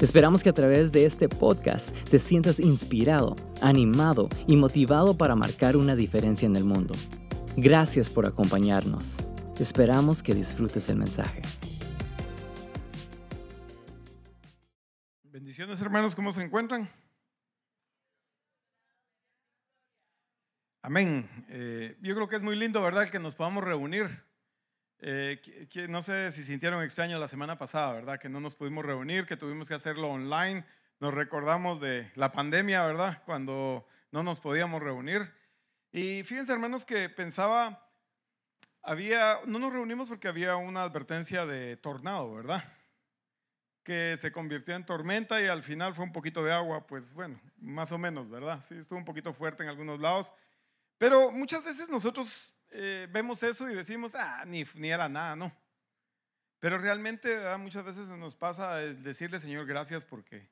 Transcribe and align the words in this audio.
Esperamos 0.00 0.42
que 0.42 0.48
a 0.48 0.52
través 0.52 0.90
de 0.90 1.06
este 1.06 1.28
podcast 1.28 1.96
te 2.08 2.18
sientas 2.18 2.58
inspirado, 2.58 3.36
animado 3.62 4.28
y 4.46 4.56
motivado 4.56 5.16
para 5.16 5.36
marcar 5.36 5.76
una 5.76 5.94
diferencia 5.94 6.46
en 6.46 6.56
el 6.56 6.64
mundo. 6.64 6.94
Gracias 7.56 8.10
por 8.10 8.26
acompañarnos. 8.26 9.18
Esperamos 9.58 10.22
que 10.22 10.34
disfrutes 10.34 10.88
el 10.88 10.96
mensaje. 10.96 11.42
Bendiciones 15.22 15.80
hermanos, 15.80 16.16
¿cómo 16.16 16.32
se 16.32 16.42
encuentran? 16.42 16.90
Amén. 20.82 21.30
Eh, 21.48 21.96
yo 22.02 22.14
creo 22.16 22.28
que 22.28 22.36
es 22.36 22.42
muy 22.42 22.56
lindo, 22.56 22.82
¿verdad?, 22.82 23.10
que 23.10 23.20
nos 23.20 23.36
podamos 23.36 23.62
reunir. 23.62 24.06
Eh, 25.06 25.38
no 25.90 26.00
sé 26.00 26.32
si 26.32 26.42
sintieron 26.42 26.82
extraño 26.82 27.18
la 27.18 27.28
semana 27.28 27.58
pasada, 27.58 27.92
¿verdad? 27.92 28.18
Que 28.18 28.30
no 28.30 28.40
nos 28.40 28.54
pudimos 28.54 28.86
reunir, 28.86 29.26
que 29.26 29.36
tuvimos 29.36 29.68
que 29.68 29.74
hacerlo 29.74 30.08
online. 30.08 30.64
Nos 30.98 31.12
recordamos 31.12 31.78
de 31.78 32.10
la 32.14 32.32
pandemia, 32.32 32.86
¿verdad? 32.86 33.22
Cuando 33.26 33.86
no 34.12 34.22
nos 34.22 34.40
podíamos 34.40 34.82
reunir. 34.82 35.30
Y 35.92 36.22
fíjense, 36.22 36.54
hermanos, 36.54 36.86
que 36.86 37.10
pensaba, 37.10 37.86
había, 38.80 39.40
no 39.44 39.58
nos 39.58 39.74
reunimos 39.74 40.08
porque 40.08 40.28
había 40.28 40.56
una 40.56 40.84
advertencia 40.84 41.44
de 41.44 41.76
tornado, 41.76 42.32
¿verdad? 42.32 42.64
Que 43.82 44.16
se 44.18 44.32
convirtió 44.32 44.74
en 44.74 44.86
tormenta 44.86 45.38
y 45.42 45.48
al 45.48 45.62
final 45.62 45.94
fue 45.94 46.06
un 46.06 46.12
poquito 46.12 46.42
de 46.42 46.54
agua, 46.54 46.86
pues 46.86 47.12
bueno, 47.12 47.38
más 47.58 47.92
o 47.92 47.98
menos, 47.98 48.30
¿verdad? 48.30 48.64
Sí, 48.66 48.74
estuvo 48.74 48.98
un 48.98 49.04
poquito 49.04 49.34
fuerte 49.34 49.64
en 49.64 49.68
algunos 49.68 50.00
lados. 50.00 50.32
Pero 50.96 51.30
muchas 51.30 51.62
veces 51.62 51.90
nosotros 51.90 52.53
eh, 52.74 53.08
vemos 53.10 53.42
eso 53.42 53.68
y 53.70 53.74
decimos, 53.74 54.14
ah, 54.14 54.44
ni, 54.46 54.64
ni 54.74 54.90
era 54.90 55.08
nada, 55.08 55.36
no. 55.36 55.56
Pero 56.58 56.78
realmente 56.78 57.38
muchas 57.58 57.84
veces 57.84 58.08
nos 58.08 58.36
pasa 58.36 58.76
decirle, 58.76 59.38
Señor, 59.38 59.66
gracias 59.66 60.04
porque 60.04 60.48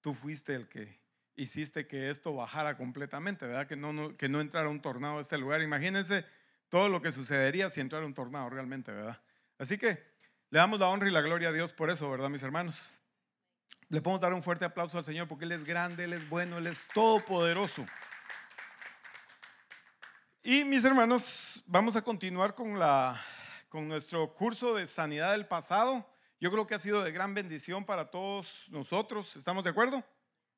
tú 0.00 0.14
fuiste 0.14 0.54
el 0.54 0.68
que 0.68 1.00
hiciste 1.36 1.86
que 1.86 2.10
esto 2.10 2.34
bajara 2.34 2.76
completamente, 2.76 3.46
¿verdad? 3.46 3.66
Que 3.66 3.76
no, 3.76 4.16
que 4.16 4.28
no 4.28 4.40
entrara 4.40 4.68
un 4.68 4.80
tornado 4.80 5.18
a 5.18 5.20
este 5.20 5.38
lugar. 5.38 5.60
Imagínense 5.60 6.24
todo 6.68 6.88
lo 6.88 7.02
que 7.02 7.12
sucedería 7.12 7.68
si 7.68 7.80
entrara 7.80 8.06
un 8.06 8.14
tornado 8.14 8.48
realmente, 8.48 8.92
¿verdad? 8.92 9.20
Así 9.58 9.76
que 9.76 10.02
le 10.50 10.58
damos 10.58 10.80
la 10.80 10.88
honra 10.88 11.08
y 11.08 11.12
la 11.12 11.20
gloria 11.20 11.48
a 11.48 11.52
Dios 11.52 11.72
por 11.72 11.90
eso, 11.90 12.10
¿verdad, 12.10 12.30
mis 12.30 12.42
hermanos? 12.42 12.92
Le 13.88 14.00
podemos 14.00 14.20
dar 14.20 14.32
un 14.32 14.42
fuerte 14.42 14.64
aplauso 14.64 14.98
al 14.98 15.04
Señor 15.04 15.26
porque 15.28 15.44
Él 15.44 15.52
es 15.52 15.64
grande, 15.64 16.04
Él 16.04 16.12
es 16.12 16.28
bueno, 16.28 16.58
Él 16.58 16.68
es 16.68 16.86
todopoderoso. 16.94 17.84
Y 20.42 20.64
mis 20.64 20.82
hermanos, 20.86 21.62
vamos 21.66 21.96
a 21.96 22.02
continuar 22.02 22.54
con, 22.54 22.78
la, 22.78 23.22
con 23.68 23.86
nuestro 23.86 24.34
curso 24.34 24.74
de 24.74 24.86
sanidad 24.86 25.32
del 25.32 25.46
pasado. 25.46 26.10
Yo 26.40 26.50
creo 26.50 26.66
que 26.66 26.74
ha 26.74 26.78
sido 26.78 27.04
de 27.04 27.12
gran 27.12 27.34
bendición 27.34 27.84
para 27.84 28.10
todos 28.10 28.66
nosotros. 28.70 29.36
¿Estamos 29.36 29.64
de 29.64 29.70
acuerdo? 29.70 30.02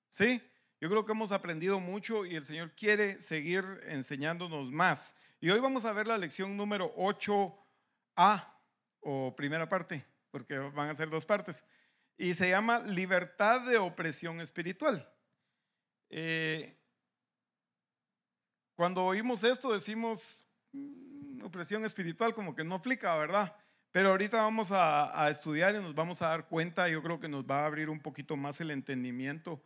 Sí. 0.09 0.41
Yo 0.81 0.89
creo 0.89 1.05
que 1.05 1.11
hemos 1.11 1.33
aprendido 1.33 1.81
mucho 1.81 2.25
y 2.25 2.37
el 2.37 2.45
Señor 2.45 2.71
quiere 2.77 3.21
seguir 3.21 3.65
enseñándonos 3.89 4.71
más. 4.71 5.17
Y 5.41 5.51
hoy 5.51 5.59
vamos 5.59 5.85
a 5.85 5.93
ver 5.93 6.07
la 6.07 6.17
lección 6.17 6.57
número 6.57 6.95
8A 6.95 8.55
o 9.01 9.35
primera 9.35 9.69
parte, 9.69 10.07
porque 10.31 10.59
van 10.59 10.91
a 10.91 10.95
ser 10.95 11.11
dos 11.11 11.25
partes. 11.25 11.65
Y 12.17 12.35
se 12.35 12.49
llama 12.49 12.79
libertad 12.79 13.63
de 13.63 13.79
opresión 13.79 14.41
espiritual. 14.41 15.13
Eh, 16.09 16.79
cuando 18.75 19.05
oímos 19.05 19.45
esto 19.45 19.73
decimos, 19.73 20.47
mm, 20.73 21.45
opresión 21.45 21.85
espiritual 21.85 22.35
como 22.35 22.55
que 22.55 22.65
no 22.65 22.77
aplica, 22.77 23.17
¿verdad? 23.17 23.55
Pero 23.93 24.09
ahorita 24.09 24.39
vamos 24.39 24.71
a, 24.73 25.29
estudiar 25.31 25.75
y 25.75 25.79
nos 25.79 25.95
vamos 25.95 26.23
a 26.23 26.29
dar 26.29 26.49
cuenta, 26.49 26.89
yo 26.89 27.03
creo 27.03 27.21
que 27.21 27.29
nos 27.29 27.45
va 27.45 27.61
a 27.61 27.67
abrir 27.67 27.91
un 27.91 28.01
poquito 28.01 28.39
más 28.39 28.59
el 28.63 28.71
entendimiento 28.71 29.63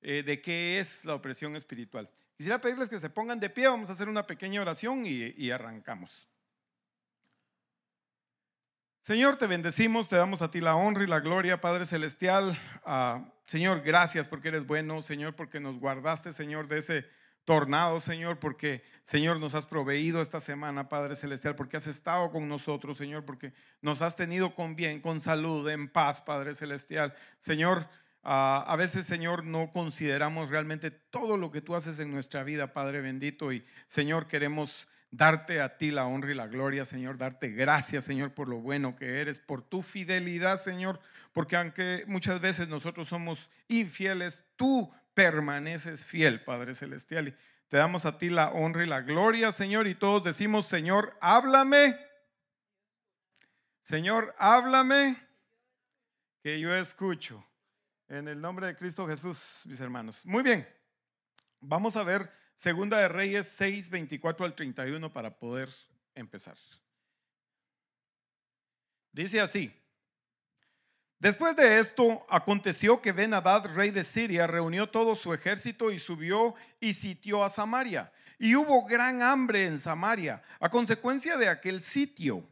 eh, 0.00 0.24
de 0.24 0.42
qué 0.42 0.80
es 0.80 1.04
la 1.04 1.14
opresión 1.14 1.54
espiritual. 1.54 2.10
Quisiera 2.36 2.60
pedirles 2.60 2.88
que 2.88 2.98
se 2.98 3.08
pongan 3.08 3.38
de 3.38 3.48
pie, 3.48 3.68
vamos 3.68 3.88
a 3.88 3.92
hacer 3.92 4.08
una 4.08 4.26
pequeña 4.26 4.60
oración 4.60 5.04
y, 5.06 5.50
arrancamos. 5.50 6.28
Señor, 9.00 9.36
te 9.36 9.46
bendecimos, 9.46 10.08
te 10.08 10.16
damos 10.16 10.42
a 10.42 10.50
ti 10.50 10.60
la 10.60 10.74
honra 10.74 11.04
y 11.04 11.06
la 11.06 11.20
gloria, 11.20 11.60
Padre 11.60 11.84
Celestial. 11.84 12.58
Ah, 12.84 13.32
Señor, 13.46 13.82
gracias 13.82 14.26
porque 14.26 14.48
eres 14.48 14.66
bueno, 14.66 15.02
Señor, 15.02 15.36
porque 15.36 15.60
nos 15.60 15.78
guardaste, 15.78 16.32
Señor, 16.32 16.66
de 16.66 16.78
ese 16.78 17.06
tornado, 17.48 17.98
Señor, 17.98 18.38
porque, 18.38 18.82
Señor, 19.04 19.40
nos 19.40 19.54
has 19.54 19.64
proveído 19.64 20.20
esta 20.20 20.38
semana, 20.38 20.90
Padre 20.90 21.16
Celestial, 21.16 21.54
porque 21.56 21.78
has 21.78 21.86
estado 21.86 22.30
con 22.30 22.46
nosotros, 22.46 22.98
Señor, 22.98 23.24
porque 23.24 23.54
nos 23.80 24.02
has 24.02 24.16
tenido 24.16 24.54
con 24.54 24.76
bien, 24.76 25.00
con 25.00 25.18
salud, 25.18 25.66
en 25.70 25.88
paz, 25.88 26.20
Padre 26.20 26.54
Celestial. 26.54 27.14
Señor, 27.38 27.88
ah, 28.22 28.66
a 28.68 28.76
veces, 28.76 29.06
Señor, 29.06 29.44
no 29.44 29.72
consideramos 29.72 30.50
realmente 30.50 30.90
todo 30.90 31.38
lo 31.38 31.50
que 31.50 31.62
tú 31.62 31.74
haces 31.74 31.98
en 32.00 32.10
nuestra 32.10 32.44
vida, 32.44 32.74
Padre 32.74 33.00
bendito, 33.00 33.50
y, 33.50 33.64
Señor, 33.86 34.28
queremos 34.28 34.86
darte 35.10 35.62
a 35.62 35.78
ti 35.78 35.90
la 35.90 36.04
honra 36.04 36.32
y 36.32 36.34
la 36.34 36.48
gloria, 36.48 36.84
Señor, 36.84 37.16
darte 37.16 37.48
gracias, 37.48 38.04
Señor, 38.04 38.34
por 38.34 38.46
lo 38.46 38.58
bueno 38.58 38.94
que 38.94 39.22
eres, 39.22 39.40
por 39.40 39.62
tu 39.62 39.80
fidelidad, 39.80 40.60
Señor, 40.60 41.00
porque 41.32 41.56
aunque 41.56 42.04
muchas 42.06 42.42
veces 42.42 42.68
nosotros 42.68 43.08
somos 43.08 43.48
infieles, 43.68 44.44
tú 44.56 44.92
permaneces 45.18 46.06
fiel, 46.06 46.44
Padre 46.44 46.76
Celestial. 46.76 47.26
Y 47.26 47.34
te 47.66 47.76
damos 47.76 48.06
a 48.06 48.18
ti 48.18 48.28
la 48.28 48.50
honra 48.50 48.84
y 48.84 48.86
la 48.86 49.00
gloria, 49.00 49.50
Señor, 49.50 49.88
y 49.88 49.96
todos 49.96 50.22
decimos, 50.22 50.66
Señor, 50.66 51.18
háblame. 51.20 51.98
Señor, 53.82 54.32
háblame, 54.38 55.16
que 56.40 56.60
yo 56.60 56.72
escucho. 56.72 57.44
En 58.06 58.28
el 58.28 58.40
nombre 58.40 58.68
de 58.68 58.76
Cristo 58.76 59.08
Jesús, 59.08 59.62
mis 59.64 59.80
hermanos. 59.80 60.24
Muy 60.24 60.44
bien, 60.44 60.68
vamos 61.58 61.96
a 61.96 62.04
ver 62.04 62.32
Segunda 62.54 62.98
de 62.98 63.08
Reyes 63.08 63.48
6, 63.48 63.90
24 63.90 64.46
al 64.46 64.54
31 64.54 65.12
para 65.12 65.36
poder 65.36 65.68
empezar. 66.14 66.56
Dice 69.10 69.40
así. 69.40 69.74
Después 71.18 71.56
de 71.56 71.80
esto, 71.80 72.24
aconteció 72.28 73.02
que 73.02 73.10
ben 73.10 73.32
rey 73.74 73.90
de 73.90 74.04
Siria, 74.04 74.46
reunió 74.46 74.88
todo 74.88 75.16
su 75.16 75.34
ejército 75.34 75.90
y 75.90 75.98
subió 75.98 76.54
y 76.78 76.94
sitió 76.94 77.42
a 77.42 77.48
Samaria. 77.48 78.12
Y 78.38 78.54
hubo 78.54 78.86
gran 78.86 79.20
hambre 79.20 79.64
en 79.64 79.80
Samaria 79.80 80.42
a 80.60 80.68
consecuencia 80.68 81.36
de 81.36 81.48
aquel 81.48 81.80
sitio, 81.80 82.48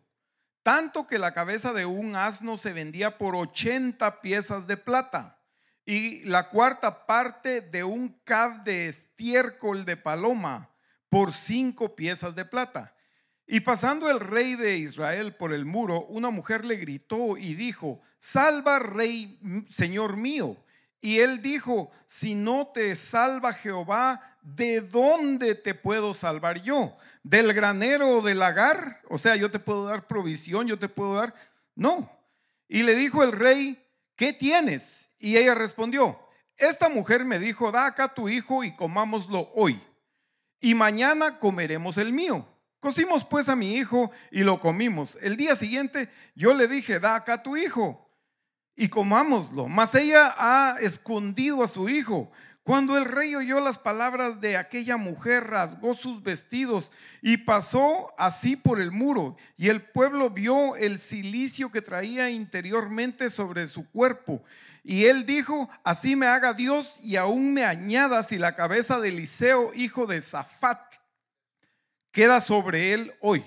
tanto 0.65 1.07
que 1.07 1.19
la 1.19 1.33
cabeza 1.33 1.73
de 1.73 1.87
un 1.87 2.17
asno 2.17 2.59
se 2.59 2.73
vendía 2.73 3.19
por 3.19 3.37
80 3.37 4.21
piezas 4.21 4.67
de 4.67 4.77
plata 4.77 5.39
y 5.85 6.25
la 6.25 6.51
cuarta 6.51 7.07
parte 7.07 7.61
de 7.61 7.85
un 7.85 8.21
cab 8.25 8.65
de 8.65 8.89
estiércol 8.89 9.85
de 9.85 9.97
paloma 9.97 10.69
por 11.09 11.33
cinco 11.33 11.95
piezas 11.95 12.35
de 12.35 12.45
plata. 12.45 12.96
Y 13.47 13.61
pasando 13.61 14.11
el 14.11 14.19
rey 14.19 14.57
de 14.57 14.77
Israel 14.77 15.37
por 15.37 15.53
el 15.53 15.65
muro, 15.65 16.05
una 16.07 16.31
mujer 16.31 16.65
le 16.65 16.77
gritó 16.77 17.37
y 17.37 17.55
dijo, 17.55 18.01
salva 18.19 18.81
rey, 18.81 19.39
señor 19.69 20.17
mío. 20.17 20.57
Y 21.01 21.21
él 21.21 21.41
dijo, 21.41 21.91
si 22.09 22.35
no 22.35 22.73
te 22.75 22.97
salva 22.97 23.53
Jehová, 23.53 24.21
¿de 24.43 24.81
dónde 24.81 25.55
te 25.55 25.75
puedo 25.75 26.15
salvar 26.15 26.61
yo? 26.63 26.97
¿Del 27.23 27.53
granero 27.53 28.09
o 28.09 28.23
del 28.23 28.41
lagar? 28.41 29.01
O 29.09 29.17
sea, 29.17 29.37
yo 29.37 29.49
te 29.49 29.61
puedo 29.61 29.85
dar 29.85 30.09
provisión, 30.09 30.67
yo 30.67 30.79
te 30.79 30.89
puedo 30.89 31.15
dar... 31.15 31.33
No. 31.77 32.11
Y 32.67 32.83
le 32.83 32.97
dijo 32.97 33.23
el 33.23 33.31
rey, 33.31 33.81
¿qué 34.17 34.33
tienes? 34.33 35.11
Y 35.19 35.37
ella 35.37 35.55
respondió, 35.55 36.19
esta 36.57 36.89
mujer 36.89 37.25
me 37.25 37.39
dijo, 37.39 37.71
da 37.71 37.87
acá 37.87 38.13
tu 38.13 38.29
hijo 38.29 38.65
y 38.65 38.75
comámoslo 38.75 39.53
hoy. 39.55 39.81
Y 40.59 40.75
mañana 40.75 41.39
comeremos 41.39 41.99
el 41.99 42.13
mío. 42.13 42.49
Cocimos 42.87 43.25
pues 43.25 43.49
a 43.49 43.57
mi 43.57 43.75
hijo 43.75 44.13
y 44.31 44.45
lo 44.45 44.61
comimos. 44.61 45.19
El 45.21 45.37
día 45.37 45.57
siguiente 45.57 46.09
yo 46.37 46.55
le 46.55 46.69
dije, 46.69 47.01
da 47.01 47.17
acá 47.17 47.43
tu 47.43 47.57
hijo 47.57 48.09
y 48.77 48.89
comámoslo. 48.89 49.67
Mas 49.67 49.97
ella 49.97 50.33
ha 50.39 50.77
escondido 50.81 51.65
a 51.65 51.67
su 51.67 51.89
hijo. 51.89 52.31
Cuando 52.63 52.97
el 52.97 53.05
rey 53.05 53.35
oyó 53.35 53.59
las 53.59 53.77
palabras 53.77 54.41
de 54.41 54.57
aquella 54.57 54.97
mujer, 54.99 55.49
rasgó 55.49 55.97
sus 55.97 56.23
vestidos 56.23 56.93
y 57.23 57.39
pasó 57.39 58.15
así 58.19 58.55
por 58.55 58.81
el 58.81 58.93
muro. 58.93 59.37
Y 59.57 59.69
el 59.69 59.83
pueblo 59.83 60.31
vio 60.31 60.77
el 60.77 60.99
silicio 60.99 61.73
que 61.73 61.83
traía 61.83 62.31
interiormente 62.31 63.31
sobre 63.31 63.67
su 63.67 63.91
cuerpo. 63.91 64.45
Y 64.85 65.07
él 65.07 65.27
dijo, 65.27 65.69
así 65.83 66.15
me 66.15 66.29
haga 66.29 66.53
Dios 66.53 67.01
y 67.03 67.17
aún 67.17 67.53
me 67.53 67.65
añada 67.65 68.23
si 68.23 68.39
la 68.39 68.55
cabeza 68.55 69.01
de 69.01 69.09
Eliseo, 69.09 69.73
hijo 69.75 70.07
de 70.07 70.23
Zafat, 70.23 70.79
queda 72.17 72.41
sobre 72.41 72.95
él 72.95 73.13
hoy. 73.21 73.45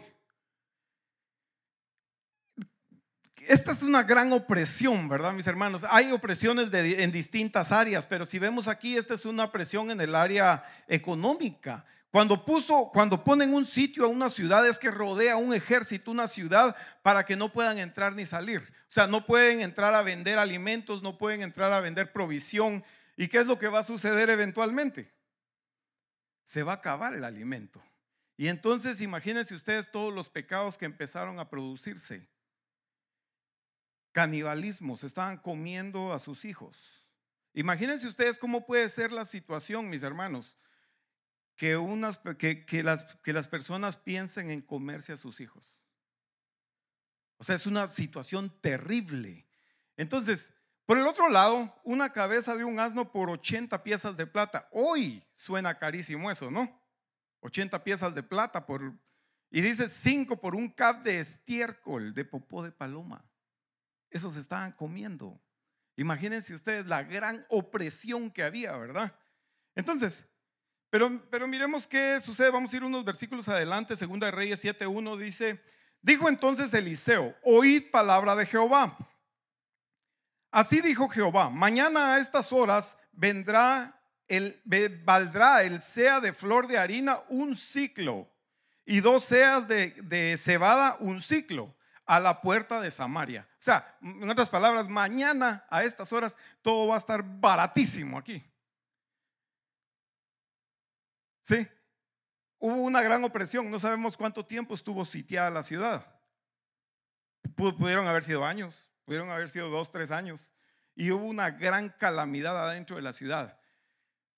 Esta 3.48 3.72
es 3.72 3.82
una 3.82 4.04
gran 4.04 4.32
opresión, 4.32 5.10
¿verdad, 5.10 5.34
mis 5.34 5.48
hermanos? 5.48 5.84
Hay 5.90 6.12
opresiones 6.12 6.72
en 6.72 7.12
distintas 7.12 7.72
áreas, 7.72 8.06
pero 8.06 8.28
si 8.28 8.38
vemos 8.38 8.68
aquí, 8.68 8.96
esta 8.96 9.16
es 9.16 9.26
una 9.26 9.52
presión 9.52 9.90
en 9.90 10.00
el 10.00 10.14
área 10.14 10.64
económica. 10.88 11.84
Cuando 12.12 12.46
puso, 12.46 12.92
cuando 12.94 13.24
ponen 13.24 13.56
un 13.56 13.66
sitio 13.66 14.06
a 14.06 14.08
una 14.08 14.30
ciudad 14.30 14.68
es 14.68 14.78
que 14.78 14.92
rodea 14.92 15.36
un 15.36 15.56
ejército, 15.56 16.12
una 16.12 16.28
ciudad, 16.28 16.76
para 17.02 17.26
que 17.26 17.36
no 17.36 17.52
puedan 17.52 17.80
entrar 17.80 18.14
ni 18.14 18.28
salir. 18.28 18.62
O 18.62 18.92
sea, 18.92 19.08
no 19.08 19.26
pueden 19.26 19.62
entrar 19.62 19.96
a 19.96 20.04
vender 20.04 20.38
alimentos, 20.38 21.02
no 21.02 21.18
pueden 21.18 21.42
entrar 21.42 21.74
a 21.74 21.80
vender 21.80 22.14
provisión. 22.14 22.84
¿Y 23.18 23.30
qué 23.30 23.40
es 23.40 23.48
lo 23.48 23.58
que 23.58 23.68
va 23.68 23.80
a 23.80 23.84
suceder 23.84 24.30
eventualmente? 24.30 25.12
Se 26.44 26.62
va 26.62 26.74
a 26.74 26.76
acabar 26.76 27.16
el 27.16 27.24
alimento. 27.24 27.82
Y 28.40 28.48
entonces 28.48 29.02
imagínense 29.02 29.54
ustedes 29.54 29.92
todos 29.92 30.14
los 30.14 30.30
pecados 30.30 30.78
que 30.78 30.86
empezaron 30.86 31.42
a 31.42 31.50
producirse 31.50 32.26
canibalismo, 34.14 34.96
se 34.96 35.08
estaban 35.08 35.36
comiendo 35.36 36.14
a 36.14 36.20
sus 36.20 36.46
hijos. 36.46 37.06
Imagínense 37.54 38.08
ustedes 38.08 38.40
cómo 38.40 38.66
puede 38.66 38.88
ser 38.88 39.12
la 39.12 39.26
situación, 39.26 39.90
mis 39.90 40.04
hermanos, 40.04 40.58
que, 41.58 41.76
unas, 41.76 42.22
que, 42.38 42.66
que, 42.66 42.82
las, 42.82 43.18
que 43.24 43.34
las 43.34 43.50
personas 43.50 43.98
piensen 43.98 44.52
en 44.52 44.62
comerse 44.62 45.12
a 45.12 45.18
sus 45.18 45.42
hijos. 45.42 45.78
O 47.40 47.44
sea, 47.44 47.58
es 47.58 47.68
una 47.68 47.88
situación 47.88 48.58
terrible. 48.62 49.46
Entonces, 49.98 50.54
por 50.86 50.98
el 50.98 51.08
otro 51.08 51.28
lado, 51.28 51.76
una 51.84 52.14
cabeza 52.14 52.56
de 52.56 52.64
un 52.64 52.80
asno 52.80 53.12
por 53.12 53.30
80 53.30 53.84
piezas 53.84 54.16
de 54.16 54.28
plata. 54.28 54.70
Hoy 54.72 55.22
suena 55.34 55.78
carísimo 55.78 56.32
eso, 56.32 56.50
¿no? 56.50 56.80
80 57.42 57.84
piezas 57.84 58.16
de 58.16 58.24
plata 58.24 58.66
por... 58.66 58.94
Y 59.52 59.62
dice 59.62 59.90
5 59.90 60.40
por 60.40 60.56
un 60.56 60.70
cap 60.70 61.04
de 61.04 61.20
estiércol, 61.20 62.14
de 62.14 62.24
popó 62.24 62.64
de 62.64 62.72
paloma. 62.72 63.26
Esos 64.10 64.36
estaban 64.36 64.72
comiendo. 64.74 65.42
Imagínense 65.96 66.54
ustedes 66.54 66.86
la 66.86 67.04
gran 67.04 67.46
opresión 67.50 68.32
que 68.32 68.44
había, 68.44 68.78
¿verdad? 68.78 69.16
Entonces, 69.76 70.26
pero, 70.90 71.28
pero 71.30 71.48
miremos 71.48 71.88
qué 71.88 72.20
sucede. 72.20 72.52
Vamos 72.52 72.74
a 72.74 72.78
ir 72.78 72.84
unos 72.84 73.04
versículos 73.04 73.50
adelante. 73.50 73.96
Segunda 73.96 74.28
de 74.28 74.32
Reyes 74.32 74.64
7.1 74.64 75.18
dice, 75.18 75.62
dijo 76.02 76.30
entonces 76.30 76.74
Eliseo, 76.74 77.36
oíd 77.44 77.90
palabra 77.92 78.36
de 78.36 78.46
Jehová. 78.46 78.98
Así 80.52 80.82
dijo 80.82 81.08
Jehová, 81.10 81.50
mañana 81.50 82.16
a 82.16 82.20
estas 82.20 82.52
horas 82.52 82.98
vendrá 83.12 83.99
el, 84.30 84.62
valdrá 85.04 85.64
el 85.64 85.82
sea 85.82 86.20
de 86.20 86.32
flor 86.32 86.68
de 86.68 86.78
harina 86.78 87.20
un 87.30 87.58
ciclo 87.58 88.32
y 88.86 89.02
dos 89.02 89.26
seas 89.26 89.68
de, 89.68 89.92
de 90.04 90.38
cebada 90.38 90.96
un 91.00 91.22
ciclo 91.22 91.76
a 92.06 92.20
la 92.20 92.42
puerta 92.42 92.80
de 92.80 92.90
Samaria. 92.90 93.48
O 93.52 93.62
sea, 93.62 93.98
en 94.02 94.30
otras 94.30 94.50
palabras, 94.50 94.88
mañana 94.88 95.66
a 95.70 95.84
estas 95.84 96.12
horas 96.14 96.38
todo 96.62 96.88
va 96.88 96.96
a 96.96 97.00
estar 97.00 97.22
baratísimo 97.24 98.18
aquí. 98.18 98.44
Sí, 101.42 101.68
hubo 102.60 102.76
una 102.76 103.02
gran 103.02 103.24
opresión, 103.24 103.70
no 103.70 103.80
sabemos 103.80 104.16
cuánto 104.16 104.46
tiempo 104.46 104.76
estuvo 104.76 105.06
sitiada 105.06 105.50
la 105.50 105.64
ciudad. 105.64 106.06
Pudieron 107.56 108.08
haber 108.08 108.24
sido 108.24 108.46
años, 108.46 108.90
pudieron 109.06 109.30
haber 109.32 109.50
sido 109.50 109.70
dos, 109.70 109.92
tres 109.92 110.12
años. 110.12 110.52
Y 110.96 111.12
hubo 111.12 111.26
una 111.26 111.52
gran 111.52 111.90
calamidad 111.90 112.58
adentro 112.70 112.96
de 112.96 113.02
la 113.02 113.14
ciudad. 113.14 113.60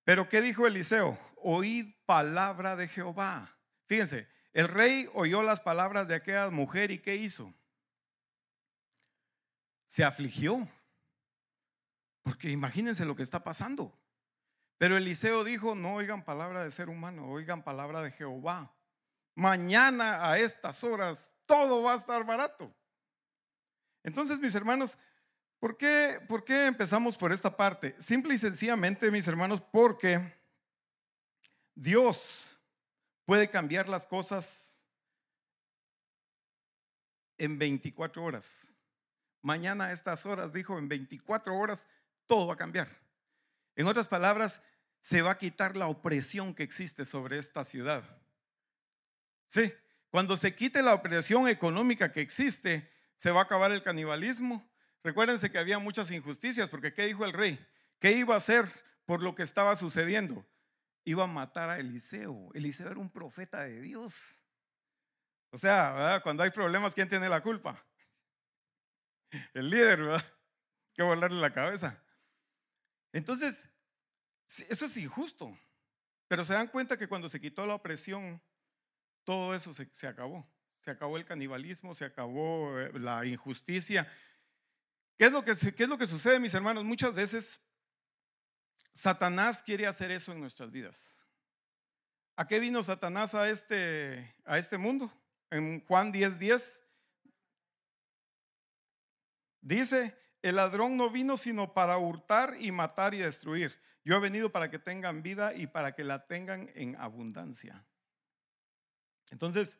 Pero 0.04 0.28
¿qué 0.28 0.40
dijo 0.40 0.66
Eliseo? 0.66 1.18
Oíd 1.36 1.94
palabra 2.06 2.76
de 2.76 2.88
Jehová. 2.88 3.56
Fíjense, 3.86 4.28
el 4.52 4.68
rey 4.68 5.08
oyó 5.14 5.42
las 5.42 5.60
palabras 5.60 6.08
de 6.08 6.14
aquella 6.14 6.50
mujer 6.50 6.90
y 6.90 6.98
¿qué 6.98 7.16
hizo? 7.16 7.54
se 9.92 10.04
afligió. 10.04 10.66
Porque 12.22 12.48
imagínense 12.48 13.04
lo 13.04 13.14
que 13.14 13.22
está 13.22 13.44
pasando. 13.44 13.92
Pero 14.78 14.96
Eliseo 14.96 15.44
dijo, 15.44 15.74
no 15.74 15.96
oigan 15.96 16.24
palabra 16.24 16.64
de 16.64 16.70
ser 16.70 16.88
humano, 16.88 17.28
oigan 17.28 17.62
palabra 17.62 18.00
de 18.00 18.10
Jehová. 18.10 18.74
Mañana 19.34 20.30
a 20.30 20.38
estas 20.38 20.82
horas 20.82 21.34
todo 21.44 21.82
va 21.82 21.92
a 21.92 21.96
estar 21.96 22.24
barato. 22.24 22.74
Entonces, 24.02 24.40
mis 24.40 24.54
hermanos, 24.54 24.96
¿por 25.62 25.76
qué, 25.76 26.18
¿por 26.26 26.44
qué 26.44 26.66
empezamos 26.66 27.16
por 27.16 27.30
esta 27.30 27.56
parte? 27.56 27.94
Simple 28.02 28.34
y 28.34 28.38
sencillamente, 28.38 29.12
mis 29.12 29.28
hermanos, 29.28 29.60
porque 29.60 30.34
Dios 31.72 32.58
puede 33.24 33.48
cambiar 33.48 33.88
las 33.88 34.04
cosas 34.04 34.82
en 37.38 37.60
24 37.60 38.24
horas. 38.24 38.74
Mañana 39.40 39.84
a 39.84 39.92
estas 39.92 40.26
horas, 40.26 40.52
dijo, 40.52 40.80
en 40.80 40.88
24 40.88 41.56
horas 41.56 41.86
todo 42.26 42.48
va 42.48 42.54
a 42.54 42.56
cambiar. 42.56 42.88
En 43.76 43.86
otras 43.86 44.08
palabras, 44.08 44.60
se 45.00 45.22
va 45.22 45.30
a 45.30 45.38
quitar 45.38 45.76
la 45.76 45.86
opresión 45.86 46.56
que 46.56 46.64
existe 46.64 47.04
sobre 47.04 47.38
esta 47.38 47.62
ciudad. 47.64 48.02
Sí, 49.46 49.72
cuando 50.10 50.36
se 50.36 50.56
quite 50.56 50.82
la 50.82 50.94
opresión 50.94 51.46
económica 51.46 52.10
que 52.10 52.20
existe, 52.20 52.90
se 53.14 53.30
va 53.30 53.42
a 53.42 53.44
acabar 53.44 53.70
el 53.70 53.84
canibalismo. 53.84 54.68
Recuérdense 55.04 55.50
que 55.50 55.58
había 55.58 55.78
muchas 55.78 56.10
injusticias, 56.10 56.68
porque 56.68 56.92
¿qué 56.92 57.06
dijo 57.06 57.24
el 57.24 57.32
rey? 57.32 57.58
¿Qué 57.98 58.12
iba 58.12 58.34
a 58.34 58.38
hacer 58.38 58.66
por 59.04 59.22
lo 59.22 59.34
que 59.34 59.42
estaba 59.42 59.74
sucediendo? 59.76 60.46
Iba 61.04 61.24
a 61.24 61.28
matar 61.28 61.70
a 61.70 61.78
Eliseo. 61.78 62.50
Eliseo 62.54 62.90
era 62.90 63.00
un 63.00 63.10
profeta 63.10 63.62
de 63.62 63.80
Dios. 63.80 64.44
O 65.50 65.58
sea, 65.58 66.20
cuando 66.22 66.42
hay 66.42 66.50
problemas, 66.50 66.94
¿quién 66.94 67.08
tiene 67.08 67.28
la 67.28 67.42
culpa? 67.42 67.84
el 69.54 69.70
líder, 69.70 70.02
¿verdad? 70.02 70.24
Que 70.94 71.02
volarle 71.02 71.40
la 71.40 71.52
cabeza. 71.52 72.02
Entonces, 73.12 73.68
eso 74.68 74.84
es 74.86 74.96
injusto. 74.96 75.56
Pero 76.28 76.44
se 76.44 76.54
dan 76.54 76.68
cuenta 76.68 76.96
que 76.96 77.08
cuando 77.08 77.28
se 77.28 77.40
quitó 77.40 77.66
la 77.66 77.74
opresión, 77.74 78.40
todo 79.24 79.54
eso 79.54 79.72
se, 79.74 80.06
acabó. 80.06 80.46
Se 80.80 80.90
acabó 80.90 81.16
el 81.16 81.24
canibalismo, 81.24 81.94
se 81.94 82.04
acabó 82.04 82.78
eh, 82.78 82.90
la 82.94 83.24
injusticia. 83.26 84.08
¿Qué 85.18 85.26
es, 85.26 85.32
lo 85.32 85.44
que, 85.44 85.54
¿Qué 85.74 85.82
es 85.84 85.88
lo 85.88 85.98
que 85.98 86.06
sucede, 86.06 86.40
mis 86.40 86.54
hermanos? 86.54 86.84
Muchas 86.84 87.14
veces 87.14 87.60
Satanás 88.92 89.62
quiere 89.62 89.86
hacer 89.86 90.10
eso 90.10 90.32
en 90.32 90.40
nuestras 90.40 90.70
vidas. 90.70 91.26
¿A 92.36 92.46
qué 92.46 92.58
vino 92.58 92.82
Satanás 92.82 93.34
a 93.34 93.48
este, 93.48 94.34
a 94.44 94.58
este 94.58 94.78
mundo? 94.78 95.12
En 95.50 95.84
Juan 95.86 96.12
10:10 96.12 96.38
10, 96.38 96.82
Dice, 99.60 100.18
el 100.42 100.56
ladrón 100.56 100.96
no 100.96 101.10
vino 101.10 101.36
sino 101.36 101.72
para 101.72 101.98
hurtar 101.98 102.54
y 102.58 102.72
matar 102.72 103.14
y 103.14 103.18
destruir. 103.18 103.80
Yo 104.04 104.16
he 104.16 104.20
venido 104.20 104.50
para 104.50 104.70
que 104.70 104.78
tengan 104.78 105.22
vida 105.22 105.54
y 105.54 105.68
para 105.68 105.94
que 105.94 106.02
la 106.02 106.26
tengan 106.26 106.70
en 106.74 106.96
abundancia. 106.96 107.86
Entonces, 109.30 109.78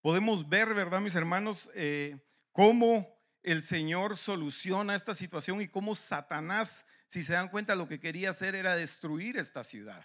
podemos 0.00 0.48
ver, 0.48 0.74
¿verdad, 0.74 1.00
mis 1.00 1.14
hermanos? 1.14 1.70
Eh, 1.74 2.18
cómo 2.50 3.17
el 3.42 3.62
Señor 3.62 4.16
soluciona 4.16 4.94
esta 4.94 5.14
situación 5.14 5.60
y 5.60 5.68
cómo 5.68 5.94
Satanás, 5.94 6.86
si 7.06 7.22
se 7.22 7.34
dan 7.34 7.48
cuenta, 7.48 7.74
lo 7.74 7.88
que 7.88 8.00
quería 8.00 8.30
hacer 8.30 8.54
era 8.54 8.76
destruir 8.76 9.36
esta 9.36 9.64
ciudad. 9.64 10.04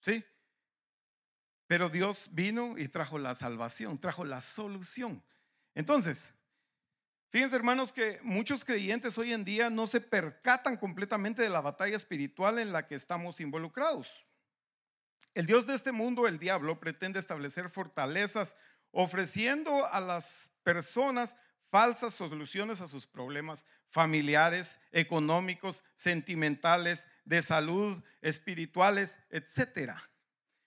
¿Sí? 0.00 0.24
Pero 1.66 1.88
Dios 1.88 2.28
vino 2.32 2.76
y 2.76 2.88
trajo 2.88 3.18
la 3.18 3.34
salvación, 3.34 3.98
trajo 3.98 4.24
la 4.24 4.40
solución. 4.40 5.22
Entonces, 5.74 6.34
Fíjense 7.34 7.56
hermanos 7.56 7.92
que 7.92 8.20
muchos 8.22 8.64
creyentes 8.64 9.18
hoy 9.18 9.32
en 9.32 9.44
día 9.44 9.68
no 9.68 9.88
se 9.88 10.00
percatan 10.00 10.76
completamente 10.76 11.42
de 11.42 11.48
la 11.48 11.60
batalla 11.60 11.96
espiritual 11.96 12.60
en 12.60 12.70
la 12.70 12.86
que 12.86 12.94
estamos 12.94 13.40
involucrados. 13.40 14.24
El 15.34 15.46
Dios 15.46 15.66
de 15.66 15.74
este 15.74 15.90
mundo, 15.90 16.28
el 16.28 16.38
diablo, 16.38 16.78
pretende 16.78 17.18
establecer 17.18 17.70
fortalezas 17.70 18.56
ofreciendo 18.92 19.84
a 19.84 19.98
las 19.98 20.52
personas 20.62 21.36
falsas 21.74 22.14
soluciones 22.14 22.80
a 22.80 22.86
sus 22.86 23.04
problemas 23.04 23.66
familiares, 23.90 24.78
económicos, 24.92 25.82
sentimentales, 25.96 27.08
de 27.24 27.42
salud, 27.42 28.00
espirituales, 28.22 29.18
etc. 29.28 29.90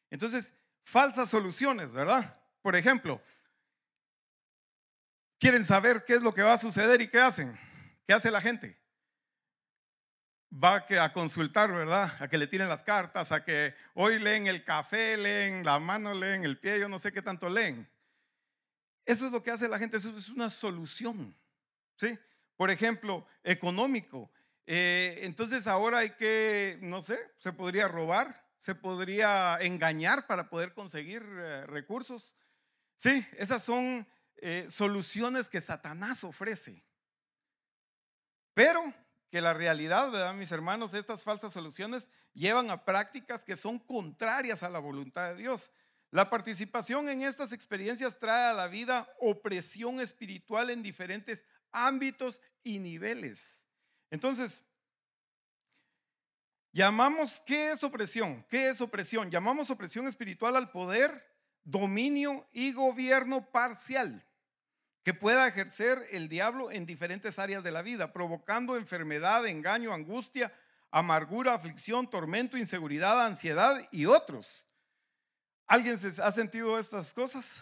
Entonces, 0.10 0.54
falsas 0.84 1.30
soluciones, 1.30 1.94
¿verdad? 1.94 2.38
Por 2.62 2.76
ejemplo, 2.76 3.22
quieren 5.40 5.64
saber 5.64 6.04
qué 6.04 6.16
es 6.16 6.22
lo 6.22 6.34
que 6.34 6.44
va 6.44 6.56
a 6.56 6.58
suceder 6.58 7.00
y 7.00 7.08
qué 7.08 7.22
hacen. 7.22 7.58
¿Qué 8.06 8.14
hace 8.14 8.30
la 8.30 8.42
gente? 8.42 8.78
Va 10.52 10.86
a 10.90 11.14
consultar, 11.14 11.72
¿verdad? 11.72 12.22
A 12.22 12.28
que 12.28 12.38
le 12.38 12.48
tiren 12.48 12.68
las 12.68 12.84
cartas, 12.84 13.32
a 13.32 13.46
que 13.46 13.74
hoy 13.94 14.20
leen 14.20 14.48
el 14.48 14.66
café, 14.66 15.16
leen 15.16 15.64
la 15.64 15.80
mano, 15.80 16.14
leen 16.14 16.44
el 16.44 16.60
pie, 16.60 16.82
yo 16.82 16.90
no 16.90 17.00
sé 17.00 17.14
qué 17.14 17.22
tanto 17.22 17.48
leen. 17.48 17.90
Eso 19.08 19.26
es 19.26 19.32
lo 19.32 19.42
que 19.42 19.50
hace 19.50 19.68
la 19.68 19.80
gente, 19.80 19.98
eso 19.98 20.16
es 20.16 20.30
una 20.30 20.52
solución. 20.52 21.36
¿Sí? 21.96 22.16
Por 22.56 22.70
ejemplo, 22.70 23.26
económico. 23.44 24.30
Eh, 24.68 25.22
entonces 25.22 25.66
ahora 25.66 26.00
hay 26.00 26.12
que, 26.12 26.78
no 26.82 27.02
sé, 27.02 27.18
se 27.40 27.52
podría 27.52 27.88
robar 27.88 28.48
se 28.58 28.76
podría 28.76 29.58
engañar 29.62 30.28
para 30.28 30.50
poder 30.50 30.74
conseguir 30.74 31.24
eh, 31.24 31.66
recursos. 31.68 32.36
Sí, 32.96 33.26
esas 33.38 33.64
son 33.64 34.08
eh, 34.38 34.66
soluciones 34.70 35.50
que 35.50 35.62
Satanás 35.62 36.24
ofrece. 36.24 36.84
Pero 38.54 38.94
que 39.30 39.42
la 39.42 39.54
realidad, 39.54 40.12
¿verdad, 40.12 40.34
mis 40.34 40.52
hermanos? 40.52 40.96
Estas 40.96 41.24
falsas 41.24 41.54
soluciones 41.54 42.10
llevan 42.34 42.72
a 42.72 42.84
prácticas 42.84 43.44
que 43.44 43.56
son 43.56 43.78
contrarias 43.78 44.64
a 44.64 44.70
la 44.70 44.80
voluntad 44.80 45.30
de 45.30 45.36
Dios. 45.36 45.70
La 46.12 46.30
participación 46.30 47.10
en 47.10 47.24
estas 47.24 47.52
experiencias 47.52 48.18
trae 48.18 48.52
a 48.52 48.54
la 48.54 48.68
vida 48.68 49.10
opresión 49.20 50.00
espiritual 50.00 50.70
en 50.70 50.82
diferentes 50.82 51.44
ámbitos 51.72 52.42
y 52.64 52.80
niveles. 52.80 53.64
Entonces, 54.10 54.64
llamamos, 56.72 57.44
¿qué 57.46 57.72
es 57.72 57.84
opresión? 57.84 58.46
¿Qué 58.50 58.70
es 58.70 58.80
opresión? 58.80 59.30
Llamamos 59.30 59.70
opresión 59.70 60.08
espiritual 60.08 60.56
al 60.56 60.72
poder, 60.72 61.26
dominio 61.64 62.48
y 62.54 62.72
gobierno 62.72 63.52
parcial 63.52 64.24
que 65.08 65.14
pueda 65.14 65.48
ejercer 65.48 66.02
el 66.12 66.28
diablo 66.28 66.70
en 66.70 66.86
diferentes 66.86 67.40
áreas 67.40 67.64
de 67.64 67.72
la 67.72 67.82
vida, 67.82 68.12
provocando 68.12 68.76
enfermedad, 68.76 69.46
engaño, 69.48 69.94
angustia, 69.94 70.54
amargura, 70.92 71.54
aflicción, 71.54 72.10
tormento, 72.10 72.58
inseguridad, 72.58 73.26
ansiedad 73.26 73.82
y 73.92 74.06
otros. 74.06 74.67
¿Alguien 75.68 75.98
se 75.98 76.22
ha 76.22 76.32
sentido 76.32 76.80
estas 76.80 77.14
cosas? 77.14 77.62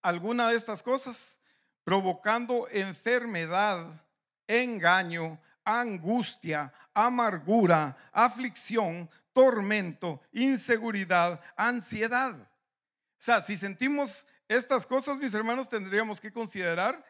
¿Alguna 0.00 0.48
de 0.48 0.56
estas 0.56 0.82
cosas? 0.82 1.38
Provocando 1.84 2.66
enfermedad, 2.70 4.02
engaño, 4.46 5.38
angustia, 5.64 6.72
amargura, 6.94 7.96
aflicción, 8.12 9.08
tormento, 9.32 10.20
inseguridad, 10.32 11.40
ansiedad. 11.56 12.34
O 12.40 13.24
sea, 13.24 13.40
si 13.40 13.56
sentimos 13.56 14.26
estas 14.48 14.86
cosas, 14.86 15.18
mis 15.18 15.34
hermanos, 15.34 15.68
tendríamos 15.68 16.20
que 16.20 16.32
considerar 16.32 17.04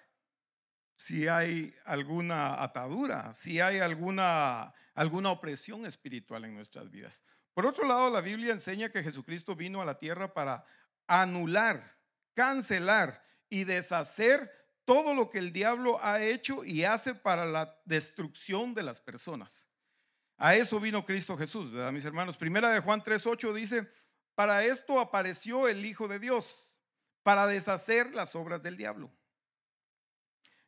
si 0.96 1.26
hay 1.28 1.75
alguna 1.84 2.62
atadura, 2.62 3.32
si 3.32 3.61
hay 3.61 3.78
alguna, 3.78 4.75
alguna 4.94 5.30
opresión 5.30 5.87
espiritual 5.87 6.44
en 6.44 6.54
nuestras 6.54 6.90
vidas. 6.90 7.22
Por 7.54 7.66
otro 7.66 7.87
lado, 7.87 8.11
la 8.11 8.21
Biblia 8.21 8.52
enseña 8.52 8.90
que 8.90 9.02
Jesucristo 9.02 9.54
vino 9.54 9.82
a 9.82 9.85
la 9.85 9.99
tierra 9.99 10.32
para 10.32 10.64
anular, 11.06 11.99
cancelar 12.35 13.25
y 13.49 13.64
deshacer 13.64 14.50
todo 14.85 15.14
lo 15.14 15.30
que 15.30 15.38
el 15.38 15.52
diablo 15.52 15.99
ha 16.02 16.23
hecho 16.23 16.64
y 16.64 16.85
hace 16.85 17.14
para 17.14 17.44
la 17.44 17.78
destrucción 17.85 18.75
de 18.75 18.82
las 18.82 19.00
personas. 19.00 19.68
A 20.38 20.54
eso 20.56 20.80
vino 20.80 21.04
Cristo 21.04 21.37
Jesús, 21.37 21.71
¿verdad, 21.71 21.92
mis 21.92 22.04
hermanos? 22.04 22.37
Primera 22.37 22.71
de 22.71 22.80
Juan 22.80 23.02
3:8 23.02 23.52
dice, 23.52 23.88
"Para 24.35 24.64
esto 24.64 24.99
apareció 24.99 25.68
el 25.68 25.85
Hijo 25.85 26.09
de 26.09 26.18
Dios." 26.18 26.73
para 27.23 27.47
deshacer 27.47 28.14
las 28.14 28.35
obras 28.35 28.62
del 28.62 28.76
diablo. 28.76 29.11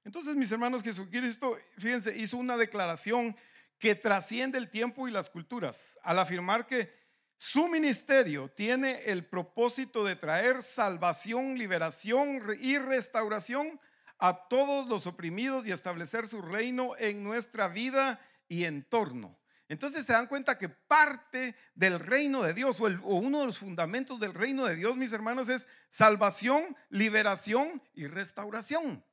Entonces, 0.05 0.37
mis 0.37 0.53
hermanos, 0.53 0.83
Jesucristo, 0.83 1.59
fíjense, 1.79 2.17
hizo 2.17 2.37
una 2.37 2.57
declaración 2.57 3.37
que 3.79 3.95
trasciende 3.95 4.59
el 4.59 4.71
tiempo 4.71 5.09
y 5.09 5.11
las 5.11 5.31
culturas 5.31 5.99
al 6.03 6.19
afirmar 6.19 6.67
que 6.67 6.93
su 7.37 7.69
ministerio 7.69 8.49
tiene 8.49 9.01
el 9.07 9.27
propósito 9.27 10.05
de 10.05 10.17
traer 10.17 10.63
salvación, 10.63 11.59
liberación 11.59 12.41
y 12.61 12.79
restauración 12.79 13.81
a 14.19 14.49
todos 14.49 14.89
los 14.89 15.07
oprimidos 15.07 15.67
y 15.67 15.73
establecer 15.73 16.27
su 16.27 16.41
reino 16.41 16.93
en 16.99 17.23
nuestra 17.23 17.69
vida 17.69 18.21
y 18.49 18.65
entorno. 18.65 19.39
Entonces 19.69 20.05
se 20.07 20.13
dan 20.13 20.27
cuenta 20.27 20.59
que 20.59 20.69
parte 20.69 21.57
del 21.75 21.99
reino 21.99 22.43
de 22.43 22.55
Dios 22.55 22.81
o, 22.81 22.85
uno 22.85 23.41
de 23.41 23.47
los 23.47 23.59
fundamentos 23.59 24.21
del 24.21 24.35
reino 24.35 24.67
de 24.67 24.77
Dios, 24.77 24.97
mis 24.97 25.13
hermanos, 25.13 25.49
es 25.49 25.67
salvación, 25.89 26.77
liberación 26.91 27.83
y 27.95 28.07
restauración 28.07 29.05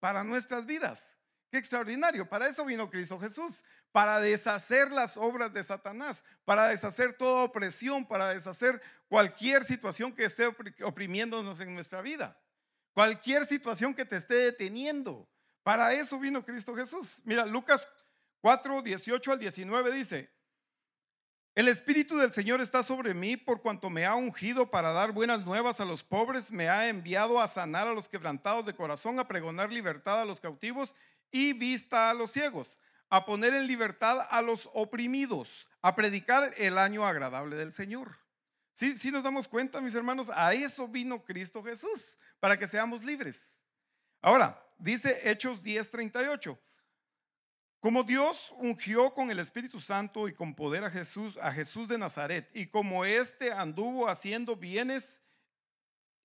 para 0.00 0.24
nuestras 0.24 0.66
vidas. 0.66 1.19
Qué 1.50 1.58
extraordinario. 1.58 2.28
Para 2.28 2.46
eso 2.48 2.64
vino 2.64 2.88
Cristo 2.88 3.18
Jesús, 3.18 3.64
para 3.90 4.20
deshacer 4.20 4.92
las 4.92 5.16
obras 5.16 5.52
de 5.52 5.64
Satanás, 5.64 6.22
para 6.44 6.68
deshacer 6.68 7.12
toda 7.14 7.42
opresión, 7.42 8.06
para 8.06 8.28
deshacer 8.28 8.80
cualquier 9.08 9.64
situación 9.64 10.14
que 10.14 10.24
esté 10.24 10.46
oprimiéndonos 10.84 11.60
en 11.60 11.74
nuestra 11.74 12.02
vida, 12.02 12.40
cualquier 12.92 13.44
situación 13.46 13.94
que 13.94 14.04
te 14.04 14.16
esté 14.16 14.34
deteniendo. 14.34 15.28
Para 15.64 15.92
eso 15.92 16.18
vino 16.20 16.44
Cristo 16.44 16.74
Jesús. 16.74 17.20
Mira, 17.24 17.44
Lucas 17.44 17.88
4, 18.42 18.82
18 18.82 19.32
al 19.32 19.38
19 19.40 19.90
dice, 19.92 20.30
el 21.56 21.66
Espíritu 21.66 22.16
del 22.16 22.32
Señor 22.32 22.60
está 22.60 22.84
sobre 22.84 23.12
mí 23.12 23.36
por 23.36 23.60
cuanto 23.60 23.90
me 23.90 24.06
ha 24.06 24.14
ungido 24.14 24.70
para 24.70 24.92
dar 24.92 25.10
buenas 25.10 25.44
nuevas 25.44 25.80
a 25.80 25.84
los 25.84 26.04
pobres, 26.04 26.52
me 26.52 26.68
ha 26.68 26.88
enviado 26.88 27.40
a 27.40 27.48
sanar 27.48 27.88
a 27.88 27.92
los 27.92 28.08
quebrantados 28.08 28.66
de 28.66 28.74
corazón, 28.74 29.18
a 29.18 29.26
pregonar 29.26 29.72
libertad 29.72 30.20
a 30.20 30.24
los 30.24 30.40
cautivos 30.40 30.94
y 31.30 31.52
vista 31.52 32.10
a 32.10 32.14
los 32.14 32.32
ciegos, 32.32 32.78
a 33.08 33.24
poner 33.24 33.54
en 33.54 33.66
libertad 33.66 34.20
a 34.30 34.42
los 34.42 34.68
oprimidos, 34.72 35.68
a 35.82 35.94
predicar 35.94 36.52
el 36.56 36.78
año 36.78 37.06
agradable 37.06 37.56
del 37.56 37.72
Señor. 37.72 38.18
Sí, 38.72 38.96
sí 38.96 39.10
nos 39.10 39.22
damos 39.22 39.48
cuenta, 39.48 39.80
mis 39.80 39.94
hermanos, 39.94 40.30
a 40.32 40.54
eso 40.54 40.88
vino 40.88 41.24
Cristo 41.24 41.62
Jesús, 41.62 42.18
para 42.38 42.58
que 42.58 42.66
seamos 42.66 43.04
libres. 43.04 43.60
Ahora, 44.22 44.64
dice 44.78 45.30
Hechos 45.30 45.62
10:38. 45.62 46.58
Como 47.80 48.04
Dios 48.04 48.52
ungió 48.58 49.14
con 49.14 49.30
el 49.30 49.38
Espíritu 49.38 49.80
Santo 49.80 50.28
y 50.28 50.34
con 50.34 50.54
poder 50.54 50.84
a 50.84 50.90
Jesús, 50.90 51.38
a 51.38 51.50
Jesús 51.50 51.88
de 51.88 51.96
Nazaret, 51.96 52.50
y 52.54 52.66
como 52.66 53.06
éste 53.06 53.52
anduvo 53.52 54.06
haciendo 54.08 54.54
bienes 54.54 55.22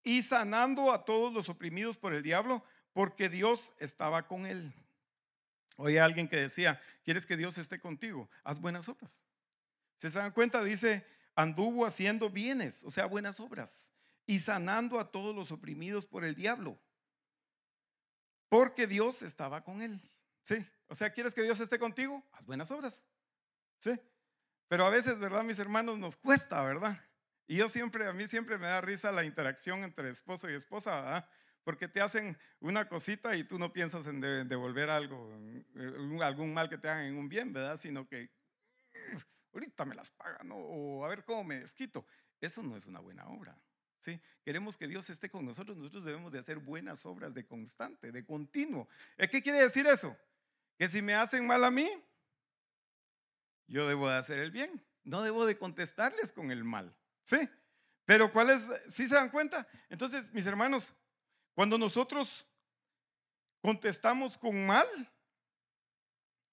y 0.04 0.22
sanando 0.22 0.92
a 0.92 1.06
todos 1.06 1.34
los 1.34 1.48
oprimidos 1.48 1.98
por 1.98 2.14
el 2.14 2.24
diablo, 2.24 2.64
porque 2.92 3.30
Dios 3.30 3.74
estaba 3.80 4.28
con 4.28 4.46
él. 4.46 4.74
Oye, 5.75 6.00
alguien 6.00 6.27
que 6.27 6.38
decía, 6.38 6.82
¿quieres 7.03 7.25
que 7.25 7.38
Dios 7.38 7.58
esté 7.58 7.79
contigo? 7.79 8.29
Haz 8.44 8.60
buenas 8.60 8.88
obras. 8.88 9.25
¿Se 9.98 10.10
dan 10.10 10.32
cuenta? 10.32 10.63
Dice, 10.63 11.05
anduvo 11.36 11.86
haciendo 11.86 12.29
bienes, 12.29 12.84
o 12.84 12.91
sea, 12.91 13.05
buenas 13.05 13.39
obras, 13.39 13.91
y 14.25 14.39
sanando 14.39 15.00
a 15.00 15.12
todos 15.12 15.36
los 15.36 15.51
oprimidos 15.51 16.05
por 16.05 16.24
el 16.24 16.36
diablo, 16.36 16.79
porque 18.50 18.88
Dios 18.88 19.22
estaba 19.22 19.63
con 19.63 19.82
él. 19.82 20.01
Sí, 20.44 20.65
o 20.88 20.96
sea, 20.96 21.12
¿quieres 21.12 21.34
que 21.34 21.44
Dios 21.44 21.60
esté 21.60 21.79
contigo? 21.79 22.24
Haz 22.32 22.46
buenas 22.46 22.72
obras. 22.72 23.03
Sí. 23.79 24.00
Pero 24.67 24.86
a 24.86 24.89
veces, 24.89 25.20
¿verdad, 25.20 25.44
mis 25.44 25.60
hermanos? 25.60 25.98
Nos 25.98 26.15
cuesta, 26.15 26.62
¿verdad? 26.63 27.00
Y 27.48 27.58
yo 27.58 27.70
siempre, 27.70 28.08
a 28.08 28.13
mí 28.13 28.27
siempre 28.27 28.58
me 28.58 28.67
da 28.67 28.82
risa 28.82 29.12
la 29.12 29.24
interacción 29.24 29.84
entre 29.84 30.10
esposo 30.10 30.50
y 30.50 30.53
esposa, 30.53 31.01
¿verdad? 31.01 31.29
Porque 31.66 31.90
te 31.90 32.00
hacen 32.00 32.38
una 32.62 32.88
cosita 32.88 33.36
y 33.36 33.44
tú 33.44 33.60
no 33.60 33.74
piensas 33.74 34.08
en 34.08 34.22
devolver 34.22 34.90
algo, 34.90 35.38
algún 36.24 36.54
mal 36.54 36.70
que 36.70 36.78
te 36.78 36.88
hagan 36.88 37.08
en 37.08 37.18
un 37.18 37.28
bien, 37.28 37.52
¿verdad? 37.52 37.76
Sino 37.76 38.08
que 38.08 38.30
ahorita 39.54 39.84
me 39.84 39.96
las 39.96 40.10
pagan 40.12 40.50
o 40.54 41.04
a 41.04 41.10
ver 41.10 41.26
cómo 41.26 41.44
me 41.44 41.60
desquito. 41.60 42.06
Eso 42.40 42.64
no 42.64 42.78
es 42.78 42.86
una 42.86 43.02
buena 43.02 43.28
obra. 43.28 43.60
¿Sí? 44.00 44.22
Queremos 44.44 44.78
que 44.78 44.88
Dios 44.88 45.10
esté 45.10 45.30
con 45.30 45.44
nosotros, 45.44 45.76
nosotros 45.76 46.06
debemos 46.06 46.32
de 46.32 46.40
hacer 46.40 46.60
buenas 46.60 47.06
obras 47.06 47.34
de 47.34 47.46
constante, 47.46 48.12
de 48.12 48.24
continuo. 48.24 48.88
¿Qué 49.18 49.42
quiere 49.42 49.62
decir 49.62 49.88
eso? 49.88 50.16
que 50.78 50.88
si 50.88 51.02
me 51.02 51.16
hacen 51.16 51.48
mal 51.48 51.64
a 51.64 51.72
mí, 51.72 51.90
yo 53.68 53.88
debo 53.88 54.10
de 54.10 54.18
hacer 54.18 54.40
el 54.40 54.52
bien. 54.52 54.84
No 55.04 55.22
debo 55.22 55.46
de 55.46 55.58
contestarles 55.58 56.32
con 56.32 56.52
el 56.52 56.64
mal. 56.64 56.96
¿Sí? 57.24 57.50
Pero 58.06 58.32
¿cuál 58.32 58.50
es? 58.50 58.68
¿Sí 58.88 59.08
se 59.08 59.16
dan 59.16 59.30
cuenta? 59.30 59.68
Entonces, 59.90 60.32
mis 60.34 60.46
hermanos, 60.46 60.94
cuando 61.56 61.78
nosotros 61.78 62.46
contestamos 63.62 64.38
con 64.38 64.66
mal, 64.68 64.88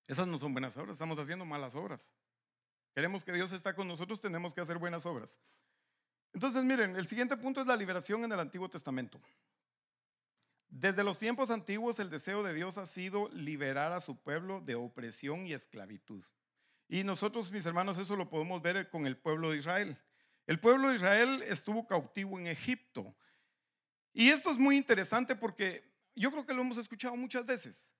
esas 0.06 0.26
no 0.26 0.38
son 0.38 0.52
buenas 0.52 0.76
obras, 0.76 0.94
estamos 0.94 1.18
haciendo 1.18 1.44
malas 1.44 1.74
obras. 1.74 2.12
Queremos 2.94 3.24
que 3.24 3.32
Dios 3.32 3.52
está 3.52 3.74
con 3.74 3.88
nosotros, 3.88 4.20
tenemos 4.20 4.54
que 4.54 4.60
hacer 4.60 4.78
buenas 4.78 5.04
obras. 5.04 5.40
Entonces, 6.32 6.64
miren, 6.64 6.96
el 6.96 7.06
siguiente 7.06 7.36
punto 7.36 7.60
es 7.60 7.66
la 7.66 7.76
liberación 7.76 8.24
en 8.24 8.32
el 8.32 8.40
Antiguo 8.40 8.68
Testamento. 8.68 9.20
Desde 10.68 11.04
los 11.04 11.18
tiempos 11.18 11.50
antiguos 11.50 11.98
el 11.98 12.08
deseo 12.08 12.42
de 12.42 12.54
Dios 12.54 12.78
ha 12.78 12.86
sido 12.86 13.28
liberar 13.28 13.92
a 13.92 14.00
su 14.00 14.16
pueblo 14.16 14.60
de 14.60 14.74
opresión 14.74 15.46
y 15.46 15.52
esclavitud. 15.52 16.24
Y 16.88 17.04
nosotros, 17.04 17.50
mis 17.50 17.66
hermanos, 17.66 17.98
eso 17.98 18.16
lo 18.16 18.30
podemos 18.30 18.62
ver 18.62 18.88
con 18.88 19.06
el 19.06 19.16
pueblo 19.16 19.50
de 19.50 19.58
Israel. 19.58 19.98
El 20.46 20.60
pueblo 20.60 20.88
de 20.88 20.96
Israel 20.96 21.42
estuvo 21.46 21.86
cautivo 21.86 22.38
en 22.38 22.46
Egipto. 22.46 23.14
Y 24.12 24.28
esto 24.28 24.50
es 24.50 24.58
muy 24.58 24.76
interesante 24.76 25.34
porque 25.34 25.90
yo 26.14 26.30
creo 26.30 26.46
que 26.46 26.54
lo 26.54 26.62
hemos 26.62 26.78
escuchado 26.78 27.16
muchas 27.16 27.46
veces. 27.46 27.94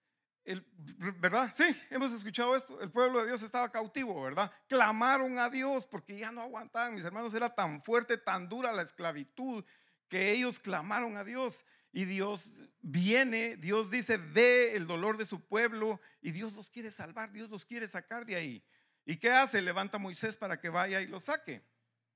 ¿Verdad? 1.21 1.50
Sí, 1.52 1.64
hemos 1.90 2.11
escuchado 2.12 2.57
esto. 2.57 2.81
El 2.81 2.90
pueblo 2.90 3.21
de 3.21 3.26
Dios 3.26 3.42
estaba 3.42 3.71
cautivo, 3.71 4.23
¿verdad? 4.23 4.50
Clamaron 4.69 5.38
a 5.38 5.49
Dios 5.49 5.87
porque 5.87 6.19
ya 6.19 6.33
no 6.33 6.42
aguantaban, 6.42 6.95
mis 6.95 7.04
hermanos. 7.04 7.33
Era 7.35 7.54
tan 7.54 7.83
fuerte, 7.83 8.19
tan 8.19 8.49
dura 8.49 8.73
la 8.73 8.83
esclavitud 8.83 9.64
que 10.09 10.33
ellos 10.33 10.59
clamaron 10.59 11.16
a 11.16 11.25
Dios. 11.25 11.64
Y 11.92 12.07
Dios 12.07 12.64
viene, 12.81 13.57
Dios 13.57 13.90
dice, 13.90 14.16
ve 14.16 14.75
el 14.75 14.87
dolor 14.87 15.19
de 15.19 15.26
su 15.26 15.47
pueblo 15.47 16.00
y 16.23 16.33
Dios 16.33 16.54
los 16.54 16.71
quiere 16.71 16.90
salvar, 16.90 17.31
Dios 17.33 17.50
los 17.50 17.66
quiere 17.66 17.87
sacar 17.87 18.25
de 18.25 18.35
ahí. 18.35 18.64
¿Y 19.04 19.16
qué 19.16 19.31
hace? 19.31 19.61
Levanta 19.61 19.99
a 19.99 20.00
Moisés 20.00 20.37
para 20.37 20.59
que 20.59 20.71
vaya 20.71 21.02
y 21.02 21.07
lo 21.07 21.21
saque. 21.21 21.62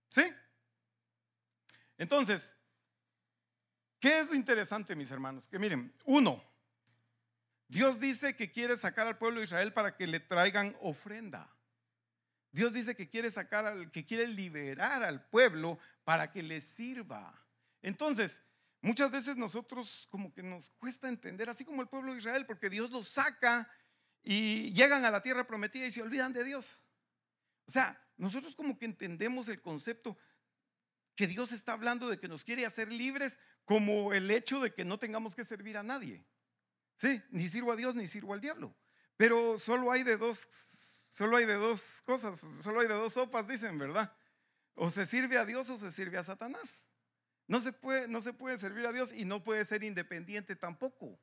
¿Sí? 0.08 0.24
Entonces, 1.98 2.56
¿qué 4.00 4.20
es 4.20 4.28
lo 4.28 4.34
interesante, 4.34 4.94
mis 4.94 5.10
hermanos? 5.10 5.48
Que 5.48 5.58
miren, 5.58 5.92
uno, 6.04 6.42
Dios 7.68 7.98
dice 7.98 8.36
que 8.36 8.50
quiere 8.50 8.76
sacar 8.76 9.06
al 9.06 9.18
pueblo 9.18 9.40
de 9.40 9.46
Israel 9.46 9.72
para 9.72 9.96
que 9.96 10.06
le 10.06 10.20
traigan 10.20 10.76
ofrenda. 10.80 11.50
Dios 12.52 12.72
dice 12.72 12.94
que 12.94 13.08
quiere 13.08 13.30
sacar 13.30 13.66
al, 13.66 13.90
que 13.90 14.06
quiere 14.06 14.28
liberar 14.28 15.02
al 15.02 15.26
pueblo 15.28 15.78
para 16.04 16.30
que 16.30 16.42
le 16.42 16.60
sirva. 16.60 17.34
Entonces, 17.82 18.40
muchas 18.80 19.10
veces 19.10 19.36
nosotros 19.36 20.08
como 20.10 20.32
que 20.32 20.42
nos 20.42 20.70
cuesta 20.78 21.08
entender, 21.08 21.50
así 21.50 21.64
como 21.64 21.82
el 21.82 21.88
pueblo 21.88 22.12
de 22.12 22.18
Israel, 22.18 22.46
porque 22.46 22.70
Dios 22.70 22.90
los 22.90 23.08
saca 23.08 23.70
y 24.22 24.72
llegan 24.72 25.04
a 25.04 25.10
la 25.10 25.22
tierra 25.22 25.46
prometida 25.46 25.86
y 25.86 25.90
se 25.90 26.02
olvidan 26.02 26.32
de 26.32 26.44
Dios. 26.44 26.84
O 27.66 27.70
sea, 27.70 28.00
nosotros 28.16 28.54
como 28.54 28.78
que 28.78 28.86
entendemos 28.86 29.48
el 29.48 29.60
concepto 29.60 30.16
que 31.16 31.26
Dios 31.26 31.50
está 31.50 31.72
hablando 31.72 32.08
de 32.08 32.20
que 32.20 32.28
nos 32.28 32.44
quiere 32.44 32.66
hacer 32.66 32.92
libres 32.92 33.38
como 33.64 34.12
el 34.12 34.30
hecho 34.30 34.60
de 34.60 34.72
que 34.72 34.84
no 34.84 34.98
tengamos 34.98 35.34
que 35.34 35.44
servir 35.44 35.76
a 35.78 35.82
nadie. 35.82 36.24
Sí, 36.94 37.20
ni 37.30 37.48
sirvo 37.48 37.72
a 37.72 37.76
Dios 37.76 37.96
ni 37.96 38.06
sirvo 38.06 38.34
al 38.34 38.40
diablo. 38.40 38.76
Pero 39.16 39.58
solo 39.58 39.90
hay 39.90 40.02
de 40.02 40.16
dos, 40.16 40.46
solo 41.10 41.38
hay 41.38 41.46
de 41.46 41.54
dos 41.54 42.02
cosas, 42.02 42.38
solo 42.38 42.80
hay 42.80 42.88
de 42.88 42.94
dos 42.94 43.14
sopas, 43.14 43.48
dicen, 43.48 43.78
¿verdad? 43.78 44.14
O 44.74 44.90
se 44.90 45.06
sirve 45.06 45.38
a 45.38 45.46
Dios 45.46 45.68
o 45.70 45.76
se 45.78 45.90
sirve 45.90 46.18
a 46.18 46.24
Satanás. 46.24 46.86
No 47.48 47.60
se 47.60 47.72
puede, 47.72 48.08
no 48.08 48.20
se 48.20 48.32
puede 48.32 48.58
servir 48.58 48.86
a 48.86 48.92
Dios 48.92 49.12
y 49.12 49.24
no 49.24 49.42
puede 49.42 49.64
ser 49.64 49.84
independiente 49.84 50.54
tampoco. 50.54 51.18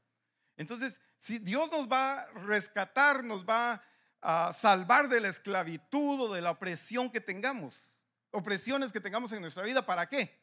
Entonces, 0.58 1.00
si 1.18 1.40
Dios 1.40 1.72
nos 1.72 1.88
va 1.88 2.22
a 2.22 2.26
rescatar, 2.34 3.24
nos 3.24 3.46
va 3.46 3.84
a 4.22 4.54
salvar 4.54 5.10
de 5.10 5.20
la 5.20 5.30
esclavitud 5.30 6.22
o 6.22 6.34
de 6.34 6.42
la 6.42 6.52
opresión 6.52 7.12
que 7.12 7.20
tengamos, 7.20 7.93
opresiones 8.34 8.92
que 8.92 9.00
tengamos 9.00 9.32
en 9.32 9.42
nuestra 9.42 9.64
vida, 9.64 9.86
¿para 9.86 10.10
qué? 10.10 10.42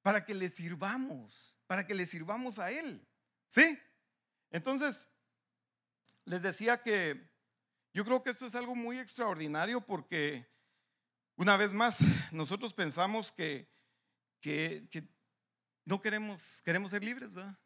Para 0.00 0.24
que 0.24 0.34
le 0.34 0.48
sirvamos, 0.48 1.54
para 1.66 1.86
que 1.86 1.94
le 1.94 2.06
sirvamos 2.06 2.58
a 2.58 2.70
Él. 2.70 3.06
¿Sí? 3.48 3.78
Entonces, 4.50 5.08
les 6.24 6.42
decía 6.42 6.80
que 6.80 7.28
yo 7.92 8.04
creo 8.04 8.22
que 8.22 8.30
esto 8.30 8.46
es 8.46 8.54
algo 8.54 8.74
muy 8.74 8.98
extraordinario 8.98 9.80
porque, 9.80 10.46
una 11.36 11.56
vez 11.56 11.74
más, 11.74 11.98
nosotros 12.30 12.72
pensamos 12.72 13.32
que, 13.32 13.68
que, 14.40 14.88
no 15.84 16.00
queremos, 16.00 16.62
queremos 16.62 16.92
ser 16.92 17.02
libres, 17.02 17.34
¿verdad? 17.34 17.58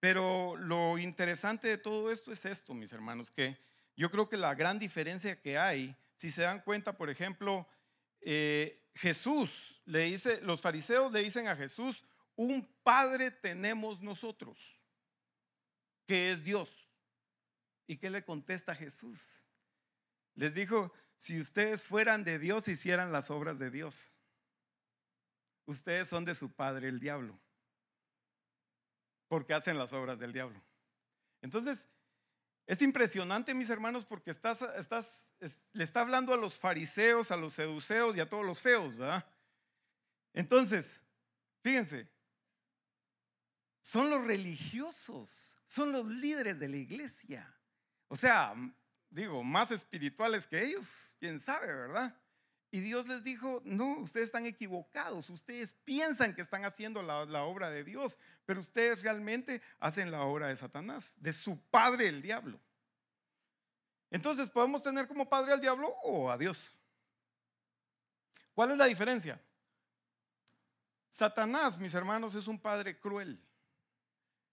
Pero 0.00 0.54
lo 0.56 0.98
interesante 0.98 1.66
de 1.66 1.78
todo 1.78 2.12
esto 2.12 2.30
es 2.30 2.44
esto, 2.44 2.74
mis 2.74 2.92
hermanos, 2.92 3.30
que 3.30 3.58
yo 3.96 4.10
creo 4.10 4.28
que 4.28 4.36
la 4.36 4.54
gran 4.54 4.78
diferencia 4.78 5.40
que 5.40 5.58
hay 5.58 5.96
si 6.18 6.32
se 6.32 6.42
dan 6.42 6.60
cuenta, 6.60 6.96
por 6.96 7.10
ejemplo, 7.10 7.66
eh, 8.20 8.84
Jesús 8.96 9.80
le 9.84 10.00
dice, 10.00 10.40
los 10.42 10.60
fariseos 10.60 11.12
le 11.12 11.22
dicen 11.22 11.46
a 11.46 11.54
Jesús, 11.54 12.04
un 12.34 12.68
padre 12.82 13.30
tenemos 13.30 14.02
nosotros, 14.02 14.58
que 16.06 16.32
es 16.32 16.42
Dios. 16.42 16.88
¿Y 17.86 17.98
qué 17.98 18.10
le 18.10 18.24
contesta 18.24 18.74
Jesús? 18.74 19.44
Les 20.34 20.54
dijo, 20.54 20.92
si 21.16 21.40
ustedes 21.40 21.84
fueran 21.84 22.24
de 22.24 22.40
Dios, 22.40 22.66
hicieran 22.66 23.12
las 23.12 23.30
obras 23.30 23.60
de 23.60 23.70
Dios. 23.70 24.18
Ustedes 25.66 26.08
son 26.08 26.24
de 26.24 26.34
su 26.34 26.50
padre 26.52 26.88
el 26.88 26.98
diablo, 26.98 27.38
porque 29.28 29.54
hacen 29.54 29.78
las 29.78 29.92
obras 29.92 30.18
del 30.18 30.32
diablo. 30.32 30.60
Entonces, 31.42 31.86
es 32.68 32.82
impresionante, 32.82 33.54
mis 33.54 33.70
hermanos, 33.70 34.04
porque 34.04 34.30
estás, 34.30 34.60
estás, 34.76 35.30
le 35.72 35.84
está 35.84 36.02
hablando 36.02 36.34
a 36.34 36.36
los 36.36 36.58
fariseos, 36.58 37.30
a 37.30 37.36
los 37.38 37.54
seduceos 37.54 38.14
y 38.14 38.20
a 38.20 38.28
todos 38.28 38.44
los 38.44 38.60
feos, 38.60 38.98
¿verdad? 38.98 39.24
Entonces, 40.34 41.00
fíjense, 41.62 42.06
son 43.80 44.10
los 44.10 44.22
religiosos, 44.26 45.56
son 45.66 45.92
los 45.92 46.06
líderes 46.08 46.58
de 46.58 46.68
la 46.68 46.76
iglesia. 46.76 47.58
O 48.06 48.16
sea, 48.16 48.54
digo, 49.08 49.42
más 49.42 49.70
espirituales 49.70 50.46
que 50.46 50.62
ellos, 50.62 51.16
quién 51.18 51.40
sabe, 51.40 51.68
¿verdad? 51.68 52.14
Y 52.70 52.80
Dios 52.80 53.08
les 53.08 53.24
dijo, 53.24 53.62
no, 53.64 53.98
ustedes 54.00 54.26
están 54.26 54.44
equivocados, 54.44 55.30
ustedes 55.30 55.74
piensan 55.84 56.34
que 56.34 56.42
están 56.42 56.66
haciendo 56.66 57.02
la, 57.02 57.44
obra 57.44 57.70
de 57.70 57.82
Dios, 57.82 58.18
pero 58.44 58.60
ustedes 58.60 59.02
realmente 59.02 59.62
hacen 59.80 60.10
la 60.10 60.22
obra 60.22 60.48
de 60.48 60.56
Satanás, 60.56 61.14
de 61.18 61.32
su 61.32 61.58
padre 61.70 62.08
el 62.08 62.20
diablo. 62.20 62.60
Entonces, 64.10 64.50
¿podemos 64.50 64.82
tener 64.82 65.08
como 65.08 65.28
padre 65.28 65.52
al 65.52 65.60
diablo 65.60 65.88
o 66.02 66.30
a 66.30 66.36
Dios? 66.36 66.72
¿Cuál 68.54 68.72
es 68.72 68.76
la 68.76 68.86
diferencia? 68.86 69.40
Satanás, 71.08 71.78
mis 71.78 71.94
hermanos, 71.94 72.34
es 72.34 72.48
un 72.48 72.58
padre 72.58 72.98
cruel. 72.98 73.42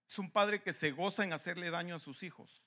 Es 0.08 0.18
un 0.18 0.30
padre 0.30 0.62
que 0.62 0.72
se 0.72 0.90
goza 0.90 1.24
en 1.24 1.32
hacerle 1.32 1.70
daño 1.70 1.96
a 1.96 2.00
sus 2.00 2.22
hijos. 2.22 2.62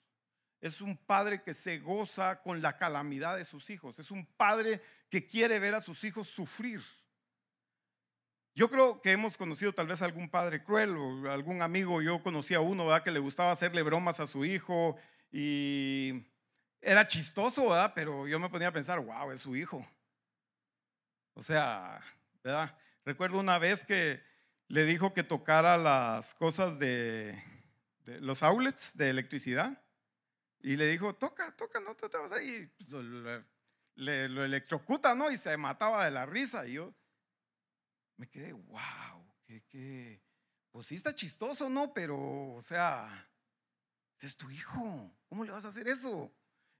Es 0.61 0.81
un 0.81 0.97
padre 0.97 1.41
que 1.41 1.53
se 1.53 1.79
goza 1.79 2.41
con 2.41 2.61
la 2.61 2.77
calamidad 2.77 3.37
de 3.37 3.45
sus 3.45 3.69
hijos. 3.69 3.97
Es 3.97 4.11
un 4.11 4.25
padre 4.25 4.81
que 5.09 5.25
quiere 5.25 5.57
ver 5.59 5.73
a 5.75 5.81
sus 5.81 6.03
hijos 6.03 6.27
sufrir. 6.27 6.81
Yo 8.53 8.69
creo 8.69 9.01
que 9.01 9.13
hemos 9.13 9.37
conocido 9.37 9.71
tal 9.71 9.87
vez 9.87 10.01
algún 10.01 10.29
padre 10.29 10.61
cruel 10.61 10.97
o 10.97 11.31
algún 11.31 11.61
amigo. 11.61 12.01
Yo 12.01 12.21
conocí 12.21 12.55
a 12.55 12.59
uno 12.59 12.87
¿verdad? 12.87 13.03
que 13.03 13.11
le 13.11 13.19
gustaba 13.19 13.51
hacerle 13.51 13.83
bromas 13.83 14.19
a 14.19 14.27
su 14.27 14.43
hijo 14.43 14.97
y 15.31 16.25
era 16.81 17.07
chistoso, 17.07 17.69
¿verdad? 17.69 17.93
Pero 17.95 18.27
yo 18.27 18.37
me 18.37 18.49
ponía 18.49 18.67
a 18.67 18.73
pensar, 18.73 18.99
wow, 18.99 19.31
es 19.31 19.39
su 19.39 19.55
hijo. 19.55 19.87
O 21.35 21.41
sea, 21.41 22.01
¿verdad? 22.43 22.77
Recuerdo 23.05 23.39
una 23.39 23.59
vez 23.59 23.85
que 23.85 24.21
le 24.67 24.83
dijo 24.83 25.13
que 25.13 25.23
tocara 25.23 25.77
las 25.77 26.35
cosas 26.35 26.79
de, 26.79 27.41
de 28.03 28.19
los 28.19 28.43
outlets 28.43 28.97
de 28.97 29.09
electricidad 29.09 29.81
y 30.61 30.75
le 30.75 30.87
dijo, 30.87 31.15
toca, 31.15 31.55
toca, 31.55 31.79
no 31.79 31.95
te, 31.95 32.07
vas 32.17 32.31
ahí. 32.31 32.69
Pues, 32.89 33.43
le, 33.95 34.29
lo 34.29 34.43
electrocuta, 34.43 35.15
¿no? 35.15 35.31
Y 35.31 35.37
se 35.37 35.55
mataba 35.57 36.05
de 36.05 36.11
la 36.11 36.25
risa. 36.25 36.65
Y 36.67 36.73
yo 36.73 36.93
me 38.17 38.27
quedé, 38.29 38.53
wow, 38.53 39.33
qué, 39.45 39.63
qué. 39.69 40.21
Pues 40.71 40.87
sí 40.87 40.95
está 40.95 41.15
chistoso, 41.15 41.69
¿no? 41.69 41.93
Pero, 41.93 42.53
o 42.53 42.61
sea, 42.61 43.29
ese 44.17 44.27
es 44.27 44.37
tu 44.37 44.49
hijo. 44.49 45.11
¿Cómo 45.27 45.43
le 45.43 45.51
vas 45.51 45.65
a 45.65 45.69
hacer 45.69 45.87
eso? 45.87 46.31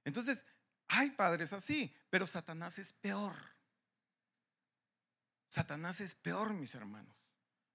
Entonces, 0.04 0.44
hay 0.88 1.10
padres 1.10 1.52
así, 1.52 1.94
pero 2.10 2.26
Satanás 2.26 2.78
es 2.78 2.92
peor. 2.92 3.34
Satanás 5.48 6.00
es 6.00 6.14
peor, 6.14 6.52
mis 6.52 6.74
hermanos. 6.74 7.16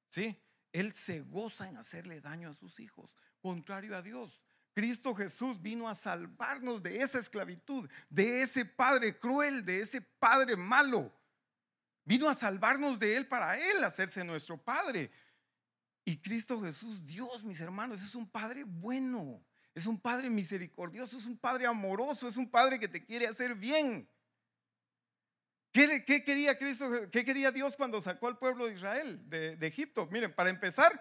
¿Sí? 0.09 0.39
Él 0.71 0.93
se 0.93 1.21
goza 1.21 1.67
en 1.67 1.77
hacerle 1.77 2.21
daño 2.21 2.49
a 2.49 2.53
sus 2.53 2.79
hijos, 2.79 3.15
contrario 3.39 3.95
a 3.97 4.01
Dios. 4.01 4.44
Cristo 4.75 5.15
Jesús 5.15 5.61
vino 5.61 5.87
a 5.87 5.95
salvarnos 5.95 6.83
de 6.83 7.01
esa 7.01 7.17
esclavitud, 7.17 7.89
de 8.09 8.41
ese 8.41 8.65
padre 8.65 9.17
cruel, 9.17 9.65
de 9.65 9.79
ese 9.79 10.01
padre 10.01 10.57
malo. 10.57 11.13
Vino 12.03 12.27
a 12.27 12.33
salvarnos 12.33 12.99
de 12.99 13.15
él 13.15 13.25
para 13.25 13.57
él 13.57 13.81
hacerse 13.85 14.25
nuestro 14.25 14.57
padre. 14.57 15.09
Y 16.03 16.17
Cristo 16.17 16.61
Jesús, 16.61 17.05
Dios, 17.05 17.45
mis 17.45 17.61
hermanos, 17.61 18.01
es 18.01 18.15
un 18.15 18.27
padre 18.27 18.65
bueno, 18.65 19.41
es 19.73 19.85
un 19.85 19.97
padre 19.97 20.29
misericordioso, 20.29 21.17
es 21.17 21.25
un 21.25 21.37
padre 21.37 21.65
amoroso, 21.67 22.27
es 22.27 22.35
un 22.35 22.51
padre 22.51 22.77
que 22.77 22.89
te 22.89 23.03
quiere 23.05 23.27
hacer 23.27 23.55
bien. 23.55 24.09
¿Qué, 25.71 26.03
quería 26.25 26.57
Cristo? 26.57 27.09
¿Qué 27.09 27.23
quería 27.23 27.49
Dios 27.49 27.77
cuando 27.77 28.01
sacó 28.01 28.27
al 28.27 28.37
pueblo 28.37 28.65
de 28.65 28.73
Israel 28.73 29.21
de, 29.29 29.55
de 29.55 29.67
Egipto? 29.67 30.05
Miren, 30.11 30.35
para 30.35 30.49
empezar, 30.49 30.99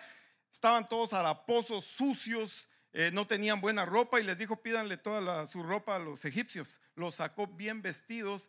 estaban 0.52 0.88
todos 0.88 1.12
haraposos, 1.12 1.84
sucios, 1.84 2.68
eh, 2.96 3.11
no 3.12 3.26
tenían 3.26 3.61
buena 3.61 3.85
ropa 3.85 4.20
y 4.20 4.22
les 4.22 4.38
dijo 4.38 4.62
pídanle 4.62 4.96
toda 4.96 5.48
su 5.48 5.64
ropa 5.64 5.96
a 5.96 5.98
los 5.98 6.24
egipcios. 6.24 6.80
Los 6.94 7.16
sacó 7.16 7.48
bien 7.48 7.83
vestidos, 7.83 8.48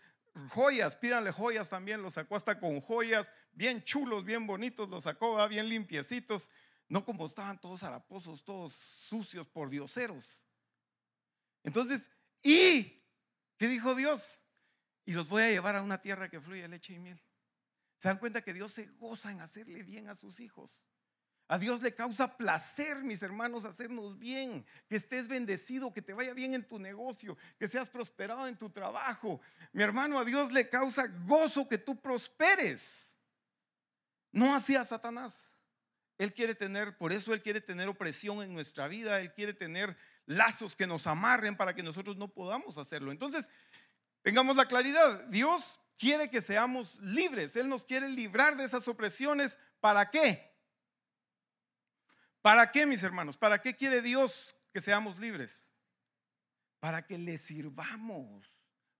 joyas, 0.51 0.95
pídanle 0.95 1.31
joyas 1.31 1.71
también, 1.71 2.03
los 2.03 2.13
sacó 2.13 2.35
hasta 2.35 2.59
con 2.59 2.79
joyas, 2.79 3.33
bien 3.53 3.83
chulos, 3.83 4.23
bien 4.23 4.45
bonitos, 4.45 4.87
los 4.87 5.05
sacó 5.05 5.47
bien 5.49 5.67
limpiecitos, 5.67 6.51
no 6.87 7.03
como 7.03 7.25
estaban 7.25 7.59
todos 7.59 7.81
haraposos, 7.81 8.45
todos 8.45 8.71
sucios 8.73 9.47
por 9.47 9.71
dioseros. 9.71 10.45
Entonces, 11.63 12.11
¿y 12.43 13.01
qué 13.57 13.67
dijo 13.67 13.95
Dios? 13.95 14.43
Y 15.05 15.13
los 15.13 15.27
voy 15.27 15.41
a 15.41 15.49
llevar 15.49 15.75
a 15.75 15.81
una 15.81 16.03
tierra 16.03 16.29
que 16.29 16.39
fluye 16.39 16.67
leche 16.67 16.93
y 16.93 16.99
miel. 16.99 17.19
Se 17.97 18.09
dan 18.09 18.19
cuenta 18.19 18.43
que 18.43 18.53
Dios 18.53 18.73
se 18.73 18.85
goza 18.85 19.31
en 19.31 19.41
hacerle 19.41 19.81
bien 19.81 20.07
a 20.07 20.13
sus 20.13 20.39
hijos. 20.39 20.79
A 21.47 21.59
Dios 21.59 21.81
le 21.83 21.93
causa 21.93 22.37
placer, 22.37 23.03
mis 23.03 23.21
hermanos, 23.21 23.65
hacernos 23.65 24.17
bien, 24.17 24.65
que 24.87 24.95
estés 24.95 25.27
bendecido, 25.27 25.93
que 25.93 26.01
te 26.01 26.13
vaya 26.13 26.33
bien 26.33 26.55
en 26.55 26.67
tu 26.67 26.79
negocio, 26.79 27.37
que 27.59 27.67
seas 27.67 27.87
prosperado 27.87 28.47
en 28.47 28.57
tu 28.57 28.71
trabajo. 28.71 29.39
Mi 29.71 29.83
hermano, 29.83 30.17
a 30.17 30.25
Dios 30.25 30.51
le 30.51 30.67
causa 30.69 31.05
gozo 31.25 31.67
que 31.67 31.77
tú 31.77 32.01
prosperes. 32.01 33.15
No 34.31 34.55
así 34.55 34.75
a 34.75 34.83
Satanás. 34.83 35.55
Él 36.17 36.33
quiere 36.33 36.55
tener, 36.55 36.97
por 36.97 37.13
eso 37.13 37.31
Él 37.31 37.43
quiere 37.43 37.61
tener 37.61 37.89
opresión 37.89 38.41
en 38.41 38.53
nuestra 38.53 38.87
vida, 38.87 39.19
Él 39.19 39.31
quiere 39.33 39.53
tener 39.53 39.95
lazos 40.25 40.75
que 40.75 40.87
nos 40.87 41.05
amarren 41.05 41.55
para 41.55 41.75
que 41.75 41.83
nosotros 41.83 42.17
no 42.17 42.27
podamos 42.27 42.79
hacerlo. 42.79 43.11
Entonces, 43.11 43.49
tengamos 44.23 44.55
la 44.55 44.65
claridad, 44.65 45.25
Dios 45.27 45.79
quiere 45.97 46.29
que 46.29 46.41
seamos 46.41 46.99
libres. 47.01 47.55
Él 47.55 47.69
nos 47.69 47.85
quiere 47.85 48.09
librar 48.09 48.57
de 48.57 48.63
esas 48.63 48.87
opresiones. 48.87 49.59
¿Para 49.79 50.09
qué? 50.09 50.54
¿Para 52.45 52.71
qué, 52.71 52.85
mis 52.85 53.01
hermanos? 53.01 53.37
¿Para 53.37 53.59
qué 53.59 53.75
quiere 53.75 54.03
Dios 54.03 54.55
que 54.71 54.79
seamos 54.79 55.17
libres? 55.17 55.73
Para 56.79 57.03
que 57.03 57.17
le 57.17 57.39
sirvamos. 57.39 58.45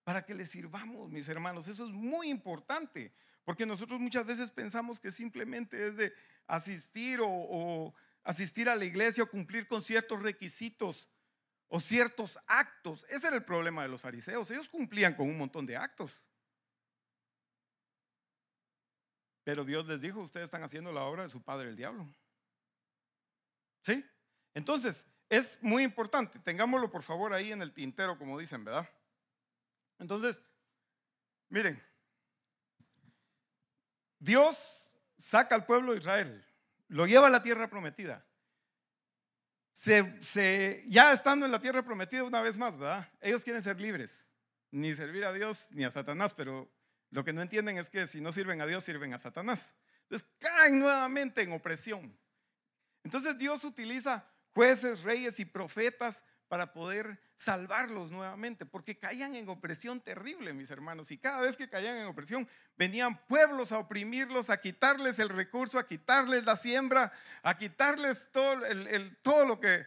Para 0.04 0.26
que 0.26 0.34
le 0.34 0.46
sirvamos, 0.46 1.12
mis 1.12 1.30
hermanos. 1.30 1.68
Eso 1.68 1.86
es 1.86 1.92
muy 1.92 2.32
importante. 2.32 3.14
Porque 3.44 3.68
nosotros 3.68 4.00
muchas 4.00 4.26
veces 4.26 4.50
pensamos 4.50 5.00
que 5.00 5.12
simplemente 5.12 5.90
es 5.90 5.96
de 5.96 6.12
asistir 6.48 7.20
o, 7.22 7.94
asistir 8.24 8.68
a 8.68 8.76
la 8.76 8.86
iglesia 8.86 9.24
o 9.24 9.30
cumplir 9.30 9.68
con 9.68 9.84
ciertos 9.84 10.24
requisitos 10.24 11.08
o 11.68 11.80
ciertos 11.80 12.40
actos. 12.48 13.06
Ese 13.10 13.28
era 13.28 13.36
el 13.36 13.46
problema 13.46 13.84
de 13.84 13.90
los 13.90 14.02
fariseos. 14.02 14.50
Ellos 14.50 14.70
cumplían 14.70 15.14
con 15.14 15.30
un 15.30 15.38
montón 15.38 15.68
de 15.68 15.78
actos. 15.78 16.26
Pero 19.44 19.64
Dios 19.64 19.86
les 19.88 20.02
dijo, 20.02 20.20
ustedes 20.20 20.46
están 20.46 20.64
haciendo 20.64 20.92
la 20.92 21.04
obra 21.04 21.22
de 21.22 21.30
su 21.30 21.44
padre 21.44 21.70
el 21.70 21.76
diablo. 21.76 22.12
¿Sí? 23.86 24.04
Entonces, 24.56 25.06
es 25.30 25.60
muy 25.62 25.84
importante. 25.84 26.40
Tengámoslo 26.40 26.90
por 26.90 27.04
favor 27.04 27.34
ahí 27.34 27.52
en 27.52 27.62
el 27.62 27.72
tintero, 27.72 28.18
como 28.18 28.40
dicen, 28.40 28.66
¿verdad? 28.66 28.90
Entonces, 30.00 30.42
miren, 31.50 31.80
Dios 34.18 34.98
saca 35.18 35.54
al 35.54 35.68
pueblo 35.68 35.92
de 35.92 36.00
Israel, 36.00 36.44
lo 36.88 37.06
lleva 37.06 37.28
a 37.28 37.30
la 37.30 37.44
tierra 37.44 37.70
prometida. 37.70 38.26
Se, 39.72 40.84
ya 40.88 41.12
estando 41.14 41.46
en 41.46 41.52
la 41.52 41.62
tierra 41.62 41.84
prometida 41.84 42.24
una 42.24 42.42
vez 42.42 42.58
más, 42.58 42.80
¿verdad? 42.80 43.08
Ellos 43.22 43.44
quieren 43.44 43.62
ser 43.62 43.80
libres, 43.80 44.28
ni 44.72 44.96
servir 44.96 45.26
a 45.26 45.34
Dios 45.34 45.68
ni 45.74 45.84
a 45.84 45.92
Satanás, 45.92 46.34
pero 46.34 46.72
lo 47.12 47.24
que 47.24 47.34
no 47.34 47.44
entienden 47.44 47.78
es 47.78 47.92
que 47.92 48.08
si 48.08 48.20
no 48.20 48.32
sirven 48.32 48.62
a 48.62 48.66
Dios, 48.66 48.84
sirven 48.84 49.14
a 49.14 49.20
Satanás. 49.20 49.76
Entonces 50.04 50.28
caen 50.40 50.80
nuevamente 50.80 51.44
en 51.44 51.52
opresión. 51.52 52.18
Entonces 53.06 53.38
Dios 53.38 53.64
utiliza 53.64 54.26
jueces, 54.56 55.04
reyes 55.04 55.40
y 55.40 55.46
profetas 55.46 56.24
para 56.48 56.74
poder 56.74 57.20
salvarlos 57.36 58.12
nuevamente, 58.12 58.66
porque 58.66 58.98
caían 58.98 59.36
en 59.36 59.48
opresión 59.48 60.02
terrible, 60.02 60.54
mis 60.54 60.72
hermanos, 60.72 61.12
y 61.12 61.20
cada 61.20 61.42
vez 61.42 61.56
que 61.56 61.70
caían 61.70 61.98
en 61.98 62.08
opresión, 62.08 62.48
venían 62.78 63.16
pueblos 63.28 63.72
a 63.72 63.78
oprimirlos, 63.78 64.50
a 64.50 64.60
quitarles 64.60 65.20
el 65.20 65.30
recurso, 65.30 65.78
a 65.78 65.86
quitarles 65.86 66.46
la 66.46 66.56
siembra, 66.56 67.14
a 67.44 67.56
quitarles 67.58 68.30
todo, 68.32 68.56
lo 69.46 69.60
que, 69.60 69.86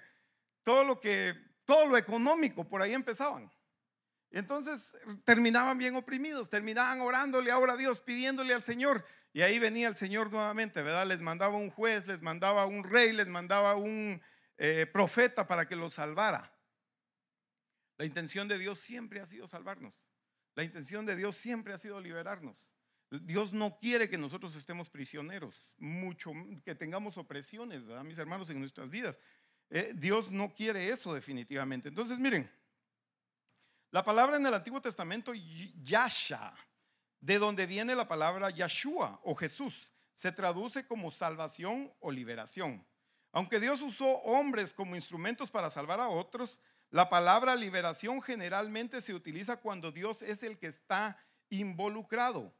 todo 1.64 1.86
lo 1.86 1.96
económico, 1.96 2.68
por 2.68 2.82
ahí 2.82 2.94
empezaban. 2.94 3.50
Entonces 4.30 4.96
terminaban 5.24 5.78
bien 5.78 5.96
oprimidos, 5.96 6.50
terminaban 6.50 7.00
orándole 7.00 7.50
ahora 7.50 7.72
a 7.72 7.76
Dios, 7.76 8.00
pidiéndole 8.00 8.54
al 8.54 8.62
Señor. 8.62 9.04
Y 9.32 9.42
ahí 9.42 9.58
venía 9.58 9.88
el 9.88 9.94
Señor 9.94 10.30
nuevamente, 10.30 10.82
¿verdad? 10.82 11.06
Les 11.06 11.20
mandaba 11.20 11.56
un 11.56 11.70
juez, 11.70 12.06
les 12.06 12.22
mandaba 12.22 12.66
un 12.66 12.84
rey, 12.84 13.12
les 13.12 13.28
mandaba 13.28 13.74
un 13.76 14.20
eh, 14.56 14.86
profeta 14.92 15.46
para 15.46 15.66
que 15.66 15.76
los 15.76 15.94
salvara. 15.94 16.52
La 17.96 18.04
intención 18.04 18.48
de 18.48 18.58
Dios 18.58 18.78
siempre 18.78 19.20
ha 19.20 19.26
sido 19.26 19.46
salvarnos. 19.46 20.04
La 20.54 20.64
intención 20.64 21.06
de 21.06 21.16
Dios 21.16 21.36
siempre 21.36 21.72
ha 21.72 21.78
sido 21.78 22.00
liberarnos. 22.00 22.70
Dios 23.10 23.52
no 23.52 23.78
quiere 23.78 24.08
que 24.10 24.18
nosotros 24.18 24.54
estemos 24.54 24.90
prisioneros, 24.90 25.74
mucho 25.78 26.32
que 26.64 26.74
tengamos 26.74 27.16
opresiones, 27.16 27.86
¿verdad? 27.86 28.04
Mis 28.04 28.18
hermanos, 28.18 28.50
en 28.50 28.60
nuestras 28.60 28.90
vidas. 28.90 29.18
Eh, 29.70 29.92
Dios 29.94 30.30
no 30.30 30.52
quiere 30.52 30.90
eso 30.90 31.14
definitivamente. 31.14 31.88
Entonces, 31.88 32.18
miren, 32.18 32.50
la 33.90 34.04
palabra 34.04 34.36
en 34.36 34.46
el 34.46 34.54
Antiguo 34.54 34.80
Testamento, 34.80 35.32
Yasha, 35.34 36.54
de 37.20 37.38
donde 37.38 37.66
viene 37.66 37.94
la 37.94 38.06
palabra 38.06 38.50
Yeshua 38.50 39.20
o 39.24 39.34
Jesús, 39.34 39.92
se 40.14 40.32
traduce 40.32 40.86
como 40.86 41.10
salvación 41.10 41.92
o 42.00 42.10
liberación. 42.10 42.86
Aunque 43.32 43.60
Dios 43.60 43.80
usó 43.82 44.06
hombres 44.22 44.72
como 44.72 44.96
instrumentos 44.96 45.50
para 45.50 45.70
salvar 45.70 46.00
a 46.00 46.08
otros, 46.08 46.60
la 46.90 47.08
palabra 47.08 47.54
liberación 47.54 48.22
generalmente 48.22 49.00
se 49.00 49.14
utiliza 49.14 49.58
cuando 49.58 49.92
Dios 49.92 50.22
es 50.22 50.42
el 50.42 50.58
que 50.58 50.68
está 50.68 51.18
involucrado. 51.50 52.54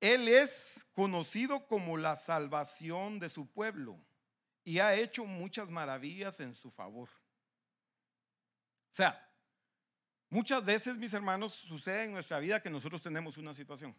Él 0.00 0.28
es 0.28 0.86
conocido 0.92 1.66
como 1.66 1.96
la 1.96 2.16
salvación 2.16 3.18
de 3.18 3.28
su 3.28 3.50
pueblo 3.50 3.98
y 4.62 4.78
ha 4.78 4.94
hecho 4.94 5.24
muchas 5.24 5.70
maravillas 5.70 6.40
en 6.40 6.54
su 6.54 6.70
favor. 6.70 7.08
O 8.90 8.96
sea, 8.96 9.23
Muchas 10.34 10.64
veces, 10.64 10.98
mis 10.98 11.14
hermanos, 11.14 11.54
sucede 11.54 12.02
en 12.02 12.12
nuestra 12.12 12.40
vida 12.40 12.60
que 12.60 12.68
nosotros 12.68 13.00
tenemos 13.00 13.38
una 13.38 13.54
situación. 13.54 13.94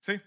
¿Sí? 0.00 0.20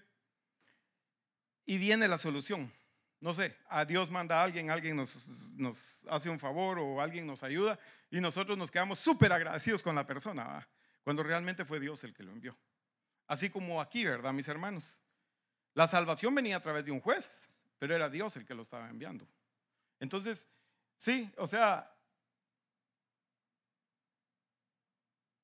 Y 1.65 1.78
viene 1.78 2.08
la 2.08 2.17
solución. 2.17 2.71
No 3.19 3.34
sé, 3.34 3.54
a 3.67 3.84
Dios 3.84 4.10
manda 4.10 4.39
a 4.39 4.43
alguien, 4.45 4.71
alguien 4.71 4.95
nos, 4.95 6.06
hace 6.10 6.30
un 6.30 6.39
favor 6.39 6.80
o 6.80 7.02
alguien 7.02 7.28
nos 7.28 7.43
ayuda 7.43 7.78
y 8.10 8.21
nosotros 8.21 8.58
nos 8.58 8.71
quedamos 8.71 8.97
súper 8.97 9.34
agradecidos 9.34 9.84
con 9.84 9.93
la 9.93 10.08
persona, 10.08 10.65
cuando 11.04 11.21
realmente 11.21 11.65
fue 11.65 11.82
Dios 11.82 12.06
el 12.06 12.13
que 12.13 12.23
lo 12.23 12.32
envió. 12.32 12.58
Así 13.28 13.50
como 13.50 13.82
aquí, 13.82 14.06
¿verdad, 14.06 14.32
mis 14.32 14.47
hermanos? 14.47 15.02
La 15.73 15.88
salvación 15.88 16.34
venía 16.34 16.56
a 16.56 16.62
través 16.62 16.86
de 16.86 16.93
un 16.93 17.02
juez, 17.02 17.62
pero 17.78 17.93
era 17.93 18.10
Dios 18.10 18.38
el 18.38 18.45
que 18.45 18.56
lo 18.56 18.62
estaba 18.62 18.89
enviando. 18.89 19.28
Entonces, 20.00 20.47
sí, 20.95 21.30
o 21.36 21.45
sea, 21.45 21.93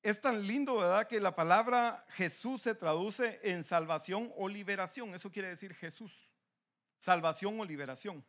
es 0.04 0.20
tan 0.20 0.46
lindo, 0.46 0.76
¿verdad? 0.76 1.08
Que 1.08 1.18
la 1.18 1.34
palabra 1.34 2.04
Jesús 2.10 2.60
se 2.60 2.74
traduce 2.74 3.40
en 3.42 3.64
salvación 3.64 4.30
o 4.36 4.46
liberación. 4.46 5.14
Eso 5.14 5.32
quiere 5.32 5.48
decir 5.48 5.74
Jesús. 5.74 6.30
Salvación 6.98 7.58
o 7.58 7.64
liberación. 7.64 8.22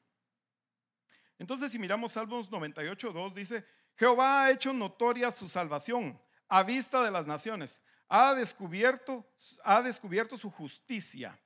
Entonces, 1.37 1.73
si 1.73 1.77
miramos 1.77 2.13
Salmos 2.13 2.49
98, 2.49 3.11
2, 3.11 3.35
dice, 3.35 3.67
Jehová 3.97 4.45
ha 4.45 4.51
hecho 4.51 4.71
notoria 4.71 5.29
su 5.31 5.49
salvación 5.49 6.17
a 6.47 6.63
vista 6.63 7.03
de 7.03 7.11
las 7.11 7.27
naciones. 7.27 7.81
Ha 8.07 8.33
descubierto, 8.33 9.29
ha 9.65 9.81
descubierto 9.81 10.37
su 10.37 10.49
justicia. 10.49 11.37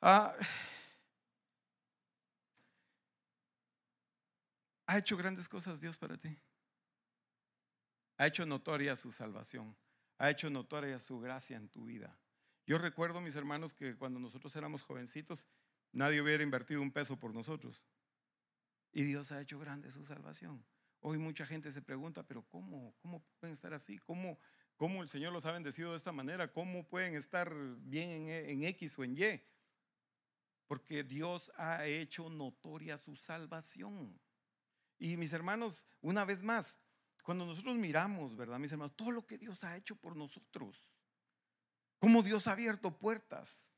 ha 0.00 0.32
hecho 4.96 5.14
grandes 5.18 5.46
cosas 5.46 5.78
Dios 5.78 5.98
para 5.98 6.16
ti 6.16 6.34
ha 8.22 8.26
hecho 8.28 8.46
notoria 8.46 8.94
su 8.94 9.10
salvación, 9.10 9.76
ha 10.16 10.30
hecho 10.30 10.48
notoria 10.48 11.00
su 11.00 11.18
gracia 11.18 11.56
en 11.56 11.68
tu 11.68 11.86
vida. 11.86 12.16
Yo 12.64 12.78
recuerdo, 12.78 13.20
mis 13.20 13.34
hermanos, 13.34 13.74
que 13.74 13.96
cuando 13.96 14.20
nosotros 14.20 14.54
éramos 14.54 14.82
jovencitos, 14.82 15.48
nadie 15.90 16.22
hubiera 16.22 16.44
invertido 16.44 16.82
un 16.82 16.92
peso 16.92 17.18
por 17.18 17.34
nosotros. 17.34 17.82
Y 18.92 19.02
Dios 19.02 19.32
ha 19.32 19.40
hecho 19.40 19.58
grande 19.58 19.90
su 19.90 20.04
salvación. 20.04 20.64
Hoy 21.00 21.18
mucha 21.18 21.44
gente 21.44 21.72
se 21.72 21.82
pregunta, 21.82 22.22
pero 22.22 22.46
¿cómo? 22.46 22.94
¿Cómo 23.02 23.24
pueden 23.40 23.54
estar 23.54 23.74
así? 23.74 23.98
¿Cómo, 23.98 24.38
cómo 24.76 25.02
el 25.02 25.08
Señor 25.08 25.32
los 25.32 25.44
ha 25.44 25.50
bendecido 25.50 25.90
de 25.90 25.96
esta 25.96 26.12
manera? 26.12 26.52
¿Cómo 26.52 26.86
pueden 26.86 27.16
estar 27.16 27.52
bien 27.80 28.28
en, 28.28 28.50
en 28.50 28.64
X 28.66 29.00
o 29.00 29.02
en 29.02 29.18
Y? 29.18 29.42
Porque 30.68 31.02
Dios 31.02 31.50
ha 31.56 31.86
hecho 31.86 32.30
notoria 32.30 32.98
su 32.98 33.16
salvación. 33.16 34.16
Y 34.96 35.16
mis 35.16 35.32
hermanos, 35.32 35.88
una 36.00 36.24
vez 36.24 36.44
más, 36.44 36.78
cuando 37.22 37.46
nosotros 37.46 37.76
miramos, 37.76 38.36
¿verdad, 38.36 38.58
mis 38.58 38.72
hermanos? 38.72 38.96
Todo 38.96 39.12
lo 39.12 39.26
que 39.26 39.38
Dios 39.38 39.62
ha 39.64 39.76
hecho 39.76 39.96
por 39.96 40.16
nosotros. 40.16 40.84
Cómo 41.98 42.22
Dios 42.22 42.46
ha 42.46 42.52
abierto 42.52 42.98
puertas. 42.98 43.68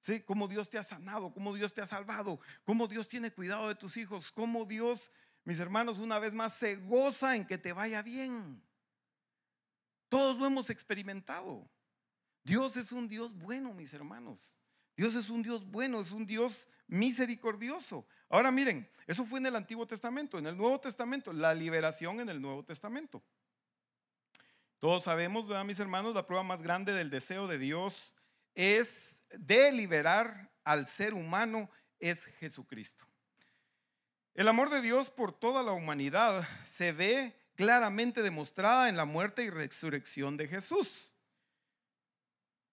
¿Sí? 0.00 0.20
Cómo 0.22 0.48
Dios 0.48 0.70
te 0.70 0.78
ha 0.78 0.82
sanado, 0.82 1.32
cómo 1.32 1.54
Dios 1.54 1.74
te 1.74 1.80
ha 1.80 1.86
salvado, 1.86 2.38
cómo 2.64 2.86
Dios 2.86 3.08
tiene 3.08 3.32
cuidado 3.32 3.68
de 3.68 3.74
tus 3.74 3.96
hijos, 3.96 4.30
cómo 4.30 4.64
Dios, 4.64 5.10
mis 5.44 5.58
hermanos, 5.58 5.98
una 5.98 6.18
vez 6.18 6.32
más 6.32 6.54
se 6.54 6.76
goza 6.76 7.34
en 7.34 7.46
que 7.46 7.58
te 7.58 7.72
vaya 7.72 8.02
bien. 8.02 8.62
Todos 10.08 10.38
lo 10.38 10.46
hemos 10.46 10.70
experimentado. 10.70 11.68
Dios 12.44 12.76
es 12.76 12.92
un 12.92 13.08
Dios 13.08 13.36
bueno, 13.36 13.74
mis 13.74 13.92
hermanos. 13.92 14.56
Dios 14.96 15.14
es 15.16 15.28
un 15.28 15.42
Dios 15.42 15.68
bueno, 15.68 16.00
es 16.00 16.12
un 16.12 16.24
Dios 16.24 16.68
misericordioso. 16.88 18.06
Ahora 18.28 18.50
miren, 18.50 18.88
eso 19.06 19.24
fue 19.24 19.38
en 19.38 19.46
el 19.46 19.56
Antiguo 19.56 19.86
Testamento, 19.86 20.38
en 20.38 20.46
el 20.46 20.56
Nuevo 20.56 20.80
Testamento, 20.80 21.32
la 21.32 21.54
liberación 21.54 22.20
en 22.20 22.28
el 22.28 22.40
Nuevo 22.40 22.64
Testamento. 22.64 23.22
Todos 24.78 25.04
sabemos, 25.04 25.46
¿verdad, 25.46 25.64
mis 25.64 25.80
hermanos? 25.80 26.14
La 26.14 26.26
prueba 26.26 26.42
más 26.42 26.62
grande 26.62 26.92
del 26.92 27.10
deseo 27.10 27.46
de 27.48 27.58
Dios 27.58 28.14
es 28.54 29.22
de 29.30 29.72
liberar 29.72 30.50
al 30.64 30.86
ser 30.86 31.14
humano 31.14 31.70
es 31.98 32.26
Jesucristo. 32.40 33.06
El 34.34 34.48
amor 34.48 34.68
de 34.68 34.82
Dios 34.82 35.08
por 35.08 35.32
toda 35.32 35.62
la 35.62 35.72
humanidad 35.72 36.46
se 36.64 36.92
ve 36.92 37.34
claramente 37.54 38.22
demostrada 38.22 38.88
en 38.88 38.96
la 38.96 39.06
muerte 39.06 39.44
y 39.44 39.50
resurrección 39.50 40.36
de 40.36 40.46
Jesús. 40.46 41.14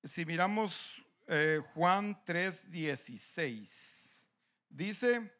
Si 0.03 0.25
miramos 0.25 1.01
eh, 1.27 1.61
Juan 1.73 2.21
3:16. 2.25 4.02
Dice, 4.73 5.31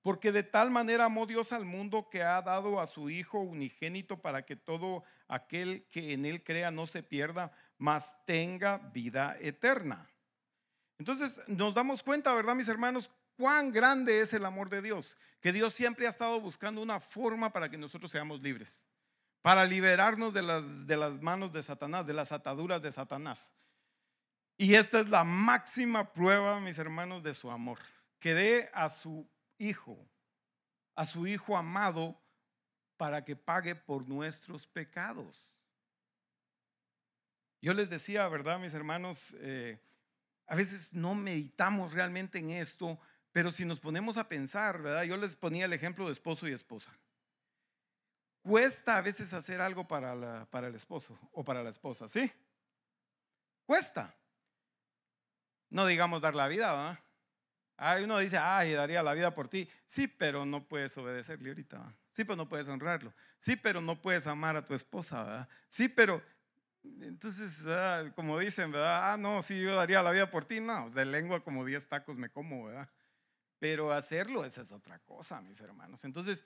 Porque 0.00 0.32
de 0.32 0.42
tal 0.42 0.70
manera 0.70 1.04
amó 1.04 1.26
Dios 1.26 1.52
al 1.52 1.66
mundo 1.66 2.08
que 2.10 2.22
ha 2.22 2.40
dado 2.40 2.80
a 2.80 2.86
su 2.86 3.10
Hijo 3.10 3.38
unigénito 3.40 4.22
para 4.22 4.46
que 4.46 4.56
todo 4.56 5.04
aquel 5.28 5.86
que 5.90 6.14
en 6.14 6.24
él 6.24 6.42
crea 6.42 6.70
no 6.70 6.86
se 6.86 7.02
pierda, 7.02 7.52
mas 7.76 8.18
tenga 8.24 8.78
vida 8.78 9.36
eterna. 9.38 10.08
Entonces 10.98 11.46
nos 11.46 11.74
damos 11.74 12.02
cuenta, 12.02 12.32
¿verdad, 12.32 12.54
mis 12.54 12.68
hermanos? 12.68 13.10
Cuán 13.36 13.70
grande 13.70 14.22
es 14.22 14.32
el 14.32 14.46
amor 14.46 14.70
de 14.70 14.80
Dios, 14.80 15.18
que 15.42 15.52
Dios 15.52 15.74
siempre 15.74 16.06
ha 16.06 16.10
estado 16.10 16.40
buscando 16.40 16.80
una 16.80 17.00
forma 17.00 17.52
para 17.52 17.70
que 17.70 17.76
nosotros 17.76 18.10
seamos 18.10 18.40
libres, 18.40 18.86
para 19.42 19.66
liberarnos 19.66 20.32
de 20.32 20.42
las, 20.42 20.86
de 20.86 20.96
las 20.96 21.20
manos 21.20 21.52
de 21.52 21.62
Satanás, 21.62 22.06
de 22.06 22.14
las 22.14 22.32
ataduras 22.32 22.80
de 22.80 22.92
Satanás. 22.92 23.52
Y 24.60 24.74
esta 24.74 25.00
es 25.00 25.08
la 25.08 25.24
máxima 25.24 26.12
prueba, 26.12 26.60
mis 26.60 26.78
hermanos, 26.78 27.22
de 27.22 27.32
su 27.32 27.50
amor, 27.50 27.78
que 28.18 28.34
dé 28.34 28.70
a 28.74 28.90
su 28.90 29.26
Hijo, 29.56 30.06
a 30.94 31.06
su 31.06 31.26
Hijo 31.26 31.56
amado, 31.56 32.20
para 32.98 33.24
que 33.24 33.36
pague 33.36 33.74
por 33.74 34.06
nuestros 34.06 34.66
pecados. 34.66 35.48
Yo 37.62 37.72
les 37.72 37.88
decía, 37.88 38.28
¿verdad, 38.28 38.58
mis 38.58 38.74
hermanos? 38.74 39.34
Eh, 39.38 39.80
a 40.46 40.54
veces 40.54 40.92
no 40.92 41.14
meditamos 41.14 41.94
realmente 41.94 42.38
en 42.38 42.50
esto, 42.50 43.00
pero 43.32 43.52
si 43.52 43.64
nos 43.64 43.80
ponemos 43.80 44.18
a 44.18 44.28
pensar, 44.28 44.82
¿verdad? 44.82 45.04
Yo 45.04 45.16
les 45.16 45.36
ponía 45.36 45.64
el 45.64 45.72
ejemplo 45.72 46.04
de 46.04 46.12
esposo 46.12 46.46
y 46.46 46.52
esposa. 46.52 46.94
Cuesta 48.42 48.98
a 48.98 49.00
veces 49.00 49.32
hacer 49.32 49.62
algo 49.62 49.88
para, 49.88 50.44
para 50.50 50.66
el 50.66 50.74
esposo 50.74 51.18
o 51.32 51.42
para 51.42 51.62
la 51.62 51.70
esposa, 51.70 52.10
¿sí? 52.10 52.30
Cuesta. 53.64 54.19
No 55.70 55.86
digamos 55.86 56.20
dar 56.20 56.34
la 56.34 56.48
vida, 56.48 56.72
¿verdad? 56.72 58.04
Uno 58.04 58.18
dice, 58.18 58.36
ay, 58.36 58.72
daría 58.72 59.02
la 59.02 59.14
vida 59.14 59.34
por 59.34 59.48
ti. 59.48 59.68
Sí, 59.86 60.06
pero 60.06 60.44
no 60.44 60.68
puedes 60.68 60.96
obedecerle 60.98 61.48
ahorita. 61.48 61.94
Sí, 62.12 62.24
pero 62.24 62.36
no 62.36 62.48
puedes 62.48 62.68
honrarlo. 62.68 63.14
Sí, 63.38 63.56
pero 63.56 63.80
no 63.80 64.02
puedes 64.02 64.26
amar 64.26 64.56
a 64.56 64.64
tu 64.64 64.74
esposa, 64.74 65.22
¿verdad? 65.24 65.48
Sí, 65.68 65.88
pero 65.88 66.22
entonces, 66.82 67.64
como 68.14 68.38
dicen, 68.38 68.72
¿verdad? 68.72 69.12
Ah, 69.12 69.16
no, 69.16 69.42
sí, 69.42 69.60
yo 69.62 69.74
daría 69.76 70.02
la 70.02 70.10
vida 70.10 70.30
por 70.30 70.44
ti. 70.44 70.60
No, 70.60 70.88
de 70.90 71.04
lengua 71.04 71.42
como 71.42 71.64
10 71.64 71.88
tacos 71.88 72.16
me 72.16 72.30
como, 72.30 72.64
¿verdad? 72.64 72.88
Pero 73.58 73.92
hacerlo, 73.92 74.44
esa 74.44 74.62
es 74.62 74.72
otra 74.72 74.98
cosa, 75.00 75.40
mis 75.40 75.60
hermanos. 75.60 76.04
Entonces, 76.04 76.44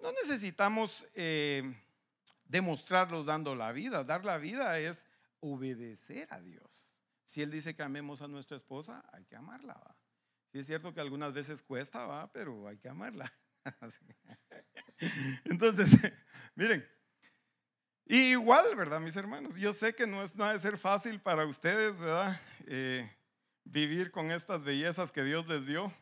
no 0.00 0.12
necesitamos 0.12 1.04
eh, 1.14 1.74
demostrarlos 2.44 3.26
dando 3.26 3.54
la 3.54 3.72
vida. 3.72 4.04
Dar 4.04 4.24
la 4.24 4.38
vida 4.38 4.78
es 4.78 5.06
obedecer 5.40 6.28
a 6.32 6.40
Dios. 6.40 6.97
Si 7.28 7.42
Él 7.42 7.50
dice 7.50 7.76
que 7.76 7.82
amemos 7.82 8.22
a 8.22 8.26
nuestra 8.26 8.56
esposa, 8.56 9.04
hay 9.12 9.26
que 9.26 9.36
amarla. 9.36 9.74
¿va? 9.74 9.94
Sí 10.50 10.60
es 10.60 10.66
cierto 10.66 10.94
que 10.94 11.02
algunas 11.02 11.34
veces 11.34 11.62
cuesta, 11.62 12.06
¿va? 12.06 12.32
pero 12.32 12.66
hay 12.66 12.78
que 12.78 12.88
amarla. 12.88 13.30
Entonces, 15.44 15.90
miren, 16.54 16.88
igual, 18.06 18.74
¿verdad, 18.74 18.98
mis 19.00 19.14
hermanos? 19.14 19.56
Yo 19.56 19.74
sé 19.74 19.94
que 19.94 20.06
no 20.06 20.22
es 20.22 20.38
de 20.38 20.58
ser 20.58 20.78
fácil 20.78 21.20
para 21.20 21.44
ustedes, 21.44 22.00
¿verdad? 22.00 22.40
Eh, 22.66 23.14
vivir 23.62 24.10
con 24.10 24.30
estas 24.30 24.64
bellezas 24.64 25.12
que 25.12 25.22
Dios 25.22 25.46
les 25.48 25.66
dio. 25.66 25.92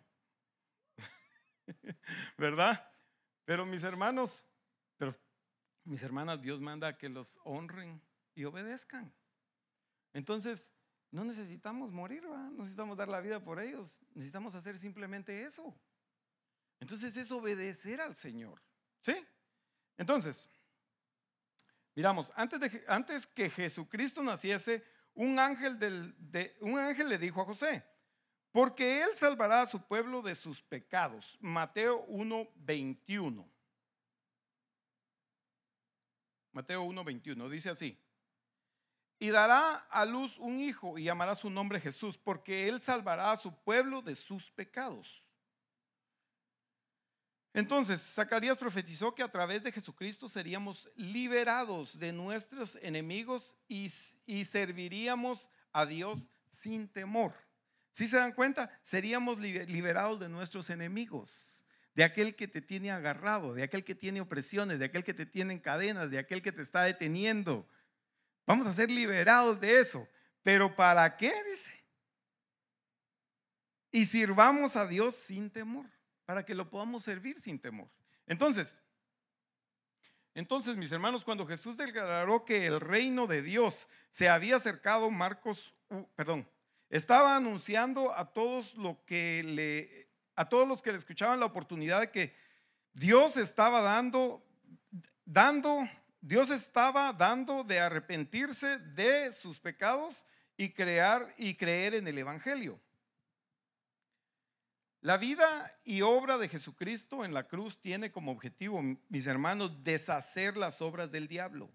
¿verdad? 2.38 2.88
Pero 3.44 3.66
mis 3.66 3.82
hermanos, 3.82 4.44
pero 4.96 5.12
mis 5.82 6.04
hermanas, 6.04 6.40
Dios 6.40 6.60
manda 6.60 6.96
que 6.96 7.08
los 7.08 7.40
honren 7.42 8.00
y 8.36 8.44
obedezcan. 8.44 9.12
Entonces, 10.12 10.70
no 11.10 11.24
necesitamos 11.24 11.92
morir, 11.92 12.24
no 12.24 12.50
necesitamos 12.50 12.96
dar 12.96 13.08
la 13.08 13.20
vida 13.20 13.42
por 13.42 13.60
ellos, 13.60 14.02
necesitamos 14.14 14.54
hacer 14.54 14.78
simplemente 14.78 15.44
eso. 15.44 15.74
Entonces 16.80 17.16
es 17.16 17.30
obedecer 17.30 18.00
al 18.00 18.14
Señor. 18.14 18.60
¿Sí? 19.00 19.14
Entonces, 19.96 20.48
miramos, 21.94 22.32
antes, 22.34 22.60
de, 22.60 22.84
antes 22.88 23.26
que 23.26 23.48
Jesucristo 23.48 24.22
naciese, 24.22 24.84
un 25.14 25.38
ángel, 25.38 25.78
del, 25.78 26.14
de, 26.18 26.54
un 26.60 26.78
ángel 26.78 27.08
le 27.08 27.18
dijo 27.18 27.40
a 27.40 27.46
José, 27.46 27.84
porque 28.52 29.02
él 29.02 29.10
salvará 29.14 29.62
a 29.62 29.66
su 29.66 29.86
pueblo 29.86 30.22
de 30.22 30.34
sus 30.34 30.62
pecados. 30.62 31.38
Mateo 31.40 32.06
1:21. 32.08 33.46
Mateo 36.52 36.84
1:21 36.84 37.48
dice 37.48 37.70
así. 37.70 37.98
Y 39.18 39.30
dará 39.30 39.76
a 39.90 40.04
luz 40.04 40.36
un 40.38 40.58
hijo 40.58 40.98
y 40.98 41.04
llamará 41.04 41.34
su 41.34 41.48
nombre 41.48 41.80
Jesús, 41.80 42.18
porque 42.18 42.68
él 42.68 42.80
salvará 42.80 43.32
a 43.32 43.36
su 43.36 43.54
pueblo 43.62 44.02
de 44.02 44.14
sus 44.14 44.50
pecados. 44.50 45.22
Entonces, 47.56 48.02
Zacarías 48.02 48.58
profetizó 48.58 49.14
que 49.14 49.22
a 49.22 49.30
través 49.30 49.62
de 49.62 49.72
Jesucristo 49.72 50.28
seríamos 50.28 50.90
liberados 50.94 51.98
de 51.98 52.12
nuestros 52.12 52.76
enemigos 52.82 53.56
y, 53.66 53.90
y 54.26 54.44
serviríamos 54.44 55.48
a 55.72 55.86
Dios 55.86 56.28
sin 56.50 56.86
temor. 56.86 57.32
Si 57.92 58.06
se 58.08 58.18
dan 58.18 58.32
cuenta, 58.32 58.70
seríamos 58.82 59.38
liberados 59.38 60.20
de 60.20 60.28
nuestros 60.28 60.68
enemigos, 60.68 61.64
de 61.94 62.04
aquel 62.04 62.36
que 62.36 62.46
te 62.46 62.60
tiene 62.60 62.90
agarrado, 62.90 63.54
de 63.54 63.62
aquel 63.62 63.84
que 63.84 63.94
tiene 63.94 64.20
opresiones, 64.20 64.78
de 64.78 64.84
aquel 64.84 65.02
que 65.02 65.14
te 65.14 65.24
tiene 65.24 65.54
en 65.54 65.60
cadenas, 65.60 66.10
de 66.10 66.18
aquel 66.18 66.42
que 66.42 66.52
te 66.52 66.60
está 66.60 66.82
deteniendo. 66.82 67.66
Vamos 68.46 68.66
a 68.66 68.72
ser 68.72 68.90
liberados 68.90 69.60
de 69.60 69.80
eso. 69.80 70.08
Pero 70.42 70.74
¿para 70.74 71.16
qué? 71.16 71.32
Dice. 71.50 71.72
Y 73.90 74.06
sirvamos 74.06 74.76
a 74.76 74.86
Dios 74.86 75.14
sin 75.14 75.50
temor, 75.50 75.86
para 76.24 76.44
que 76.44 76.54
lo 76.54 76.70
podamos 76.70 77.02
servir 77.02 77.40
sin 77.40 77.58
temor. 77.58 77.90
Entonces, 78.26 78.78
entonces, 80.36 80.76
mis 80.76 80.92
hermanos, 80.92 81.24
cuando 81.24 81.46
Jesús 81.46 81.78
declaró 81.78 82.44
que 82.44 82.66
el 82.66 82.78
reino 82.78 83.26
de 83.26 83.40
Dios 83.40 83.88
se 84.10 84.28
había 84.28 84.56
acercado, 84.56 85.10
Marcos, 85.10 85.74
perdón, 86.14 86.46
estaba 86.90 87.36
anunciando 87.36 88.12
a 88.12 88.34
todos, 88.34 88.74
lo 88.74 89.02
que 89.06 89.42
le, 89.42 90.10
a 90.34 90.46
todos 90.46 90.68
los 90.68 90.82
que 90.82 90.92
le 90.92 90.98
escuchaban 90.98 91.40
la 91.40 91.46
oportunidad 91.46 92.00
de 92.00 92.10
que 92.10 92.36
Dios 92.92 93.38
estaba 93.38 93.80
dando, 93.80 94.46
dando, 95.24 95.88
Dios 96.26 96.50
estaba 96.50 97.12
dando 97.12 97.62
de 97.62 97.78
arrepentirse 97.78 98.78
de 98.78 99.30
sus 99.30 99.60
pecados 99.60 100.24
y 100.56 100.70
crear 100.70 101.24
y 101.38 101.54
creer 101.54 101.94
en 101.94 102.08
el 102.08 102.18
Evangelio. 102.18 102.80
La 105.02 105.18
vida 105.18 105.72
y 105.84 106.02
obra 106.02 106.36
de 106.36 106.48
Jesucristo 106.48 107.24
en 107.24 107.32
la 107.32 107.46
cruz 107.46 107.80
tiene 107.80 108.10
como 108.10 108.32
objetivo, 108.32 108.82
mis 109.08 109.28
hermanos, 109.28 109.84
deshacer 109.84 110.56
las 110.56 110.82
obras 110.82 111.12
del 111.12 111.28
diablo, 111.28 111.70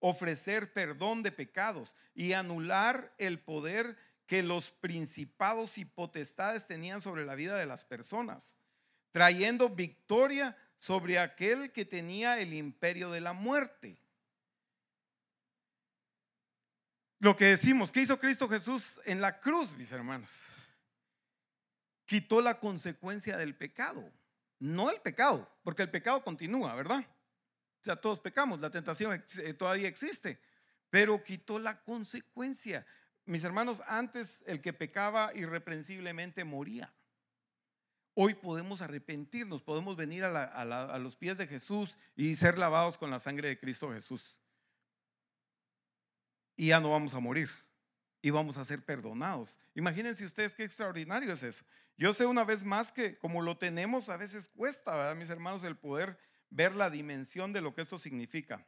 ofrecer 0.00 0.72
perdón 0.72 1.22
de 1.22 1.30
pecados 1.30 1.94
y 2.12 2.32
anular 2.32 3.14
el 3.18 3.38
poder 3.38 3.96
que 4.26 4.42
los 4.42 4.72
principados 4.72 5.78
y 5.78 5.84
potestades 5.84 6.66
tenían 6.66 7.00
sobre 7.00 7.24
la 7.24 7.36
vida 7.36 7.56
de 7.56 7.66
las 7.66 7.84
personas, 7.84 8.56
trayendo 9.12 9.68
victoria 9.68 10.56
sobre 10.80 11.18
aquel 11.18 11.72
que 11.72 11.84
tenía 11.84 12.38
el 12.38 12.54
imperio 12.54 13.10
de 13.10 13.20
la 13.20 13.34
muerte. 13.34 13.98
Lo 17.18 17.36
que 17.36 17.44
decimos, 17.44 17.92
¿qué 17.92 18.00
hizo 18.00 18.18
Cristo 18.18 18.48
Jesús 18.48 18.98
en 19.04 19.20
la 19.20 19.40
cruz, 19.40 19.76
mis 19.76 19.92
hermanos? 19.92 20.54
Quitó 22.06 22.40
la 22.40 22.58
consecuencia 22.58 23.36
del 23.36 23.54
pecado, 23.54 24.10
no 24.58 24.90
el 24.90 25.02
pecado, 25.02 25.54
porque 25.62 25.82
el 25.82 25.90
pecado 25.90 26.24
continúa, 26.24 26.74
¿verdad? 26.74 27.00
O 27.00 27.84
sea, 27.84 27.96
todos 27.96 28.18
pecamos, 28.18 28.58
la 28.58 28.70
tentación 28.70 29.22
todavía 29.58 29.86
existe, 29.86 30.40
pero 30.88 31.22
quitó 31.22 31.58
la 31.58 31.82
consecuencia. 31.82 32.86
Mis 33.26 33.44
hermanos, 33.44 33.82
antes 33.86 34.42
el 34.46 34.62
que 34.62 34.72
pecaba 34.72 35.34
irreprensiblemente 35.34 36.42
moría. 36.44 36.90
Hoy 38.22 38.34
podemos 38.34 38.82
arrepentirnos, 38.82 39.62
podemos 39.62 39.96
venir 39.96 40.24
a, 40.26 40.98
los 40.98 41.16
pies 41.16 41.38
de 41.38 41.46
Jesús 41.46 41.96
y 42.14 42.36
ser 42.36 42.58
lavados 42.58 42.98
con 42.98 43.10
la 43.10 43.18
sangre 43.18 43.48
de 43.48 43.58
Cristo 43.58 43.90
Jesús. 43.90 44.38
Y 46.54 46.66
ya 46.66 46.80
no 46.80 46.90
vamos 46.90 47.14
a 47.14 47.18
morir 47.18 47.48
y 48.20 48.28
vamos 48.28 48.58
a 48.58 48.64
ser 48.66 48.84
perdonados. 48.84 49.58
Imagínense 49.74 50.26
ustedes 50.26 50.54
qué 50.54 50.64
extraordinario 50.64 51.32
es 51.32 51.42
eso. 51.42 51.64
Yo 51.96 52.12
sé 52.12 52.26
una 52.26 52.44
vez 52.44 52.62
más 52.62 52.92
que 52.92 53.16
como 53.16 53.40
lo 53.40 53.56
tenemos, 53.56 54.10
a 54.10 54.18
veces 54.18 54.50
cuesta, 54.50 54.94
¿verdad, 54.94 55.16
mis 55.16 55.30
hermanos, 55.30 55.64
el 55.64 55.78
poder 55.78 56.18
ver 56.50 56.74
la 56.74 56.90
dimensión 56.90 57.54
de 57.54 57.62
lo 57.62 57.74
que 57.74 57.80
esto 57.80 57.98
significa. 57.98 58.66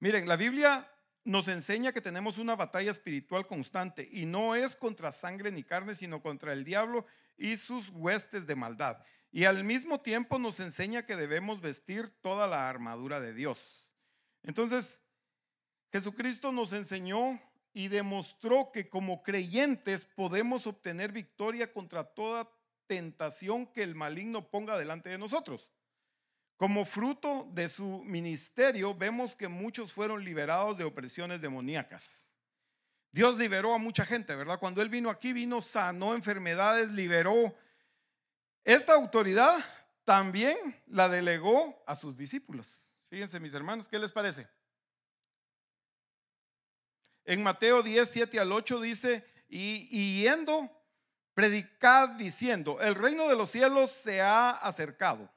Miren, 0.00 0.26
la 0.26 0.34
Biblia 0.34 0.90
nos 1.24 1.48
enseña 1.48 1.92
que 1.92 2.00
tenemos 2.00 2.38
una 2.38 2.56
batalla 2.56 2.90
espiritual 2.90 3.46
constante 3.46 4.08
y 4.10 4.26
no 4.26 4.54
es 4.54 4.76
contra 4.76 5.12
sangre 5.12 5.52
ni 5.52 5.62
carne, 5.62 5.94
sino 5.94 6.20
contra 6.20 6.52
el 6.52 6.64
diablo 6.64 7.06
y 7.36 7.56
sus 7.56 7.90
huestes 7.90 8.46
de 8.46 8.56
maldad. 8.56 8.98
Y 9.30 9.44
al 9.44 9.64
mismo 9.64 10.00
tiempo 10.00 10.38
nos 10.38 10.60
enseña 10.60 11.06
que 11.06 11.16
debemos 11.16 11.60
vestir 11.60 12.10
toda 12.20 12.46
la 12.46 12.68
armadura 12.68 13.20
de 13.20 13.32
Dios. 13.32 13.88
Entonces, 14.42 15.00
Jesucristo 15.90 16.52
nos 16.52 16.72
enseñó 16.72 17.40
y 17.72 17.88
demostró 17.88 18.70
que 18.72 18.88
como 18.88 19.22
creyentes 19.22 20.04
podemos 20.04 20.66
obtener 20.66 21.12
victoria 21.12 21.72
contra 21.72 22.04
toda 22.04 22.50
tentación 22.86 23.66
que 23.66 23.82
el 23.82 23.94
maligno 23.94 24.50
ponga 24.50 24.76
delante 24.76 25.08
de 25.08 25.18
nosotros. 25.18 25.70
Como 26.62 26.84
fruto 26.84 27.50
de 27.50 27.68
su 27.68 28.04
ministerio, 28.04 28.94
vemos 28.94 29.34
que 29.34 29.48
muchos 29.48 29.92
fueron 29.92 30.24
liberados 30.24 30.78
de 30.78 30.84
opresiones 30.84 31.40
demoníacas. 31.40 32.32
Dios 33.10 33.36
liberó 33.36 33.74
a 33.74 33.78
mucha 33.78 34.04
gente, 34.04 34.36
¿verdad? 34.36 34.60
Cuando 34.60 34.80
Él 34.80 34.88
vino 34.88 35.10
aquí, 35.10 35.32
vino, 35.32 35.60
sanó 35.60 36.14
enfermedades, 36.14 36.92
liberó. 36.92 37.52
Esta 38.62 38.94
autoridad 38.94 39.58
también 40.04 40.56
la 40.86 41.08
delegó 41.08 41.82
a 41.84 41.96
sus 41.96 42.16
discípulos. 42.16 42.94
Fíjense, 43.10 43.40
mis 43.40 43.54
hermanos, 43.54 43.88
¿qué 43.88 43.98
les 43.98 44.12
parece? 44.12 44.46
En 47.24 47.42
Mateo 47.42 47.82
10, 47.82 48.08
7 48.08 48.38
al 48.38 48.52
8 48.52 48.80
dice, 48.80 49.26
y, 49.48 50.22
yendo, 50.22 50.70
predicad 51.34 52.10
diciendo, 52.10 52.80
el 52.80 52.94
reino 52.94 53.26
de 53.26 53.34
los 53.34 53.50
cielos 53.50 53.90
se 53.90 54.20
ha 54.20 54.50
acercado. 54.50 55.28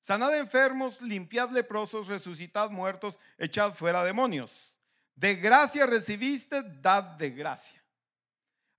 Sanad 0.00 0.34
enfermos, 0.36 1.02
limpiad 1.02 1.50
leprosos, 1.50 2.08
resucitad 2.08 2.70
muertos, 2.70 3.18
echad 3.36 3.74
fuera 3.74 4.02
demonios. 4.02 4.74
De 5.14 5.36
gracia 5.36 5.84
recibiste, 5.84 6.62
dad 6.62 7.04
de 7.18 7.30
gracia. 7.30 7.84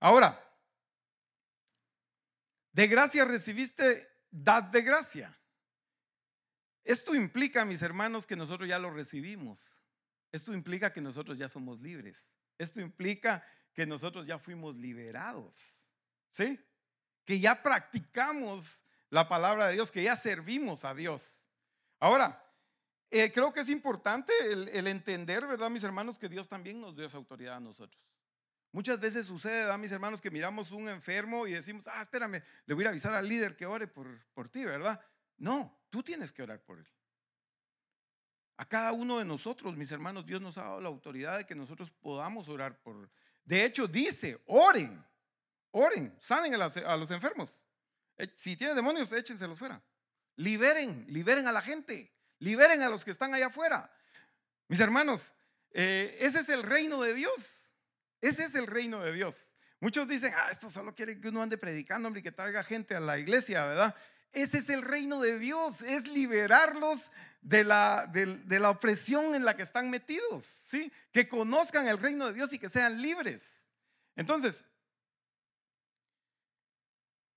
Ahora, 0.00 0.44
de 2.72 2.88
gracia 2.88 3.24
recibiste, 3.24 4.10
dad 4.30 4.64
de 4.64 4.82
gracia. 4.82 5.38
Esto 6.82 7.14
implica, 7.14 7.64
mis 7.64 7.82
hermanos, 7.82 8.26
que 8.26 8.34
nosotros 8.34 8.68
ya 8.68 8.80
lo 8.80 8.90
recibimos. 8.90 9.80
Esto 10.32 10.52
implica 10.52 10.92
que 10.92 11.00
nosotros 11.00 11.38
ya 11.38 11.48
somos 11.48 11.80
libres. 11.80 12.28
Esto 12.58 12.80
implica 12.80 13.46
que 13.72 13.86
nosotros 13.86 14.26
ya 14.26 14.40
fuimos 14.40 14.74
liberados. 14.74 15.86
¿Sí? 16.30 16.58
Que 17.24 17.38
ya 17.38 17.62
practicamos 17.62 18.82
la 19.12 19.28
palabra 19.28 19.68
de 19.68 19.74
Dios, 19.74 19.92
que 19.92 20.02
ya 20.02 20.16
servimos 20.16 20.86
a 20.86 20.94
Dios. 20.94 21.46
Ahora, 22.00 22.42
eh, 23.10 23.30
creo 23.30 23.52
que 23.52 23.60
es 23.60 23.68
importante 23.68 24.32
el, 24.50 24.86
entender, 24.86 25.46
¿verdad, 25.46 25.68
mis 25.68 25.84
hermanos, 25.84 26.18
que 26.18 26.30
Dios 26.30 26.48
también 26.48 26.80
nos 26.80 26.96
dio 26.96 27.04
esa 27.04 27.18
autoridad 27.18 27.56
a 27.56 27.60
nosotros. 27.60 28.02
Muchas 28.72 28.98
veces 29.00 29.26
sucede, 29.26 29.64
¿verdad, 29.64 29.76
mis 29.76 29.92
hermanos, 29.92 30.22
que 30.22 30.30
miramos 30.30 30.70
un 30.70 30.88
enfermo 30.88 31.46
y 31.46 31.52
decimos, 31.52 31.86
ah, 31.88 32.00
espérame, 32.00 32.42
le 32.64 32.74
voy 32.74 32.86
a 32.86 32.88
avisar 32.88 33.12
al 33.12 33.28
líder 33.28 33.54
que 33.54 33.66
ore 33.66 33.86
por, 33.86 34.08
por 34.32 34.48
ti, 34.48 34.64
¿verdad? 34.64 34.98
No, 35.36 35.78
tú 35.90 36.02
tienes 36.02 36.32
que 36.32 36.42
orar 36.42 36.62
por 36.62 36.78
él. 36.78 36.88
A 38.56 38.64
cada 38.64 38.92
uno 38.92 39.18
de 39.18 39.26
nosotros, 39.26 39.76
mis 39.76 39.92
hermanos, 39.92 40.24
Dios 40.24 40.40
nos 40.40 40.56
ha 40.56 40.62
dado 40.62 40.80
la 40.80 40.88
autoridad 40.88 41.36
de 41.36 41.44
que 41.44 41.54
nosotros 41.54 41.90
podamos 41.90 42.48
orar 42.48 42.80
por. 42.80 43.10
De 43.44 43.62
hecho, 43.62 43.86
dice, 43.86 44.40
oren, 44.46 45.04
oren, 45.70 46.16
sanen 46.18 46.54
a 46.54 46.96
los 46.96 47.10
enfermos. 47.10 47.66
Eh, 48.18 48.32
si 48.36 48.56
tienen 48.56 48.76
demonios, 48.76 49.12
échenselos 49.12 49.58
fuera. 49.58 49.82
Liberen, 50.36 51.06
liberen 51.08 51.46
a 51.46 51.52
la 51.52 51.62
gente, 51.62 52.12
liberen 52.38 52.82
a 52.82 52.88
los 52.88 53.04
que 53.04 53.10
están 53.10 53.34
allá 53.34 53.46
afuera. 53.46 53.92
Mis 54.68 54.80
hermanos, 54.80 55.34
eh, 55.72 56.16
ese 56.20 56.40
es 56.40 56.48
el 56.48 56.62
reino 56.62 57.02
de 57.02 57.14
Dios. 57.14 57.74
Ese 58.20 58.44
es 58.44 58.54
el 58.54 58.66
reino 58.66 59.00
de 59.00 59.12
Dios. 59.12 59.54
Muchos 59.80 60.06
dicen, 60.06 60.32
ah, 60.36 60.48
esto 60.50 60.70
solo 60.70 60.94
quiere 60.94 61.20
que 61.20 61.28
uno 61.28 61.42
ande 61.42 61.58
predicando, 61.58 62.16
y 62.16 62.22
que 62.22 62.30
traiga 62.30 62.62
gente 62.62 62.94
a 62.94 63.00
la 63.00 63.18
iglesia, 63.18 63.66
¿verdad? 63.66 63.96
Ese 64.32 64.58
es 64.58 64.68
el 64.68 64.82
reino 64.82 65.20
de 65.20 65.38
Dios, 65.38 65.82
es 65.82 66.06
liberarlos 66.06 67.10
de 67.40 67.64
la, 67.64 68.06
de 68.06 68.60
la 68.60 68.70
opresión 68.70 69.34
en 69.34 69.44
la 69.44 69.56
que 69.56 69.64
están 69.64 69.90
metidos, 69.90 70.44
¿sí? 70.44 70.92
Que 71.12 71.28
conozcan 71.28 71.88
el 71.88 71.98
reino 71.98 72.28
de 72.28 72.34
Dios 72.34 72.52
y 72.52 72.58
que 72.58 72.68
sean 72.68 73.02
libres. 73.02 73.66
Entonces, 74.14 74.64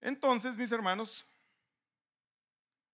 entonces, 0.06 0.56
mis 0.56 0.72
hermanos, 0.72 1.26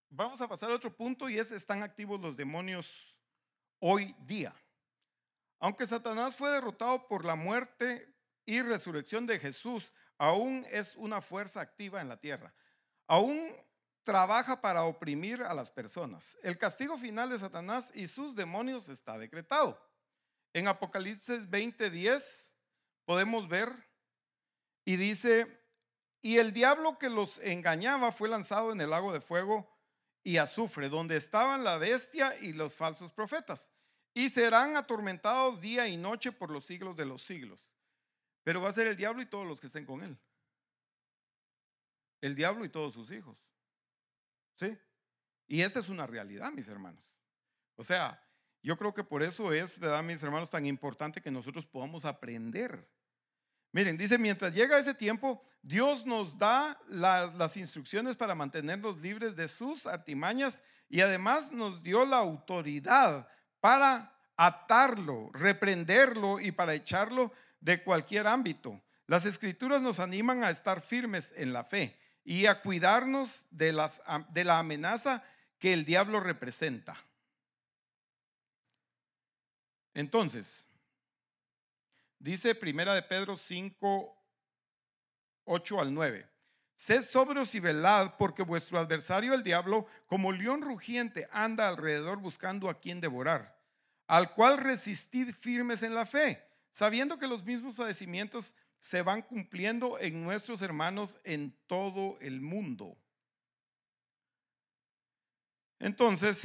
vamos 0.10 0.39
a 0.39 0.47
pasar 0.47 0.71
a 0.71 0.76
otro 0.76 0.95
punto 0.95 1.28
y 1.28 1.38
es, 1.38 1.52
están 1.52 1.84
activos 1.84 2.21
los 2.21 2.38
demonios 2.38 3.19
hoy 3.80 4.15
día. 4.21 4.56
Aunque 5.60 5.86
Satanás 5.86 6.38
fue 6.38 6.50
derrotado 6.52 7.10
por 7.10 7.26
la 7.26 7.36
muerte 7.36 8.15
y 8.45 8.62
resurrección 8.62 9.28
de 9.28 9.39
Jesús, 9.39 9.91
aún 10.17 10.65
es 10.71 10.95
una 10.95 11.19
fuerza 11.19 11.60
activa 11.60 12.00
en 12.00 12.08
la 12.08 12.15
tierra. 12.15 12.54
Aún 13.08 13.58
trabaja 14.06 14.62
para 14.62 14.86
oprimir 14.86 15.41
a 15.43 15.54
las 15.54 15.69
personas. 15.69 16.38
El 16.41 16.58
castigo 16.58 16.97
final 16.97 17.30
de 17.30 17.39
Satanás 17.39 17.91
y 17.93 18.08
sus 18.08 18.38
demonios 18.38 18.88
está 18.88 19.17
decretado. 19.17 19.78
En 20.54 20.69
Apocalipsis 20.69 21.50
20:10 21.50 22.54
podemos 23.04 23.50
ver 23.50 23.69
y 24.86 24.95
dice, 24.95 25.61
y 26.22 26.38
el 26.38 26.54
diablo 26.54 26.98
que 27.00 27.10
los 27.10 27.40
engañaba 27.40 28.12
fue 28.12 28.30
lanzado 28.30 28.72
en 28.72 28.80
el 28.80 28.92
lago 28.92 29.12
de 29.12 29.22
fuego 29.22 29.68
y 30.24 30.38
azufre, 30.38 30.88
donde 30.88 31.18
estaban 31.18 31.64
la 31.64 31.78
bestia 31.78 32.38
y 32.40 32.54
los 32.54 32.76
falsos 32.76 33.12
profetas. 33.12 33.72
Y 34.14 34.30
serán 34.30 34.76
atormentados 34.76 35.60
día 35.62 35.88
y 35.88 35.98
noche 35.98 36.32
por 36.32 36.52
los 36.52 36.66
siglos 36.66 36.96
de 36.96 37.06
los 37.06 37.24
siglos. 37.24 37.72
Pero 38.44 38.62
va 38.62 38.70
a 38.70 38.74
ser 38.74 38.88
el 38.88 38.96
diablo 38.96 39.22
y 39.22 39.26
todos 39.26 39.48
los 39.48 39.60
que 39.60 39.68
estén 39.68 39.86
con 39.86 40.04
él. 40.04 40.18
El 42.20 42.36
diablo 42.36 42.66
y 42.66 42.70
todos 42.70 42.94
sus 42.94 43.12
hijos. 43.12 43.38
¿Sí? 44.54 44.78
Y 45.48 45.62
esta 45.64 45.80
es 45.80 45.90
una 45.90 46.06
realidad, 46.06 46.52
mis 46.52 46.68
hermanos. 46.68 47.16
O 47.76 47.84
sea, 47.84 48.24
yo 48.62 48.78
creo 48.78 48.94
que 48.94 49.04
por 49.04 49.24
eso 49.24 49.54
es, 49.54 49.80
¿verdad, 49.80 50.04
mis 50.04 50.22
hermanos, 50.22 50.52
tan 50.52 50.68
importante 50.68 51.22
que 51.22 51.32
nosotros 51.32 51.66
podamos 51.66 52.06
aprender 52.06 52.88
Miren, 53.72 53.98
dice, 53.98 54.18
mientras 54.18 54.54
llega 54.54 54.78
ese 54.78 54.94
tiempo, 54.94 55.42
Dios 55.62 56.06
nos 56.06 56.38
da 56.38 56.80
las, 56.88 57.56
instrucciones 57.56 58.16
para 58.16 58.36
mantenernos 58.36 59.02
libres 59.02 59.36
de 59.36 59.48
sus 59.48 59.86
artimañas 59.86 60.64
y 60.90 61.02
además 61.02 61.52
nos 61.52 61.82
dio 61.82 62.06
la 62.06 62.18
autoridad 62.18 63.28
para 63.60 64.14
atarlo, 64.36 65.30
reprenderlo 65.34 66.40
y 66.40 66.52
para 66.52 66.74
echarlo 66.74 67.32
de 67.60 67.84
cualquier 67.84 68.28
ámbito. 68.28 68.82
Las 69.08 69.26
escrituras 69.26 69.82
nos 69.82 70.00
animan 70.00 70.44
a 70.44 70.50
estar 70.50 70.82
firmes 70.82 71.32
en 71.36 71.54
la 71.54 71.64
fe 71.64 71.98
y 72.24 72.48
a 72.48 72.62
cuidarnos 72.62 73.46
de, 73.52 73.72
las, 73.72 74.02
de 74.30 74.44
la 74.44 74.60
amenaza 74.60 75.24
que 75.60 75.74
el 75.74 75.86
diablo 75.86 76.20
representa. 76.20 76.98
Entonces, 79.94 80.68
Dice 82.22 82.54
Primera 82.54 82.94
de 82.94 83.02
Pedro 83.02 83.36
5, 83.36 84.16
8 85.46 85.80
al 85.82 85.92
9. 85.92 86.30
Sed 86.76 87.02
sobrios 87.02 87.56
y 87.56 87.60
velad, 87.60 88.14
porque 88.20 88.44
vuestro 88.44 88.78
adversario 88.78 89.34
el 89.34 89.42
diablo, 89.42 89.88
como 90.06 90.32
león 90.32 90.62
rugiente, 90.62 91.28
anda 91.32 91.68
alrededor 91.68 92.20
buscando 92.20 92.70
a 92.70 92.80
quien 92.80 93.02
devorar, 93.02 93.60
al 94.06 94.36
cual 94.36 94.60
resistid 94.60 95.34
firmes 95.34 95.82
en 95.82 95.96
la 95.96 96.06
fe, 96.06 96.48
sabiendo 96.72 97.18
que 97.18 97.26
los 97.26 97.44
mismos 97.44 97.78
padecimientos 97.78 98.54
se 98.78 99.02
van 99.02 99.24
cumpliendo 99.24 99.98
en 99.98 100.24
nuestros 100.24 100.62
hermanos 100.62 101.20
en 101.24 101.58
todo 101.66 102.20
el 102.22 102.40
mundo. 102.40 102.96
Entonces, 105.80 106.44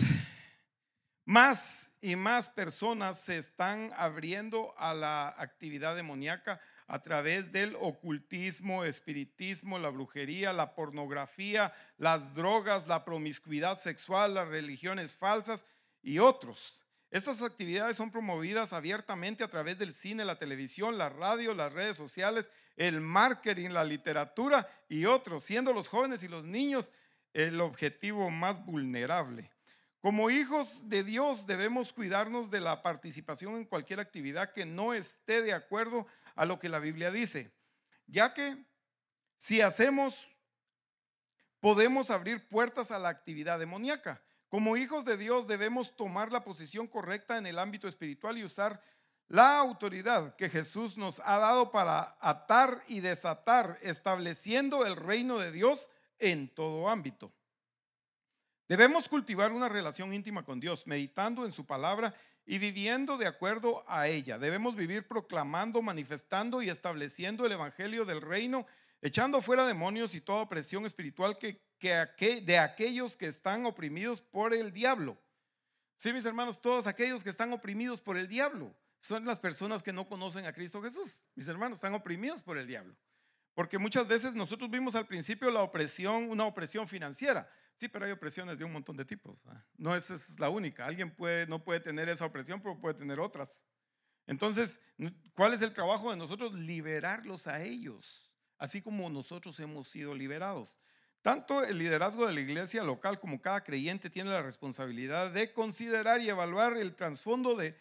más 1.26 1.92
y 2.00 2.14
más 2.14 2.48
personas 2.48 3.20
se 3.20 3.36
están 3.36 3.90
abriendo 3.96 4.72
a 4.78 4.94
la 4.94 5.28
actividad 5.36 5.96
demoníaca 5.96 6.60
a 6.86 7.02
través 7.02 7.50
del 7.50 7.76
ocultismo, 7.80 8.84
espiritismo, 8.84 9.76
la 9.80 9.88
brujería, 9.88 10.52
la 10.52 10.76
pornografía, 10.76 11.74
las 11.98 12.32
drogas, 12.34 12.86
la 12.86 13.04
promiscuidad 13.04 13.76
sexual, 13.76 14.34
las 14.34 14.46
religiones 14.46 15.16
falsas 15.16 15.66
y 16.00 16.20
otros. 16.20 16.78
Estas 17.10 17.42
actividades 17.42 17.96
son 17.96 18.12
promovidas 18.12 18.72
abiertamente 18.72 19.42
a 19.42 19.48
través 19.48 19.78
del 19.78 19.94
cine, 19.94 20.24
la 20.24 20.38
televisión, 20.38 20.96
la 20.96 21.08
radio, 21.08 21.54
las 21.54 21.72
redes 21.72 21.96
sociales, 21.96 22.52
el 22.76 23.00
marketing, 23.00 23.70
la 23.70 23.84
literatura 23.84 24.68
y 24.88 25.06
otros, 25.06 25.42
siendo 25.42 25.72
los 25.72 25.88
jóvenes 25.88 26.22
y 26.22 26.28
los 26.28 26.44
niños 26.44 26.92
el 27.32 27.60
objetivo 27.60 28.30
más 28.30 28.64
vulnerable. 28.64 29.50
Como 30.00 30.30
hijos 30.30 30.88
de 30.88 31.02
Dios 31.02 31.46
debemos 31.46 31.92
cuidarnos 31.92 32.50
de 32.50 32.60
la 32.60 32.82
participación 32.82 33.56
en 33.56 33.64
cualquier 33.64 34.00
actividad 34.00 34.52
que 34.52 34.66
no 34.66 34.94
esté 34.94 35.42
de 35.42 35.52
acuerdo 35.52 36.06
a 36.34 36.44
lo 36.44 36.58
que 36.58 36.68
la 36.68 36.78
Biblia 36.78 37.10
dice, 37.10 37.50
ya 38.06 38.32
que 38.34 38.64
si 39.38 39.60
hacemos, 39.60 40.28
podemos 41.60 42.10
abrir 42.10 42.46
puertas 42.48 42.90
a 42.90 42.98
la 42.98 43.08
actividad 43.08 43.58
demoníaca. 43.58 44.22
Como 44.48 44.76
hijos 44.76 45.04
de 45.04 45.16
Dios 45.16 45.46
debemos 45.46 45.96
tomar 45.96 46.30
la 46.30 46.44
posición 46.44 46.86
correcta 46.86 47.36
en 47.38 47.46
el 47.46 47.58
ámbito 47.58 47.88
espiritual 47.88 48.38
y 48.38 48.44
usar 48.44 48.80
la 49.28 49.58
autoridad 49.58 50.36
que 50.36 50.48
Jesús 50.48 50.96
nos 50.96 51.20
ha 51.24 51.38
dado 51.38 51.72
para 51.72 52.16
atar 52.20 52.80
y 52.86 53.00
desatar, 53.00 53.78
estableciendo 53.82 54.86
el 54.86 54.94
reino 54.94 55.38
de 55.38 55.50
Dios 55.50 55.90
en 56.18 56.48
todo 56.54 56.88
ámbito. 56.88 57.32
Debemos 58.68 59.08
cultivar 59.08 59.52
una 59.52 59.68
relación 59.68 60.12
íntima 60.12 60.44
con 60.44 60.58
Dios, 60.58 60.86
meditando 60.86 61.44
en 61.44 61.52
su 61.52 61.64
palabra 61.64 62.14
y 62.44 62.58
viviendo 62.58 63.16
de 63.16 63.26
acuerdo 63.26 63.84
a 63.86 64.08
ella. 64.08 64.38
Debemos 64.38 64.74
vivir 64.74 65.06
proclamando, 65.06 65.82
manifestando 65.82 66.62
y 66.62 66.68
estableciendo 66.68 67.46
el 67.46 67.52
Evangelio 67.52 68.04
del 68.04 68.20
reino, 68.20 68.66
echando 69.02 69.40
fuera 69.40 69.66
demonios 69.66 70.14
y 70.14 70.20
toda 70.20 70.42
opresión 70.42 70.84
espiritual 70.84 71.38
que, 71.38 71.60
de 72.42 72.58
aquellos 72.58 73.16
que 73.16 73.26
están 73.26 73.66
oprimidos 73.66 74.20
por 74.20 74.52
el 74.52 74.72
diablo. 74.72 75.16
Sí, 75.96 76.12
mis 76.12 76.24
hermanos, 76.24 76.60
todos 76.60 76.86
aquellos 76.86 77.22
que 77.22 77.30
están 77.30 77.52
oprimidos 77.52 78.00
por 78.00 78.16
el 78.16 78.28
diablo 78.28 78.74
son 79.00 79.24
las 79.24 79.38
personas 79.38 79.82
que 79.82 79.92
no 79.92 80.08
conocen 80.08 80.44
a 80.46 80.52
Cristo 80.52 80.82
Jesús. 80.82 81.22
Mis 81.34 81.46
hermanos 81.46 81.78
están 81.78 81.94
oprimidos 81.94 82.42
por 82.42 82.58
el 82.58 82.66
diablo. 82.66 82.96
Porque 83.56 83.78
muchas 83.78 84.06
veces 84.06 84.34
nosotros 84.34 84.70
vimos 84.70 84.94
al 84.94 85.06
principio 85.06 85.50
la 85.50 85.62
opresión, 85.62 86.28
una 86.28 86.44
opresión 86.44 86.86
financiera. 86.86 87.50
Sí, 87.78 87.88
pero 87.88 88.04
hay 88.04 88.12
opresiones 88.12 88.58
de 88.58 88.66
un 88.66 88.72
montón 88.72 88.98
de 88.98 89.04
tipos. 89.06 89.42
No 89.78 89.96
esa 89.96 90.14
es 90.14 90.38
la 90.38 90.50
única. 90.50 90.84
Alguien 90.84 91.10
puede, 91.10 91.46
no 91.46 91.64
puede 91.64 91.80
tener 91.80 92.10
esa 92.10 92.26
opresión, 92.26 92.60
pero 92.60 92.78
puede 92.78 92.96
tener 92.96 93.18
otras. 93.18 93.64
Entonces, 94.26 94.78
¿cuál 95.34 95.54
es 95.54 95.62
el 95.62 95.72
trabajo 95.72 96.10
de 96.10 96.18
nosotros? 96.18 96.52
Liberarlos 96.52 97.46
a 97.46 97.62
ellos, 97.62 98.30
así 98.58 98.82
como 98.82 99.08
nosotros 99.08 99.58
hemos 99.58 99.88
sido 99.88 100.14
liberados. 100.14 100.78
Tanto 101.22 101.64
el 101.64 101.78
liderazgo 101.78 102.26
de 102.26 102.34
la 102.34 102.40
iglesia 102.40 102.84
local 102.84 103.18
como 103.18 103.40
cada 103.40 103.64
creyente 103.64 104.10
tiene 104.10 104.28
la 104.28 104.42
responsabilidad 104.42 105.30
de 105.32 105.54
considerar 105.54 106.20
y 106.20 106.28
evaluar 106.28 106.76
el 106.76 106.94
trasfondo 106.94 107.56
de 107.56 107.74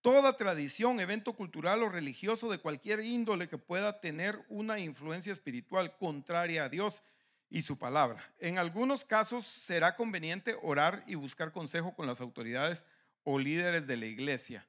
toda 0.00 0.36
tradición, 0.36 1.00
evento 1.00 1.34
cultural 1.34 1.82
o 1.82 1.88
religioso 1.88 2.50
de 2.50 2.58
cualquier 2.58 3.00
índole 3.00 3.48
que 3.48 3.58
pueda 3.58 4.00
tener 4.00 4.44
una 4.48 4.78
influencia 4.78 5.32
espiritual 5.32 5.96
contraria 5.96 6.64
a 6.64 6.68
Dios 6.68 7.02
y 7.50 7.62
su 7.62 7.78
palabra. 7.78 8.22
En 8.38 8.58
algunos 8.58 9.04
casos 9.04 9.46
será 9.46 9.96
conveniente 9.96 10.56
orar 10.62 11.04
y 11.06 11.14
buscar 11.14 11.52
consejo 11.52 11.94
con 11.94 12.06
las 12.06 12.20
autoridades 12.20 12.84
o 13.24 13.38
líderes 13.38 13.86
de 13.86 13.96
la 13.96 14.06
iglesia. 14.06 14.66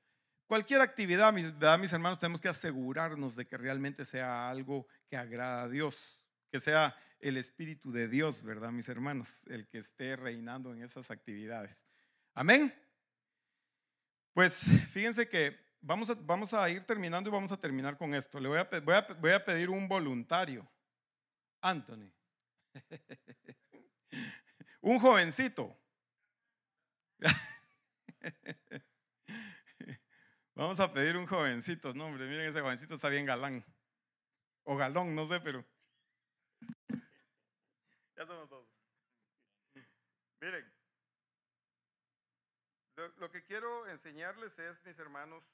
Cualquier 0.47 0.81
actividad, 0.81 1.31
mis, 1.31 1.53
mis 1.79 1.93
hermanos, 1.93 2.19
tenemos 2.19 2.41
que 2.41 2.47
asegurarnos 2.47 3.35
de 3.35 3.45
que 3.45 3.57
realmente 3.57 4.03
sea 4.05 4.49
algo 4.49 4.87
que 5.07 5.15
agrada 5.15 5.63
a 5.63 5.69
Dios, 5.69 6.19
que 6.51 6.59
sea 6.59 6.95
el 7.19 7.37
Espíritu 7.37 7.91
de 7.91 8.07
Dios, 8.07 8.41
¿verdad, 8.41 8.71
mis 8.71 8.89
hermanos? 8.89 9.45
El 9.47 9.67
que 9.67 9.77
esté 9.77 10.15
reinando 10.15 10.73
en 10.73 10.81
esas 10.81 11.11
actividades. 11.11 11.85
Amén. 12.33 12.73
Pues 14.33 14.69
fíjense 14.91 15.27
que 15.27 15.57
vamos 15.81 16.09
a, 16.09 16.15
vamos 16.15 16.53
a 16.53 16.69
ir 16.69 16.85
terminando 16.85 17.29
y 17.29 17.33
vamos 17.33 17.51
a 17.51 17.59
terminar 17.59 17.97
con 17.97 18.13
esto. 18.13 18.39
Le 18.39 18.47
voy 18.47 18.59
a, 18.59 18.63
voy 18.81 18.95
a, 18.95 19.07
voy 19.19 19.31
a 19.31 19.43
pedir 19.43 19.69
un 19.69 19.87
voluntario. 19.87 20.69
Anthony. 21.61 22.11
un 24.81 24.99
jovencito. 24.99 25.75
Vamos 30.55 30.79
a 30.81 30.91
pedir 30.91 31.15
un 31.15 31.25
jovencito. 31.25 31.93
No, 31.93 32.07
hombre, 32.07 32.27
miren, 32.27 32.49
ese 32.49 32.59
jovencito 32.59 32.95
está 32.95 33.07
bien 33.07 33.25
galán. 33.25 33.63
O 34.63 34.75
galón, 34.75 35.15
no 35.15 35.25
sé, 35.25 35.39
pero. 35.39 35.65
Ya 38.17 38.25
somos 38.25 38.49
todos. 38.49 38.67
Miren, 40.41 40.69
lo, 43.17 43.31
que 43.31 43.43
quiero 43.43 43.87
enseñarles 43.87 44.57
es, 44.59 44.83
mis 44.83 44.99
hermanos, 44.99 45.49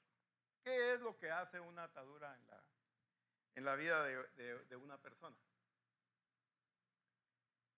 qué 0.62 0.92
es 0.92 1.00
lo 1.00 1.16
que 1.16 1.30
hace 1.30 1.60
una 1.60 1.84
atadura 1.84 2.34
en 2.34 2.46
la, 2.46 2.62
en 3.54 3.64
la 3.64 3.76
vida 3.76 4.02
de, 4.04 4.64
de 4.64 4.76
una 4.76 4.98
persona. 4.98 5.36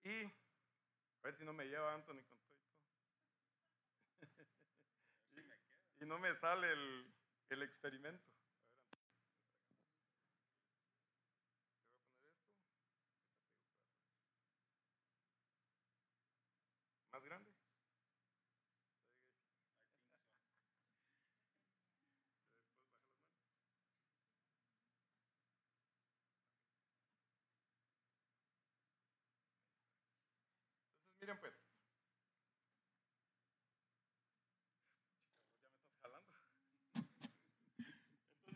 Y 0.05 0.25
a 0.25 1.25
ver 1.25 1.35
si 1.35 1.45
no 1.45 1.53
me 1.53 1.67
lleva 1.67 1.93
Anthony 1.93 2.23
con 2.29 2.39
todo 2.39 2.59
y, 6.01 6.05
y, 6.05 6.07
no 6.07 6.19
me 6.19 6.35
sale 6.35 6.73
el, 6.73 7.15
el 7.51 7.63
experimento. 7.63 8.25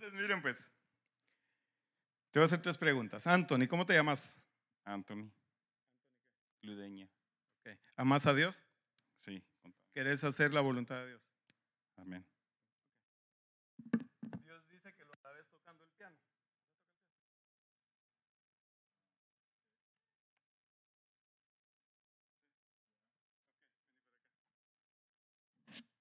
Entonces, 0.02 0.20
miren 0.20 0.42
pues. 0.42 0.68
Te 2.32 2.40
voy 2.40 2.42
a 2.42 2.46
hacer 2.46 2.60
tres 2.60 2.76
preguntas. 2.76 3.24
Anthony, 3.24 3.68
¿cómo 3.68 3.86
te 3.86 3.94
llamas? 3.94 4.42
Anthony. 4.84 5.30
Ludeña. 6.62 7.08
Okay. 7.60 7.78
¿Amas 7.94 8.26
a 8.26 8.34
Dios? 8.34 8.64
Sí. 9.20 9.44
¿Querés 9.94 10.24
hacer 10.24 10.52
la 10.52 10.60
voluntad 10.60 10.96
de 10.96 11.06
Dios? 11.10 11.22
Amén. 11.96 12.26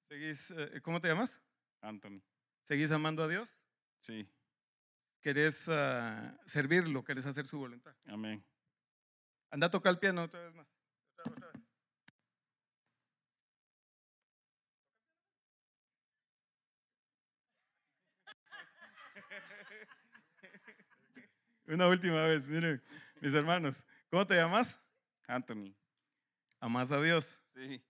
Eh, 0.10 0.82
¿Cómo 0.82 0.99
te 0.99 1.08
llamas? 1.08 1.39
Anthony. 1.82 2.22
¿Seguís 2.64 2.91
amando 2.91 3.24
a 3.24 3.28
Dios? 3.28 3.61
Sí. 4.02 4.28
¿Querés 5.22 5.68
uh, 5.68 6.36
servirlo? 6.45 7.04
¿Querés 7.04 7.26
hacer 7.28 7.45
su 7.45 7.60
voluntad? 7.60 7.95
Amén. 8.08 8.43
Anda 9.52 9.68
a 9.68 9.72
tocar 9.72 9.91
el 9.93 9.99
piano 9.99 10.24
otra 10.24 10.41
vez 10.41 10.56
más. 10.56 10.68
Otra, 11.20 11.32
otra 11.32 11.52
vez. 11.52 11.62
Una 21.68 21.88
última 21.88 22.24
vez, 22.24 22.49
miren, 22.49 22.84
mis 23.22 23.34
hermanos. 23.34 23.86
¿Cómo 24.10 24.26
te 24.28 24.36
llamas? 24.36 24.78
Anthony. 25.28 25.74
¿Amas 26.60 26.91
a 26.91 27.02
Dios? 27.02 27.39
Sí. 27.54 27.82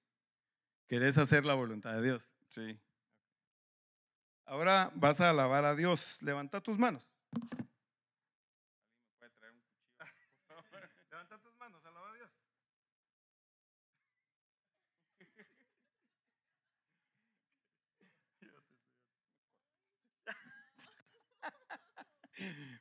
¿Querés 0.88 1.18
hacer 1.18 1.46
la 1.46 1.56
voluntad 1.56 1.94
de 1.94 2.02
Dios? 2.04 2.30
Sí. 2.50 2.80
Ahora 4.52 4.92
vas 4.96 5.22
a 5.22 5.30
alabar 5.30 5.64
a 5.64 5.76
Dios. 5.76 6.22
Levanta 6.22 6.60
tus 6.60 6.78
manos. 6.78 7.08
Levanta 11.10 11.38
tus 11.38 11.56
manos, 11.56 11.86
alaba 11.86 12.12
a 12.12 12.16
Dios. 12.16 12.30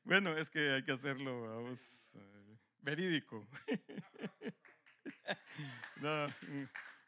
Bueno, 0.02 0.36
es 0.36 0.50
que 0.50 0.72
hay 0.72 0.82
que 0.82 0.90
hacerlo, 0.90 1.42
vamos, 1.42 2.16
eh, 2.16 2.58
verídico. 2.80 3.46
No. 6.00 6.26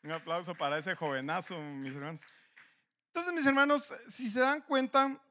Un 0.03 0.13
aplauso 0.13 0.55
para 0.55 0.79
ese 0.79 0.95
jovenazo, 0.95 1.59
mis 1.61 1.95
hermanos. 1.95 2.23
Entonces, 3.13 3.35
mis 3.35 3.47
hermanos, 3.47 3.93
si 4.09 4.31
se 4.31 4.41
dan 4.41 4.63
cuenta, 4.63 5.23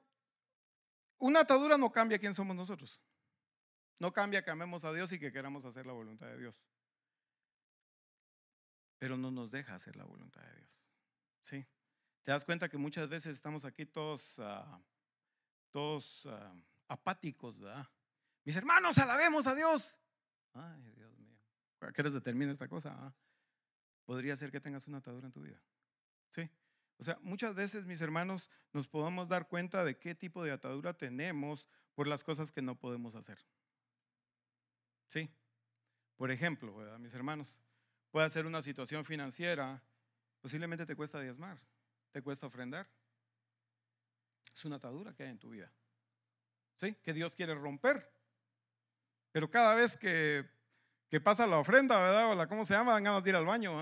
una 1.17 1.39
atadura 1.39 1.77
no 1.77 1.91
cambia 1.91 2.19
quién 2.19 2.35
somos 2.35 2.55
nosotros. 2.55 3.01
No 3.97 4.13
cambia 4.13 4.43
que 4.43 4.51
amemos 4.51 4.83
a 4.83 4.93
Dios 4.93 5.11
y 5.11 5.19
que 5.19 5.31
queramos 5.31 5.65
hacer 5.65 5.87
la 5.87 5.93
voluntad 5.93 6.27
de 6.27 6.37
Dios. 6.37 6.63
Pero 8.99 9.17
no 9.17 9.31
nos 9.31 9.49
deja 9.49 9.73
hacer 9.73 9.95
la 9.95 10.03
voluntad 10.03 10.41
de 10.41 10.55
Dios. 10.57 10.85
¿Sí? 11.39 11.65
Te 12.23 12.31
das 12.31 12.45
cuenta 12.45 12.69
que 12.69 12.77
muchas 12.77 13.09
veces 13.09 13.35
estamos 13.35 13.65
aquí 13.65 13.87
todos, 13.87 14.37
uh, 14.37 14.79
todos 15.71 16.25
uh, 16.25 16.63
apáticos, 16.87 17.59
¿verdad? 17.59 17.89
Mis 18.43 18.55
hermanos, 18.55 18.99
alabemos 18.99 19.47
a 19.47 19.55
Dios. 19.55 19.97
Ay, 20.53 20.91
Dios 20.95 21.17
mío. 21.17 21.35
¿A 21.79 21.91
qué 21.91 22.01
hora 22.01 22.11
se 22.11 22.21
termina 22.21 22.51
esta 22.51 22.67
cosa? 22.67 22.95
Ah? 22.95 23.13
podría 24.05 24.35
ser 24.35 24.51
que 24.51 24.59
tengas 24.59 24.87
una 24.87 24.97
atadura 24.97 25.27
en 25.27 25.31
tu 25.31 25.41
vida. 25.41 25.61
¿Sí? 26.27 26.49
O 27.01 27.03
sea, 27.03 27.17
muchas 27.23 27.55
veces, 27.55 27.87
mis 27.87 27.99
hermanos, 27.99 28.47
nos 28.73 28.87
podemos 28.87 29.27
dar 29.27 29.47
cuenta 29.47 29.83
de 29.83 29.97
qué 29.97 30.13
tipo 30.13 30.43
de 30.43 30.51
atadura 30.51 30.93
tenemos 30.93 31.67
por 31.95 32.07
las 32.07 32.23
cosas 32.23 32.51
que 32.51 32.61
no 32.61 32.75
podemos 32.75 33.15
hacer. 33.15 33.43
¿Sí? 35.07 35.27
Por 36.15 36.29
ejemplo, 36.29 36.71
mis 36.99 37.13
hermanos, 37.15 37.55
puede 38.11 38.29
ser 38.29 38.45
una 38.45 38.61
situación 38.61 39.03
financiera, 39.03 39.83
posiblemente 40.41 40.85
te 40.85 40.95
cuesta 40.95 41.19
diezmar, 41.19 41.59
te 42.11 42.21
cuesta 42.21 42.45
ofrendar. 42.45 42.87
Es 44.53 44.63
una 44.65 44.75
atadura 44.75 45.15
que 45.15 45.23
hay 45.23 45.29
en 45.29 45.39
tu 45.39 45.49
vida. 45.49 45.73
¿Sí? 46.75 46.93
Que 47.01 47.13
Dios 47.13 47.35
quiere 47.35 47.55
romper. 47.55 48.07
Pero 49.31 49.49
cada 49.49 49.73
vez 49.73 49.97
que 49.97 50.47
que 51.11 51.19
pasa 51.19 51.45
la 51.45 51.57
ofrenda, 51.57 51.97
¿verdad? 51.97 52.31
O 52.31 52.35
la, 52.35 52.47
¿cómo 52.47 52.63
se 52.63 52.73
llama? 52.73 52.93
Dan 52.93 53.03
ganas 53.03 53.21
de 53.21 53.31
ir 53.31 53.35
al 53.35 53.45
baño, 53.45 53.77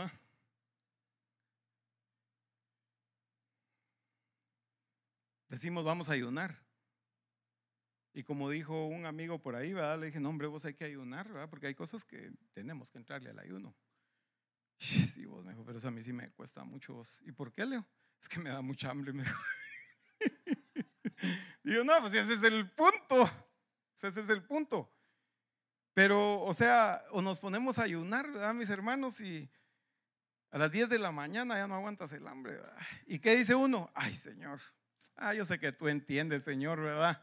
decimos 5.50 5.84
vamos 5.84 6.10
a 6.10 6.14
ayunar. 6.14 6.64
Y 8.14 8.24
como 8.24 8.50
dijo 8.50 8.88
un 8.88 9.06
amigo 9.06 9.40
por 9.40 9.56
ahí, 9.56 9.74
¿verdad? 9.74 10.00
le 10.00 10.08
dije, 10.08 10.20
no, 10.20 10.30
hombre, 10.30 10.48
vos 10.48 10.66
hay 10.66 10.74
que 10.74 10.86
ayunar, 10.86 11.28
¿verdad? 11.28 11.50
porque 11.50 11.68
hay 11.68 11.76
cosas 11.76 12.06
que 12.06 12.32
tenemos 12.54 12.90
que 12.90 12.98
entrarle 12.98 13.30
al 13.30 13.40
ayuno. 13.40 13.76
Sí, 14.80 15.26
vos 15.26 15.44
me 15.44 15.52
dijo, 15.52 15.66
pero 15.66 15.78
eso 15.78 15.90
a 15.90 15.92
mí 15.92 16.02
sí 16.02 16.14
me 16.14 16.32
cuesta 16.32 16.64
mucho. 16.64 17.04
¿Y 17.26 17.34
por 17.34 17.52
qué, 17.52 17.66
Leo? 17.66 17.86
Es 18.22 18.30
que 18.30 18.40
me 18.40 18.50
da 18.50 18.62
mucha 18.62 18.90
hambre. 18.90 19.12
Me 19.12 19.24
dijo. 19.24 19.38
Digo, 21.64 21.84
no, 21.84 22.00
pues 22.00 22.14
ese 22.14 22.34
es 22.34 22.44
el 22.44 22.70
punto. 22.72 23.30
Ese 23.94 24.22
es 24.22 24.30
el 24.30 24.42
punto. 24.42 24.90
Pero, 25.94 26.42
o 26.42 26.54
sea, 26.54 27.02
o 27.12 27.22
nos 27.22 27.40
ponemos 27.40 27.78
a 27.78 27.84
ayunar, 27.84 28.32
¿verdad, 28.32 28.54
mis 28.54 28.70
hermanos? 28.70 29.20
Y 29.20 29.50
a 30.52 30.58
las 30.58 30.72
10 30.72 30.88
de 30.88 31.00
la 31.00 31.12
mañana 31.12 31.56
ya 31.56 31.68
no 31.68 31.76
aguantas 31.76 32.14
el 32.14 32.26
hambre, 32.26 32.54
¿verdad? 32.54 32.78
¿Y 33.06 33.20
qué 33.20 33.36
dice 33.36 33.56
uno? 33.56 33.92
Ay, 33.94 34.16
Señor. 34.16 34.62
Ah, 35.22 35.34
yo 35.34 35.46
sé 35.46 35.60
que 35.60 35.74
tú 35.74 35.88
entiendes, 35.90 36.44
Señor, 36.44 36.80
¿verdad? 36.80 37.22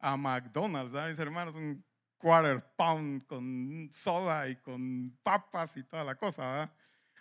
A 0.00 0.16
McDonald's, 0.16 0.92
¿verdad, 0.92 1.08
mis 1.08 1.18
hermanos? 1.18 1.54
Un 1.54 1.84
quarter 2.16 2.64
pound 2.76 3.24
con 3.26 3.88
soda 3.92 4.48
y 4.48 4.56
con 4.56 5.16
papas 5.22 5.76
y 5.76 5.84
toda 5.84 6.02
la 6.02 6.16
cosa, 6.16 6.42
¿verdad? 6.42 6.72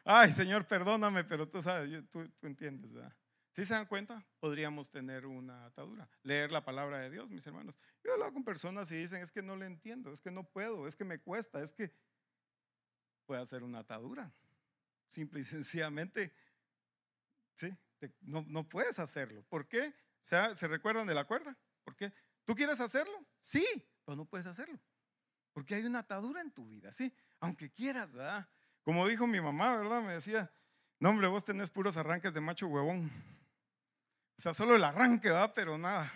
Ay, 0.03 0.31
Señor, 0.31 0.65
perdóname, 0.65 1.23
pero 1.23 1.47
tú 1.47 1.61
sabes, 1.61 2.09
tú, 2.09 2.27
tú 2.39 2.47
entiendes, 2.47 2.91
¿verdad? 2.91 3.15
Si 3.51 3.63
se 3.63 3.73
dan 3.73 3.85
cuenta, 3.85 4.25
podríamos 4.39 4.89
tener 4.89 5.25
una 5.25 5.65
atadura. 5.65 6.09
Leer 6.23 6.51
la 6.51 6.63
palabra 6.63 6.97
de 6.97 7.09
Dios, 7.09 7.29
mis 7.29 7.45
hermanos. 7.45 7.77
Yo 8.03 8.11
he 8.11 8.13
hablado 8.13 8.33
con 8.33 8.43
personas 8.43 8.91
y 8.91 8.95
dicen, 8.97 9.21
es 9.21 9.31
que 9.31 9.41
no 9.43 9.55
le 9.55 9.65
entiendo, 9.65 10.13
es 10.13 10.21
que 10.21 10.31
no 10.31 10.43
puedo, 10.43 10.87
es 10.87 10.95
que 10.95 11.03
me 11.03 11.19
cuesta, 11.19 11.61
es 11.61 11.71
que 11.71 11.91
puede 13.25 13.41
hacer 13.41 13.63
una 13.63 13.79
atadura. 13.79 14.33
Simple 15.09 15.41
y 15.41 15.43
sencillamente, 15.43 16.33
sí, 17.53 17.75
no, 18.21 18.45
no, 18.47 18.67
puedes 18.67 18.99
hacerlo. 18.99 19.43
¿Por 19.49 19.67
qué? 19.67 19.93
¿Se, 20.19 20.55
¿Se 20.55 20.67
recuerdan 20.67 21.07
de 21.07 21.15
la 21.15 21.25
cuerda? 21.25 21.57
¿Por 21.83 21.95
qué? 21.95 22.13
¿Tú 22.45 22.55
quieres 22.55 22.79
hacerlo? 22.79 23.25
Sí, 23.39 23.65
pero 24.05 24.15
no 24.15 24.25
puedes 24.25 24.47
hacerlo. 24.47 24.79
Porque 25.53 25.75
hay 25.75 25.85
una 25.85 25.99
atadura 25.99 26.41
en 26.41 26.51
tu 26.51 26.67
vida, 26.67 26.93
¿sí? 26.93 27.13
Aunque 27.39 27.71
quieras, 27.71 28.11
¿verdad? 28.11 28.47
Como 28.83 29.07
dijo 29.07 29.27
mi 29.27 29.41
mamá, 29.41 29.77
¿verdad? 29.77 30.01
Me 30.01 30.13
decía, 30.13 30.51
no, 30.99 31.09
hombre, 31.09 31.27
vos 31.27 31.43
tenés 31.43 31.69
puros 31.69 31.97
arranques 31.97 32.33
de 32.33 32.41
macho 32.41 32.67
huevón. 32.67 33.11
O 34.37 34.41
sea, 34.41 34.53
solo 34.53 34.75
el 34.75 34.83
arranque, 34.83 35.29
va, 35.29 35.51
pero 35.51 35.77
nada. 35.77 36.11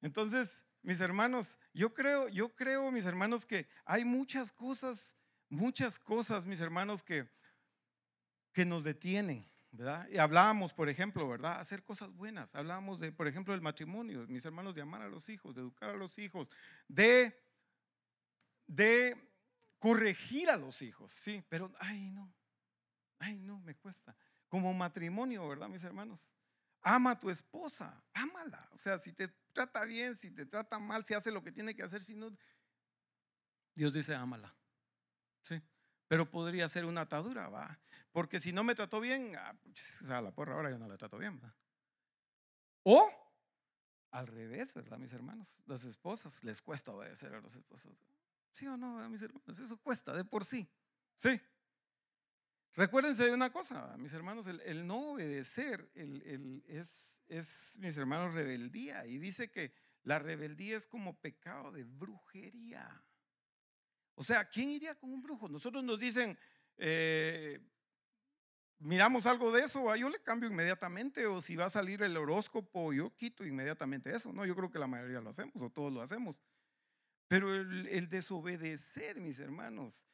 Entonces, 0.00 0.64
mis 0.82 1.00
hermanos, 1.00 1.58
yo 1.72 1.92
creo, 1.92 2.28
yo 2.28 2.54
creo, 2.54 2.90
mis 2.90 3.06
hermanos, 3.06 3.46
que 3.46 3.68
hay 3.84 4.04
muchas 4.04 4.52
cosas, 4.52 5.16
muchas 5.48 5.98
cosas, 5.98 6.46
mis 6.46 6.60
hermanos, 6.60 7.02
que, 7.02 7.28
que 8.52 8.64
nos 8.64 8.84
detienen, 8.84 9.44
Y 10.10 10.18
hablábamos, 10.18 10.72
por 10.72 10.88
ejemplo, 10.88 11.28
¿verdad? 11.28 11.60
Hacer 11.60 11.84
cosas 11.84 12.10
buenas. 12.12 12.54
Hablábamos 12.54 12.98
de, 12.98 13.12
por 13.12 13.28
ejemplo, 13.28 13.52
del 13.52 13.60
matrimonio, 13.60 14.26
mis 14.26 14.44
hermanos, 14.44 14.74
de 14.74 14.82
amar 14.82 15.02
a 15.02 15.08
los 15.08 15.28
hijos, 15.28 15.54
de 15.54 15.60
educar 15.60 15.90
a 15.90 15.96
los 15.96 16.18
hijos, 16.18 16.48
de, 16.88 17.38
de 18.66 19.16
corregir 19.78 20.50
a 20.50 20.56
los 20.56 20.82
hijos, 20.82 21.12
sí, 21.12 21.44
pero, 21.48 21.70
ay, 21.78 22.10
no, 22.10 22.34
ay, 23.18 23.38
no, 23.38 23.60
me 23.60 23.76
cuesta 23.76 24.16
como 24.48 24.72
matrimonio, 24.72 25.46
¿verdad, 25.46 25.68
mis 25.68 25.84
hermanos? 25.84 26.28
Ama 26.80 27.12
a 27.12 27.20
tu 27.20 27.28
esposa, 27.30 28.02
ámala. 28.14 28.68
O 28.72 28.78
sea, 28.78 28.98
si 28.98 29.12
te 29.12 29.28
trata 29.52 29.84
bien, 29.84 30.16
si 30.16 30.30
te 30.30 30.46
trata 30.46 30.78
mal, 30.78 31.04
si 31.04 31.14
hace 31.14 31.30
lo 31.30 31.42
que 31.42 31.52
tiene 31.52 31.74
que 31.74 31.82
hacer, 31.82 32.02
si 32.02 32.14
no, 32.14 32.30
Dios 33.74 33.92
dice, 33.92 34.14
ámala. 34.14 34.54
Sí. 35.42 35.60
Pero 36.08 36.30
podría 36.30 36.68
ser 36.68 36.86
una 36.86 37.02
atadura, 37.02 37.48
¿va? 37.48 37.78
Porque 38.12 38.40
si 38.40 38.52
no 38.52 38.64
me 38.64 38.74
trató 38.74 39.00
bien, 39.00 39.36
ah, 39.36 39.54
a 40.10 40.20
la 40.20 40.32
porra, 40.32 40.54
ahora 40.54 40.70
yo 40.70 40.78
no 40.78 40.88
la 40.88 40.96
trato 40.96 41.18
bien. 41.18 41.40
O 42.82 43.10
al 44.10 44.26
revés, 44.26 44.72
¿verdad, 44.72 44.98
mis 44.98 45.12
hermanos? 45.12 45.60
Las 45.66 45.84
esposas 45.84 46.42
les 46.42 46.62
cuesta 46.62 46.92
obedecer 46.92 47.34
a 47.34 47.40
los 47.40 47.54
esposos. 47.54 47.94
¿Sí 48.50 48.66
o 48.66 48.76
no, 48.76 49.06
mis 49.10 49.22
hermanos? 49.22 49.58
Eso 49.58 49.76
cuesta 49.76 50.14
de 50.14 50.24
por 50.24 50.44
sí. 50.44 50.66
Sí. 51.14 51.40
Recuérdense 52.74 53.24
de 53.24 53.34
una 53.34 53.50
cosa, 53.50 53.96
mis 53.98 54.12
hermanos, 54.12 54.46
el, 54.46 54.86
no 54.86 55.12
obedecer 55.12 55.90
es, 55.94 57.18
es, 57.26 57.76
mis 57.80 57.96
hermanos, 57.96 58.32
rebeldía. 58.32 59.04
Y 59.04 59.18
dice 59.18 59.50
que 59.50 59.74
la 60.04 60.18
rebeldía 60.18 60.76
es 60.76 60.86
como 60.86 61.18
pecado 61.20 61.72
de 61.72 61.84
brujería. 61.84 63.02
O 64.18 64.24
sea, 64.24 64.44
¿quién 64.44 64.70
iría 64.70 64.94
con 64.94 65.12
un 65.12 65.22
brujo? 65.22 65.48
Nosotros 65.48 65.84
nos 65.84 65.98
dicen, 65.98 66.36
eh, 66.76 67.60
miramos 68.78 69.26
algo 69.26 69.52
de 69.52 69.62
eso, 69.62 69.94
yo 69.94 70.08
le 70.08 70.20
cambio 70.20 70.48
inmediatamente, 70.48 71.26
o 71.26 71.40
si 71.40 71.56
va 71.56 71.66
a 71.66 71.70
salir 71.70 72.02
el 72.02 72.16
horóscopo, 72.16 72.92
yo 72.92 73.14
quito 73.16 73.46
inmediatamente 73.46 74.14
eso. 74.14 74.32
No, 74.32 74.44
yo 74.44 74.56
creo 74.56 74.70
que 74.70 74.78
la 74.78 74.86
mayoría 74.86 75.20
lo 75.20 75.30
hacemos, 75.30 75.62
o 75.62 75.70
todos 75.70 75.92
lo 75.92 76.02
hacemos. 76.02 76.42
Pero 77.28 77.54
el 77.54 78.08
desobedecer, 78.08 79.20
mis 79.20 79.38
hermanos, 79.38 80.04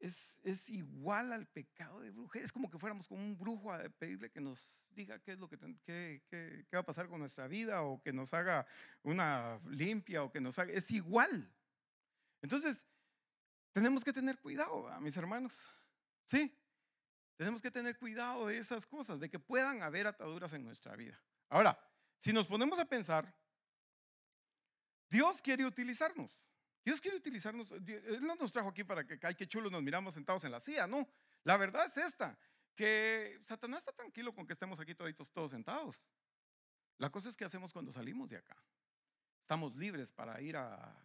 es, 0.00 0.68
igual 0.68 1.32
al 1.32 1.46
pecado 1.46 2.00
de 2.00 2.10
brujería. 2.10 2.44
Es 2.44 2.52
como 2.52 2.70
que 2.70 2.78
fuéramos 2.78 3.06
como 3.06 3.22
un 3.22 3.36
brujo 3.38 3.72
a 3.72 3.88
pedirle 3.90 4.30
que 4.30 4.40
nos 4.40 4.84
diga 4.90 5.18
qué 5.20 5.32
es 5.32 5.38
lo 5.38 5.48
que, 5.48 5.58
qué, 5.84 6.66
va 6.74 6.80
a 6.80 6.86
pasar 6.86 7.08
con 7.08 7.20
nuestra 7.20 7.46
vida 7.46 7.82
o 7.82 8.02
que 8.02 8.12
nos 8.12 8.32
haga 8.34 8.66
una 9.02 9.60
limpia 9.68 10.22
o 10.22 10.32
que 10.32 10.40
nos 10.40 10.58
haga. 10.58 10.72
Es 10.72 10.90
igual. 10.90 11.52
Entonces, 12.42 12.86
tenemos 13.72 14.04
que 14.04 14.12
tener 14.12 14.38
cuidado, 14.38 14.88
mis 15.00 15.16
hermanos. 15.16 15.68
Sí, 16.24 16.56
tenemos 17.36 17.62
que 17.62 17.70
tener 17.70 17.98
cuidado 17.98 18.46
de 18.46 18.58
esas 18.58 18.86
cosas, 18.86 19.20
de 19.20 19.30
que 19.30 19.38
puedan 19.38 19.82
haber 19.82 20.06
ataduras 20.06 20.52
en 20.52 20.64
nuestra 20.64 20.94
vida. 20.96 21.20
Ahora, 21.48 21.78
si 22.18 22.32
nos 22.32 22.46
ponemos 22.46 22.78
a 22.78 22.84
pensar, 22.84 23.34
Dios 25.08 25.40
quiere 25.40 25.64
utilizarnos. 25.64 26.40
Dios 26.84 27.00
quiere 27.00 27.16
utilizarnos, 27.16 27.70
Él 27.72 28.20
no 28.22 28.36
nos 28.36 28.52
trajo 28.52 28.70
aquí 28.70 28.84
para 28.84 29.06
que, 29.06 29.18
ay, 29.22 29.34
qué 29.34 29.46
chulo 29.46 29.70
nos 29.70 29.82
miramos 29.82 30.14
sentados 30.14 30.44
en 30.44 30.52
la 30.52 30.60
silla, 30.60 30.86
no. 30.86 31.08
La 31.44 31.56
verdad 31.56 31.84
es 31.86 31.96
esta, 31.96 32.38
que 32.74 33.38
Satanás 33.42 33.80
está 33.80 33.92
tranquilo 33.92 34.34
con 34.34 34.46
que 34.46 34.54
estemos 34.54 34.80
aquí 34.80 34.94
todos, 34.94 35.32
todos 35.32 35.50
sentados. 35.50 36.06
La 36.96 37.10
cosa 37.10 37.28
es 37.28 37.36
que 37.36 37.44
hacemos 37.44 37.72
cuando 37.72 37.92
salimos 37.92 38.28
de 38.28 38.38
acá. 38.38 38.56
Estamos 39.50 39.74
libres 39.74 40.12
para 40.12 40.40
ir 40.40 40.56
a, 40.56 40.96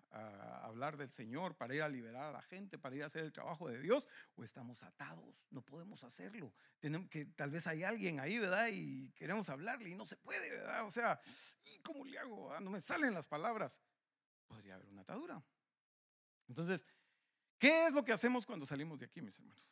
hablar 0.61 0.97
del 0.97 1.09
Señor, 1.09 1.55
para 1.55 1.73
ir 1.73 1.81
a 1.81 1.89
liberar 1.89 2.25
a 2.25 2.31
la 2.31 2.43
gente, 2.43 2.77
para 2.77 2.95
ir 2.95 3.01
a 3.01 3.07
hacer 3.07 3.23
el 3.23 3.33
trabajo 3.33 3.67
de 3.67 3.79
Dios, 3.79 4.07
o 4.35 4.43
estamos 4.43 4.83
atados, 4.83 5.47
no 5.49 5.63
podemos 5.63 6.03
hacerlo. 6.03 6.53
Tenemos 6.79 7.09
que, 7.09 7.25
tal 7.25 7.49
vez 7.49 7.65
hay 7.65 7.83
alguien 7.83 8.19
ahí, 8.19 8.37
¿verdad? 8.37 8.67
Y 8.71 9.11
queremos 9.13 9.49
hablarle 9.49 9.89
y 9.89 9.95
no 9.95 10.05
se 10.05 10.15
puede, 10.17 10.47
¿verdad? 10.51 10.85
O 10.85 10.91
sea, 10.91 11.19
¿y 11.63 11.79
cómo 11.79 12.05
le 12.05 12.19
hago? 12.19 12.53
Ah, 12.53 12.59
no 12.59 12.69
me 12.69 12.79
salen 12.81 13.15
las 13.15 13.25
palabras. 13.25 13.81
Podría 14.45 14.75
haber 14.75 14.89
una 14.89 15.01
atadura. 15.01 15.43
Entonces, 16.47 16.85
¿qué 17.57 17.87
es 17.87 17.93
lo 17.93 18.05
que 18.05 18.13
hacemos 18.13 18.45
cuando 18.45 18.67
salimos 18.67 18.99
de 18.99 19.07
aquí, 19.07 19.23
mis 19.23 19.39
hermanos? 19.39 19.65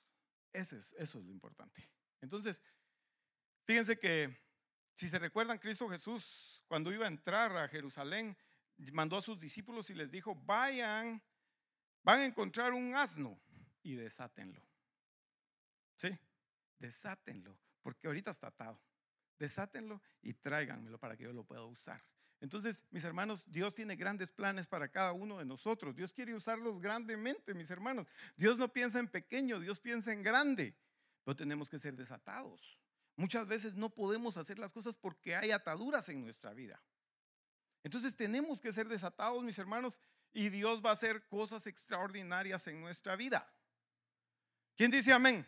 Ese 0.51 0.79
es, 0.79 0.93
eso 0.93 1.19
es 1.19 1.25
lo 1.25 1.31
importante. 1.31 1.87
Entonces, 2.21 2.63
fíjense 3.65 3.99
que 3.99 4.35
si 4.95 5.07
se 5.09 5.19
recuerdan, 5.19 5.59
Cristo 5.59 5.87
Jesús, 5.89 6.63
cuando 6.67 6.91
iba 6.91 7.05
a 7.05 7.09
entrar 7.09 7.55
a 7.55 7.67
Jerusalén, 7.67 8.35
mandó 8.91 9.17
a 9.17 9.21
sus 9.21 9.39
discípulos 9.39 9.89
y 9.89 9.93
les 9.93 10.11
dijo, 10.11 10.35
vayan, 10.45 11.21
van 12.03 12.19
a 12.19 12.25
encontrar 12.25 12.73
un 12.73 12.95
asno 12.95 13.39
y 13.81 13.95
desátenlo. 13.95 14.61
¿Sí? 15.95 16.09
Desátenlo, 16.79 17.57
porque 17.81 18.07
ahorita 18.07 18.31
está 18.31 18.47
atado. 18.47 18.79
Desátenlo 19.39 20.01
y 20.21 20.33
tráiganmelo 20.33 20.99
para 20.99 21.15
que 21.15 21.23
yo 21.23 21.33
lo 21.33 21.43
pueda 21.43 21.63
usar. 21.63 22.03
Entonces, 22.39 22.83
mis 22.91 23.05
hermanos, 23.05 23.49
Dios 23.49 23.73
tiene 23.73 23.95
grandes 23.95 24.31
planes 24.31 24.67
para 24.67 24.89
cada 24.89 25.13
uno 25.13 25.37
de 25.37 25.45
nosotros. 25.45 25.95
Dios 25.95 26.11
quiere 26.11 26.35
usarlos 26.35 26.81
grandemente, 26.81 27.53
mis 27.53 27.71
hermanos. 27.71 28.05
Dios 28.35 28.57
no 28.57 28.71
piensa 28.71 28.99
en 28.99 29.07
pequeño, 29.07 29.61
Dios 29.61 29.79
piensa 29.79 30.11
en 30.11 30.23
grande. 30.23 30.75
Pero 31.23 31.37
tenemos 31.37 31.69
que 31.69 31.79
ser 31.79 31.95
desatados. 31.95 32.77
Muchas 33.15 33.47
veces 33.47 33.75
no 33.75 33.89
podemos 33.89 34.35
hacer 34.35 34.59
las 34.59 34.73
cosas 34.73 34.97
porque 34.97 35.35
hay 35.35 35.51
ataduras 35.51 36.09
en 36.09 36.21
nuestra 36.21 36.53
vida. 36.53 36.81
Entonces 37.83 38.15
tenemos 38.15 38.61
que 38.61 38.71
ser 38.71 38.87
desatados, 38.87 39.43
mis 39.43 39.59
hermanos, 39.59 39.99
y 40.33 40.49
Dios 40.49 40.83
va 40.83 40.91
a 40.91 40.93
hacer 40.93 41.27
cosas 41.27 41.67
extraordinarias 41.67 42.65
en 42.67 42.81
nuestra 42.81 43.15
vida. 43.15 43.47
¿Quién 44.75 44.89
dice 44.89 45.13
amén? 45.13 45.45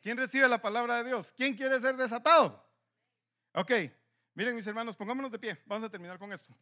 ¿Quién 0.00 0.16
recibe 0.16 0.48
la 0.48 0.60
palabra 0.60 0.98
de 0.98 1.04
Dios? 1.04 1.32
¿Quién 1.32 1.56
quiere 1.56 1.80
ser 1.80 1.96
desatado? 1.96 2.64
Ok, 3.52 3.72
Miren 4.36 4.54
mis 4.54 4.66
hermanos, 4.66 4.94
pongámonos 4.94 5.30
de 5.30 5.38
pie. 5.38 5.58
Vamos 5.64 5.88
a 5.88 5.90
terminar 5.90 6.18
con 6.18 6.30
esto. 6.30 6.54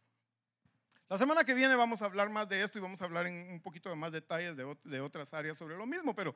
La 1.09 1.17
semana 1.17 1.43
que 1.43 1.53
viene 1.53 1.75
vamos 1.75 2.01
a 2.01 2.05
hablar 2.05 2.29
más 2.29 2.47
de 2.47 2.63
esto 2.63 2.79
y 2.79 2.81
vamos 2.81 3.01
a 3.01 3.05
hablar 3.05 3.27
en 3.27 3.51
un 3.51 3.61
poquito 3.61 3.89
de 3.89 3.97
más 3.97 4.13
detalles 4.13 4.55
de, 4.55 5.01
otras 5.01 5.33
áreas 5.33 5.57
sobre 5.57 5.77
lo 5.77 5.85
mismo, 5.85 6.15
pero 6.15 6.33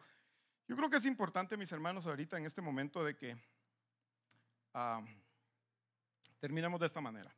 yo 0.68 0.76
creo 0.76 0.90
que 0.90 0.98
es 0.98 1.06
importante, 1.06 1.56
mis 1.56 1.72
hermanos, 1.72 2.06
ahorita 2.06 2.38
en 2.38 2.46
este 2.46 2.62
momento 2.62 3.06
de 3.06 3.16
que 3.16 3.36
uh, 4.74 5.02
terminemos 6.40 6.78
de 6.82 6.88
esta 6.88 7.00
manera. 7.00 7.34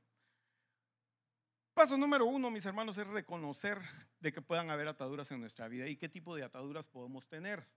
Paso 1.74 1.98
número 1.98 2.26
uno, 2.26 2.52
mis 2.52 2.66
hermanos, 2.66 2.98
es 2.98 3.08
reconocer 3.08 3.80
de 4.20 4.34
que 4.34 4.42
puedan 4.42 4.70
haber 4.70 4.88
ataduras 4.88 5.32
en 5.32 5.40
nuestra 5.40 5.68
vida 5.68 5.88
y 5.88 5.96
qué 5.96 6.10
tipo 6.10 6.36
de 6.36 6.44
ataduras 6.44 6.88
podemos 6.88 7.28
tener. 7.28 7.68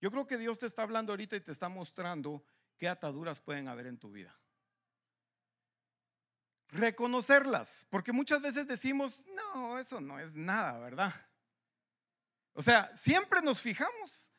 Yo 0.00 0.10
creo 0.10 0.26
que 0.26 0.36
Dios 0.36 0.58
te 0.58 0.66
está 0.66 0.82
hablando 0.82 1.12
ahorita 1.12 1.36
y 1.36 1.40
te 1.40 1.52
está 1.52 1.68
mostrando 1.68 2.44
qué 2.76 2.88
ataduras 2.88 3.40
pueden 3.40 3.68
haber 3.68 3.86
en 3.86 3.98
tu 3.98 4.12
vida. 4.12 4.38
reconocerlas, 6.68 7.86
porque 7.90 8.12
muchas 8.12 8.42
veces 8.42 8.66
decimos, 8.66 9.24
no, 9.34 9.78
eso 9.78 10.00
no 10.00 10.18
es 10.18 10.34
nada, 10.34 10.78
¿verdad? 10.80 11.14
O 12.52 12.62
sea, 12.62 12.94
siempre 12.96 13.40
nos 13.42 13.60
fijamos 13.60 14.32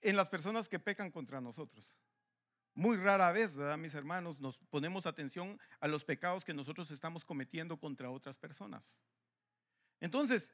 en 0.00 0.16
las 0.16 0.28
personas 0.28 0.68
que 0.68 0.78
pecan 0.78 1.10
contra 1.10 1.40
nosotros. 1.40 1.90
Muy 2.74 2.96
rara 2.96 3.32
vez, 3.32 3.56
¿verdad, 3.56 3.76
mis 3.76 3.94
hermanos? 3.94 4.40
Nos 4.40 4.58
ponemos 4.70 5.06
atención 5.06 5.60
a 5.80 5.88
los 5.88 6.04
pecados 6.04 6.44
que 6.44 6.54
nosotros 6.54 6.90
estamos 6.90 7.24
cometiendo 7.24 7.78
contra 7.78 8.10
otras 8.10 8.38
personas. 8.38 8.98
Entonces, 10.00 10.50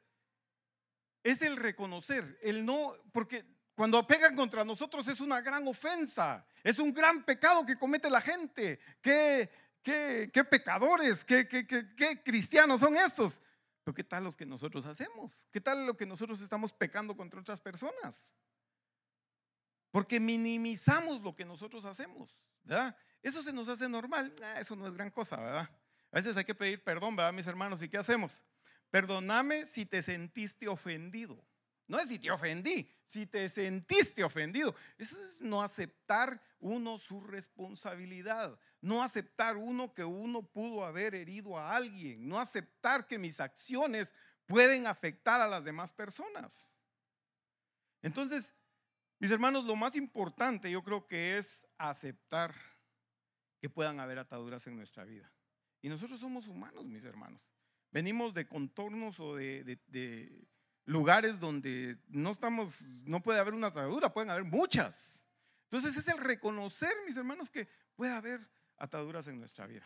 es 1.23 1.41
el 1.41 1.57
reconocer, 1.57 2.37
el 2.41 2.65
no, 2.65 2.93
porque 3.11 3.45
cuando 3.73 4.05
pegan 4.05 4.35
contra 4.35 4.65
nosotros 4.65 5.07
es 5.07 5.21
una 5.21 5.39
gran 5.39 5.65
ofensa, 5.67 6.45
es 6.63 6.79
un 6.79 6.93
gran 6.93 7.23
pecado 7.23 7.65
que 7.65 7.77
comete 7.77 8.09
la 8.09 8.19
gente. 8.19 8.79
¿Qué, 9.01 9.49
qué, 9.81 10.29
qué 10.33 10.43
pecadores, 10.43 11.23
qué, 11.23 11.47
qué, 11.47 11.65
qué 11.65 12.21
cristianos 12.23 12.81
son 12.81 12.97
estos? 12.97 13.41
Pero 13.83 13.95
¿qué 13.95 14.03
tal 14.03 14.25
los 14.25 14.35
que 14.35 14.45
nosotros 14.45 14.85
hacemos? 14.85 15.47
¿Qué 15.51 15.61
tal 15.61 15.85
lo 15.85 15.95
que 15.95 16.05
nosotros 16.05 16.41
estamos 16.41 16.73
pecando 16.73 17.15
contra 17.15 17.39
otras 17.39 17.61
personas? 17.61 18.35
Porque 19.91 20.19
minimizamos 20.19 21.21
lo 21.21 21.35
que 21.35 21.45
nosotros 21.45 21.85
hacemos, 21.85 22.37
¿verdad? 22.63 22.95
Eso 23.21 23.41
se 23.43 23.51
nos 23.51 23.67
hace 23.67 23.89
normal, 23.89 24.33
ah, 24.43 24.59
eso 24.59 24.75
no 24.75 24.87
es 24.87 24.93
gran 24.93 25.09
cosa, 25.09 25.37
¿verdad? 25.37 25.69
A 26.11 26.15
veces 26.15 26.37
hay 26.37 26.45
que 26.45 26.55
pedir 26.55 26.83
perdón, 26.83 27.15
¿verdad, 27.15 27.33
mis 27.33 27.47
hermanos? 27.47 27.81
¿Y 27.81 27.89
qué 27.89 27.97
hacemos? 27.97 28.45
Perdóname 28.89 29.65
si 29.65 29.85
te 29.85 30.01
sentiste 30.01 30.67
ofendido. 30.67 31.45
No 31.87 31.99
es 31.99 32.07
si 32.07 32.19
te 32.19 32.29
ofendí, 32.29 32.87
si 33.07 33.25
te 33.25 33.49
sentiste 33.49 34.23
ofendido. 34.23 34.75
Eso 34.97 35.17
es 35.25 35.41
no 35.41 35.63
aceptar 35.63 36.39
uno 36.59 36.99
su 36.99 37.19
responsabilidad, 37.19 38.59
no 38.79 39.01
aceptar 39.01 39.57
uno 39.57 39.93
que 39.93 40.03
uno 40.03 40.43
pudo 40.43 40.85
haber 40.85 41.15
herido 41.15 41.57
a 41.57 41.75
alguien, 41.75 42.27
no 42.27 42.39
aceptar 42.39 43.07
que 43.07 43.17
mis 43.17 43.39
acciones 43.39 44.13
pueden 44.45 44.85
afectar 44.85 45.41
a 45.41 45.47
las 45.47 45.63
demás 45.63 45.91
personas. 45.91 46.77
Entonces, 48.03 48.53
mis 49.19 49.31
hermanos, 49.31 49.65
lo 49.65 49.75
más 49.75 49.95
importante 49.95 50.71
yo 50.71 50.83
creo 50.83 51.05
que 51.05 51.37
es 51.37 51.65
aceptar 51.77 52.55
que 53.59 53.69
puedan 53.69 53.99
haber 53.99 54.19
ataduras 54.19 54.65
en 54.67 54.75
nuestra 54.75 55.03
vida. 55.03 55.31
Y 55.81 55.89
nosotros 55.89 56.19
somos 56.19 56.47
humanos, 56.47 56.85
mis 56.85 57.05
hermanos. 57.05 57.49
Venimos 57.91 58.33
de 58.33 58.47
contornos 58.47 59.19
o 59.19 59.35
de, 59.35 60.47
lugares 60.85 61.39
donde 61.39 61.97
no 62.07 62.31
estamos, 62.31 62.81
no 63.05 63.21
puede 63.21 63.39
haber 63.39 63.53
una 63.53 63.67
atadura, 63.67 64.13
pueden 64.13 64.29
haber 64.29 64.43
muchas. 64.43 65.25
Entonces 65.65 65.95
es 65.97 66.07
el 66.07 66.17
reconocer, 66.17 66.91
mis 67.05 67.17
hermanos, 67.17 67.49
que 67.49 67.67
puede 67.95 68.11
haber 68.11 68.39
ataduras 68.77 69.27
en 69.27 69.39
nuestra 69.39 69.67
vida. 69.67 69.85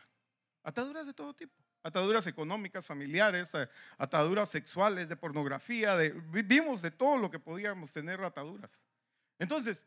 Ataduras 0.64 1.06
de 1.06 1.14
todo 1.14 1.34
tipo. 1.34 1.54
Ataduras 1.82 2.26
económicas, 2.28 2.88
familiares, 2.88 3.54
eh, 3.56 3.68
ataduras 3.98 4.48
sexuales, 4.48 5.10
de 5.10 5.18
pornografía, 5.18 5.98
de, 5.98 6.12
de 6.12 6.92
todo 6.92 7.18
lo 7.18 7.30
que 7.30 7.40
podíamos 7.40 7.92
tener 7.92 8.24
ataduras. 8.24 8.86
Entonces, 9.44 9.86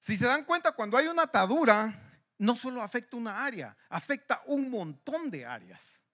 si 0.00 0.16
se 0.16 0.26
dan 0.26 0.44
cuenta, 0.44 0.72
cuando 0.72 0.96
hay 0.96 1.06
una 1.06 1.22
atadura, 1.22 2.20
no 2.38 2.56
solo 2.56 2.82
afecta 2.82 3.16
una 3.16 3.44
área, 3.44 3.76
afecta 3.88 4.42
un 4.46 4.68
montón 4.68 5.30
de 5.30 5.46
áreas. 5.46 6.04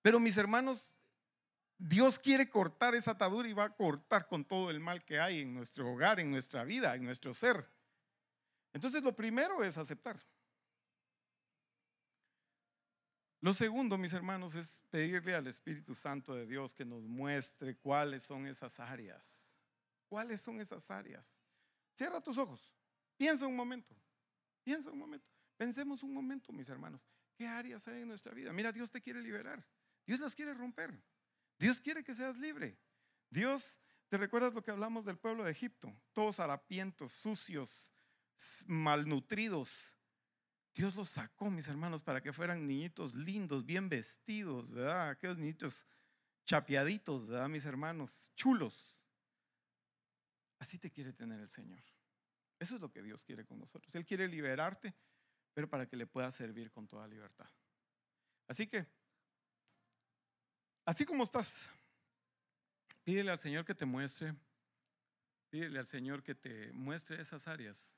Pero 0.00 0.20
mis 0.20 0.36
hermanos, 0.38 0.96
Dios 1.76 2.20
quiere 2.20 2.48
cortar 2.48 2.94
esa 2.94 3.10
atadura 3.10 3.48
y 3.48 3.52
va 3.52 3.64
a 3.64 3.74
cortar 3.74 4.28
con 4.28 4.44
todo 4.44 4.70
el 4.70 4.78
mal 4.78 5.04
que 5.04 5.18
hay 5.18 5.40
en 5.40 5.52
nuestro 5.52 5.92
hogar, 5.92 6.20
en 6.20 6.30
nuestra 6.30 6.62
vida, 6.62 6.94
en 6.94 7.04
nuestro 7.04 7.34
ser. 7.34 7.68
Entonces, 8.72 9.02
lo 9.02 9.16
primero 9.16 9.64
es 9.64 9.76
aceptar. 9.76 10.24
Lo 13.40 13.52
segundo, 13.52 13.98
mis 13.98 14.12
hermanos, 14.12 14.54
es 14.54 14.84
pedirle 14.88 15.34
al 15.34 15.48
Espíritu 15.48 15.96
Santo 15.96 16.32
de 16.32 16.46
Dios 16.46 16.72
que 16.74 16.84
nos 16.84 17.02
muestre 17.02 17.76
cuáles 17.76 18.22
son 18.22 18.46
esas 18.46 18.78
áreas. 18.78 19.52
¿Cuáles 20.08 20.40
son 20.40 20.60
esas 20.60 20.88
áreas? 20.92 21.36
Cierra 21.98 22.20
tus 22.20 22.38
ojos. 22.38 22.72
Piensa 23.16 23.44
un 23.48 23.56
momento. 23.56 23.92
Piensa 24.62 24.88
un 24.88 25.00
momento. 25.00 25.28
Pensemos 25.56 26.04
un 26.04 26.14
momento, 26.14 26.52
mis 26.52 26.68
hermanos. 26.68 27.04
¿Qué 27.34 27.44
áreas 27.44 27.88
hay 27.88 28.02
en 28.02 28.08
nuestra 28.08 28.32
vida? 28.32 28.52
Mira, 28.52 28.70
Dios 28.70 28.92
te 28.92 29.00
quiere 29.00 29.20
liberar. 29.20 29.66
Dios 30.06 30.20
las 30.20 30.36
quiere 30.36 30.54
romper. 30.54 31.02
Dios 31.58 31.80
quiere 31.80 32.04
que 32.04 32.14
seas 32.14 32.36
libre. 32.36 32.78
Dios, 33.28 33.80
¿te 34.08 34.16
recuerdas 34.16 34.54
lo 34.54 34.62
que 34.62 34.70
hablamos 34.70 35.06
del 35.06 35.18
pueblo 35.18 35.42
de 35.42 35.50
Egipto? 35.50 35.92
Todos 36.12 36.38
harapientos, 36.38 37.10
sucios, 37.10 37.96
malnutridos. 38.68 39.96
Dios 40.76 40.94
los 40.94 41.08
sacó, 41.08 41.50
mis 41.50 41.66
hermanos, 41.66 42.04
para 42.04 42.20
que 42.20 42.32
fueran 42.32 42.68
niñitos 42.68 43.16
lindos, 43.16 43.66
bien 43.66 43.88
vestidos, 43.88 44.70
¿verdad? 44.70 45.08
Aquellos 45.08 45.38
niñitos 45.38 45.84
chapeaditos, 46.44 47.26
¿verdad, 47.26 47.48
mis 47.48 47.64
hermanos? 47.64 48.30
Chulos. 48.36 48.97
Así 50.58 50.78
te 50.78 50.90
quiere 50.90 51.12
tener 51.12 51.40
el 51.40 51.48
Señor. 51.48 51.82
Eso 52.58 52.74
es 52.74 52.80
lo 52.80 52.90
que 52.90 53.02
Dios 53.02 53.24
quiere 53.24 53.44
con 53.44 53.58
nosotros. 53.58 53.94
Él 53.94 54.04
quiere 54.04 54.26
liberarte, 54.26 54.94
pero 55.54 55.68
para 55.68 55.86
que 55.86 55.96
le 55.96 56.06
puedas 56.06 56.34
servir 56.34 56.70
con 56.70 56.88
toda 56.88 57.06
libertad. 57.06 57.48
Así 58.48 58.66
que, 58.66 58.86
así 60.84 61.04
como 61.04 61.22
estás, 61.22 61.70
pídele 63.04 63.30
al 63.30 63.38
Señor 63.38 63.64
que 63.64 63.74
te 63.74 63.84
muestre, 63.84 64.34
pídele 65.50 65.78
al 65.78 65.86
Señor 65.86 66.22
que 66.22 66.34
te 66.34 66.72
muestre 66.72 67.20
esas 67.20 67.46
áreas. 67.46 67.94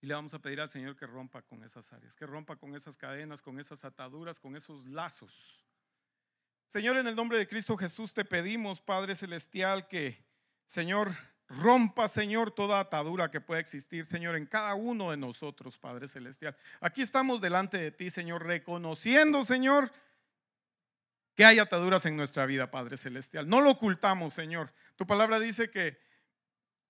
Y 0.00 0.06
le 0.06 0.14
vamos 0.14 0.32
a 0.32 0.38
pedir 0.38 0.60
al 0.60 0.70
Señor 0.70 0.96
que 0.96 1.06
rompa 1.06 1.42
con 1.42 1.62
esas 1.64 1.92
áreas, 1.92 2.14
que 2.14 2.24
rompa 2.24 2.56
con 2.56 2.74
esas 2.74 2.96
cadenas, 2.96 3.42
con 3.42 3.58
esas 3.58 3.84
ataduras, 3.84 4.38
con 4.38 4.56
esos 4.56 4.86
lazos 4.86 5.67
Señor, 6.68 6.98
en 6.98 7.06
el 7.06 7.16
nombre 7.16 7.38
de 7.38 7.48
Cristo 7.48 7.78
Jesús 7.78 8.12
te 8.12 8.26
pedimos, 8.26 8.82
Padre 8.82 9.14
Celestial, 9.14 9.88
que, 9.88 10.22
Señor, 10.66 11.16
rompa, 11.48 12.08
Señor, 12.08 12.50
toda 12.50 12.78
atadura 12.78 13.30
que 13.30 13.40
pueda 13.40 13.58
existir, 13.58 14.04
Señor, 14.04 14.36
en 14.36 14.44
cada 14.44 14.74
uno 14.74 15.10
de 15.10 15.16
nosotros, 15.16 15.78
Padre 15.78 16.08
Celestial. 16.08 16.54
Aquí 16.80 17.00
estamos 17.00 17.40
delante 17.40 17.78
de 17.78 17.90
ti, 17.90 18.10
Señor, 18.10 18.44
reconociendo, 18.44 19.46
Señor, 19.46 19.90
que 21.34 21.46
hay 21.46 21.58
ataduras 21.58 22.04
en 22.04 22.18
nuestra 22.18 22.44
vida, 22.44 22.70
Padre 22.70 22.98
Celestial. 22.98 23.48
No 23.48 23.62
lo 23.62 23.70
ocultamos, 23.70 24.34
Señor. 24.34 24.70
Tu 24.96 25.06
palabra 25.06 25.40
dice 25.40 25.70
que 25.70 25.98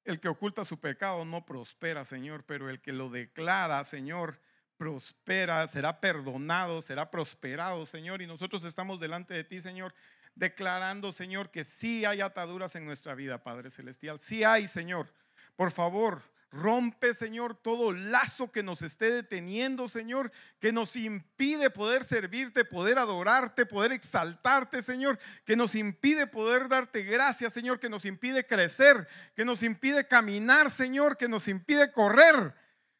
el 0.03 0.18
que 0.18 0.26
oculta 0.26 0.64
su 0.64 0.81
pecado 0.81 1.24
no 1.24 1.47
prospera, 1.47 2.05
Señor, 2.05 2.43
pero 2.45 2.68
el 2.68 2.81
que 2.81 2.93
lo 2.93 3.11
declara, 3.11 3.85
Señor, 3.85 4.41
prospera, 4.79 5.66
será 5.66 6.01
perdonado, 6.01 6.81
será 6.81 7.11
prosperado, 7.11 7.85
Señor. 7.85 8.22
Y 8.22 8.26
nosotros 8.26 8.64
estamos 8.64 9.01
delante 9.01 9.35
de 9.35 9.45
ti, 9.45 9.61
Señor, 9.61 9.93
declarando, 10.35 11.12
Señor, 11.12 11.51
que 11.51 11.64
sí 11.64 12.05
hay 12.05 12.20
ataduras 12.20 12.76
en 12.76 12.87
nuestra 12.87 13.14
vida, 13.14 13.43
Padre 13.43 13.70
Celestial. 13.70 14.20
Sí 14.20 14.45
hay, 14.45 14.66
Señor. 14.66 15.12
Por 15.57 15.72
favor, 15.72 16.22
rompe, 16.51 17.12
Señor, 17.12 17.57
todo 17.57 17.93
lazo 17.93 18.51
que 18.51 18.62
nos 18.62 18.83
esté 18.83 19.11
deteniendo, 19.11 19.89
Señor, 19.89 20.33
que 20.61 20.72
nos 20.72 20.97
impide 20.97 21.70
poder 21.70 22.05
servirte, 22.05 22.64
poder 22.64 22.99
adorarte, 22.99 23.66
poder 23.66 23.93
exaltarte, 23.93 24.81
Señor, 24.83 25.18
que 25.45 25.57
nos 25.57 25.74
impide 25.74 26.26
poder 26.26 26.68
darte 26.68 27.03
gracias, 27.03 27.53
Señor, 27.53 27.81
que 27.81 27.91
nos 27.91 28.05
impide 28.05 28.47
crecer, 28.47 29.09
que 29.35 29.45
nos 29.45 29.62
impide 29.62 30.07
caminar, 30.07 30.70
Señor, 30.70 31.16
que 31.16 31.29
nos 31.29 31.49
impide 31.49 31.93
correr. 31.93 32.55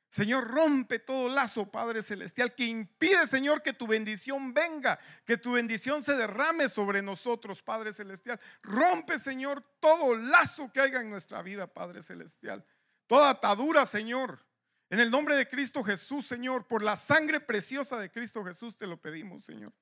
Señor, 0.09 0.49
rompe 0.49 0.99
todo 1.01 1.29
lazo, 1.29 1.71
Padre 1.71 2.01
Celestial, 2.01 2.55
que 2.55 2.65
impide, 2.65 3.27
Señor, 3.27 3.63
que 3.63 3.75
tu 3.75 3.87
bendición 3.87 4.55
venga, 4.55 4.99
que 5.27 5.37
tu 5.37 5.53
bendición 5.53 6.03
se 6.03 6.17
derrame 6.17 6.71
sobre 6.71 7.03
nosotros, 7.03 7.63
Padre 7.63 7.93
Celestial. 7.93 8.41
Rompe, 8.63 9.19
Señor, 9.19 9.63
todo 9.81 10.17
lazo 10.17 10.73
que 10.73 10.81
haya 10.81 11.03
en 11.03 11.11
nuestra 11.11 11.43
vida, 11.43 11.67
Padre 11.67 12.03
Celestial. 12.03 12.65
Toda 13.07 13.29
atadura, 13.31 13.85
Señor. 13.85 14.43
En 14.89 14.99
el 14.99 15.11
nombre 15.11 15.37
de 15.37 15.47
Cristo 15.47 15.85
Jesús, 15.85 16.27
Señor, 16.27 16.67
por 16.67 16.83
la 16.83 16.97
sangre 16.97 17.39
preciosa 17.39 17.99
de 17.99 18.11
Cristo 18.11 18.43
Jesús 18.43 18.79
te 18.79 18.87
lo 18.87 18.97
pedimos, 18.97 19.45
Señor. 19.45 19.75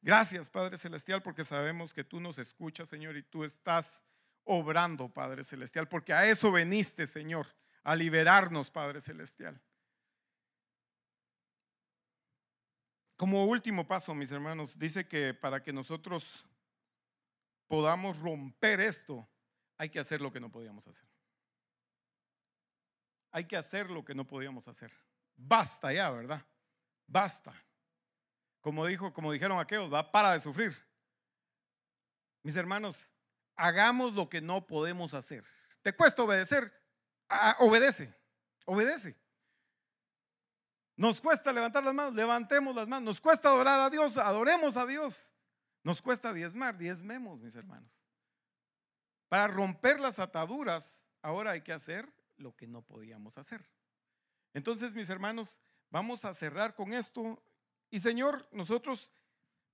Gracias, 0.00 0.50
Padre 0.50 0.76
Celestial, 0.76 1.22
porque 1.22 1.44
sabemos 1.44 1.94
que 1.94 2.02
tú 2.02 2.18
nos 2.18 2.38
escuchas, 2.38 2.88
Señor, 2.88 3.16
y 3.16 3.22
tú 3.22 3.44
estás 3.44 4.02
obrando, 4.42 5.08
Padre 5.08 5.44
Celestial, 5.44 5.86
porque 5.86 6.12
a 6.12 6.26
eso 6.26 6.50
veniste, 6.50 7.06
Señor 7.06 7.46
a 7.82 7.96
liberarnos, 7.96 8.70
Padre 8.70 9.00
Celestial. 9.00 9.60
Como 13.16 13.46
último 13.46 13.86
paso, 13.86 14.14
mis 14.14 14.32
hermanos, 14.32 14.78
dice 14.78 15.06
que 15.06 15.32
para 15.32 15.62
que 15.62 15.72
nosotros 15.72 16.44
podamos 17.68 18.18
romper 18.18 18.80
esto, 18.80 19.28
hay 19.78 19.88
que 19.90 20.00
hacer 20.00 20.20
lo 20.20 20.32
que 20.32 20.40
no 20.40 20.50
podíamos 20.50 20.86
hacer. 20.86 21.06
Hay 23.30 23.44
que 23.44 23.56
hacer 23.56 23.90
lo 23.90 24.04
que 24.04 24.14
no 24.14 24.26
podíamos 24.26 24.68
hacer. 24.68 24.92
Basta 25.36 25.92
ya, 25.92 26.10
¿verdad? 26.10 26.44
Basta. 27.06 27.54
Como 28.60 28.86
dijo, 28.86 29.12
como 29.12 29.32
dijeron 29.32 29.58
aquellos, 29.58 29.92
va 29.92 30.12
para 30.12 30.32
de 30.32 30.40
sufrir. 30.40 30.74
Mis 32.42 32.56
hermanos, 32.56 33.10
hagamos 33.56 34.14
lo 34.14 34.28
que 34.28 34.40
no 34.40 34.66
podemos 34.66 35.14
hacer. 35.14 35.44
¿Te 35.82 35.94
cuesta 35.94 36.22
obedecer? 36.22 36.81
Obedece, 37.58 38.14
obedece. 38.64 39.16
Nos 40.96 41.20
cuesta 41.20 41.52
levantar 41.52 41.82
las 41.82 41.94
manos, 41.94 42.14
levantemos 42.14 42.74
las 42.74 42.86
manos. 42.86 43.04
Nos 43.04 43.20
cuesta 43.20 43.48
adorar 43.48 43.80
a 43.80 43.90
Dios, 43.90 44.18
adoremos 44.18 44.76
a 44.76 44.86
Dios. 44.86 45.34
Nos 45.82 46.00
cuesta 46.00 46.32
diezmar, 46.32 46.76
diezmemos, 46.78 47.40
mis 47.40 47.56
hermanos. 47.56 47.92
Para 49.28 49.48
romper 49.48 49.98
las 49.98 50.18
ataduras, 50.18 51.06
ahora 51.22 51.52
hay 51.52 51.62
que 51.62 51.72
hacer 51.72 52.12
lo 52.36 52.54
que 52.54 52.66
no 52.66 52.82
podíamos 52.82 53.38
hacer. 53.38 53.68
Entonces, 54.54 54.94
mis 54.94 55.08
hermanos, 55.08 55.60
vamos 55.90 56.24
a 56.24 56.34
cerrar 56.34 56.74
con 56.74 56.92
esto. 56.92 57.42
Y 57.90 58.00
Señor, 58.00 58.46
nosotros 58.52 59.10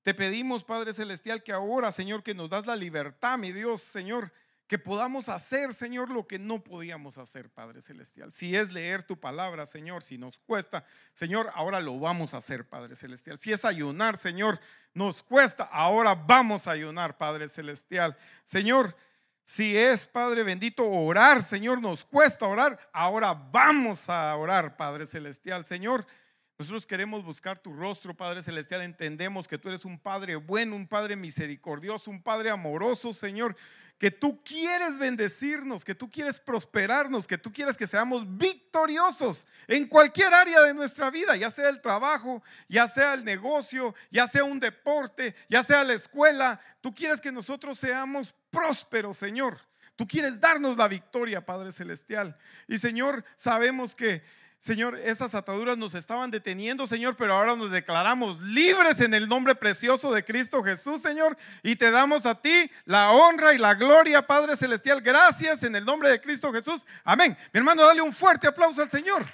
te 0.02 0.14
pedimos, 0.14 0.64
Padre 0.64 0.92
Celestial, 0.92 1.42
que 1.42 1.52
ahora, 1.52 1.92
Señor, 1.92 2.22
que 2.22 2.34
nos 2.34 2.50
das 2.50 2.66
la 2.66 2.76
libertad, 2.76 3.36
mi 3.36 3.52
Dios, 3.52 3.82
Señor, 3.82 4.32
que 4.68 4.78
podamos 4.78 5.30
hacer, 5.30 5.72
Señor, 5.72 6.10
lo 6.10 6.26
que 6.26 6.38
no 6.38 6.62
podíamos 6.62 7.16
hacer, 7.16 7.48
Padre 7.48 7.80
Celestial. 7.80 8.30
Si 8.30 8.54
es 8.54 8.70
leer 8.70 9.02
tu 9.02 9.18
palabra, 9.18 9.64
Señor, 9.64 10.02
si 10.02 10.18
nos 10.18 10.36
cuesta, 10.36 10.84
Señor, 11.14 11.50
ahora 11.54 11.80
lo 11.80 11.98
vamos 11.98 12.34
a 12.34 12.36
hacer, 12.36 12.68
Padre 12.68 12.94
Celestial. 12.94 13.38
Si 13.38 13.50
es 13.50 13.64
ayunar, 13.64 14.18
Señor, 14.18 14.60
nos 14.92 15.22
cuesta, 15.22 15.64
ahora 15.64 16.14
vamos 16.14 16.68
a 16.68 16.72
ayunar, 16.72 17.16
Padre 17.16 17.48
Celestial. 17.48 18.14
Señor, 18.44 18.94
si 19.42 19.74
es, 19.74 20.06
Padre 20.06 20.42
bendito, 20.42 20.86
orar, 20.86 21.42
Señor, 21.42 21.80
nos 21.80 22.04
cuesta 22.04 22.46
orar, 22.46 22.78
ahora 22.92 23.32
vamos 23.32 24.10
a 24.10 24.36
orar, 24.36 24.76
Padre 24.76 25.06
Celestial. 25.06 25.64
Señor, 25.64 26.06
nosotros 26.59 26.88
queremos 26.88 27.24
buscar 27.24 27.56
tu 27.56 27.72
rostro, 27.72 28.16
Padre 28.16 28.42
Celestial. 28.42 28.82
Entendemos 28.82 29.46
que 29.46 29.59
tú 29.59 29.68
eres 29.68 29.84
un 29.84 29.96
Padre 29.96 30.34
bueno, 30.34 30.74
un 30.74 30.88
Padre 30.88 31.14
misericordioso, 31.14 32.11
un 32.11 32.20
Padre 32.20 32.50
amoroso, 32.50 33.14
Señor. 33.14 33.54
Que 33.96 34.11
tú 34.11 34.36
quieres 34.40 34.98
bendecirnos, 34.98 35.84
que 35.84 35.94
tú 35.94 36.11
quieres 36.11 36.40
prosperarnos, 36.40 37.28
que 37.28 37.38
tú 37.38 37.52
quieres 37.52 37.76
que 37.76 37.86
seamos 37.86 38.24
victoriosos 38.36 39.46
en 39.68 39.86
cualquier 39.86 40.34
área 40.34 40.61
de 40.62 40.74
nuestra 40.74 41.11
vida, 41.11 41.36
ya 41.36 41.48
sea 41.52 41.68
el 41.68 41.80
trabajo, 41.80 42.42
ya 42.68 42.88
sea 42.88 43.14
el 43.14 43.24
negocio, 43.24 43.94
ya 44.11 44.26
sea 44.26 44.42
un 44.42 44.59
deporte, 44.59 45.36
ya 45.48 45.62
sea 45.62 45.84
la 45.84 45.94
escuela. 45.94 46.61
Tú 46.80 46.92
quieres 46.92 47.20
que 47.20 47.30
nosotros 47.30 47.78
seamos 47.78 48.34
prósperos, 48.50 49.16
Señor. 49.16 49.61
Tú 49.94 50.09
quieres 50.09 50.40
darnos 50.40 50.76
la 50.76 50.88
victoria, 50.88 51.46
Padre 51.46 51.70
Celestial. 51.70 52.36
Y 52.66 52.78
Señor, 52.78 53.24
sabemos 53.36 53.94
que 53.94 54.22
Señor, 54.59 54.96
esas 54.96 55.36
ataduras 55.36 55.78
nos 55.78 55.94
estaban 55.94 56.32
deteniendo, 56.32 56.88
Señor, 56.88 57.16
pero 57.16 57.34
ahora 57.34 57.54
nos 57.54 57.70
declaramos 57.70 58.40
libres 58.40 59.00
en 59.00 59.14
el 59.14 59.28
nombre 59.28 59.54
precioso 59.54 60.12
de 60.12 60.24
Cristo 60.24 60.64
Jesús, 60.64 61.00
Señor, 61.00 61.36
y 61.62 61.76
te 61.76 61.92
damos 61.92 62.26
a 62.26 62.34
ti 62.34 62.68
la 62.84 63.12
honra 63.12 63.54
y 63.54 63.59
la 63.59 63.74
gloria, 63.74 64.26
Padre 64.26 64.56
Celestial. 64.56 65.00
Gracias 65.00 65.62
en 65.62 65.76
el 65.76 65.84
nombre 65.84 66.09
de 66.09 66.20
Cristo 66.20 66.52
Jesús. 66.52 66.84
Amén. 67.04 67.38
Mi 67.52 67.59
hermano, 67.59 67.84
dale 67.84 68.02
un 68.02 68.12
fuerte 68.12 68.48
aplauso 68.48 68.82
al 68.82 68.90
Señor. 68.90 69.24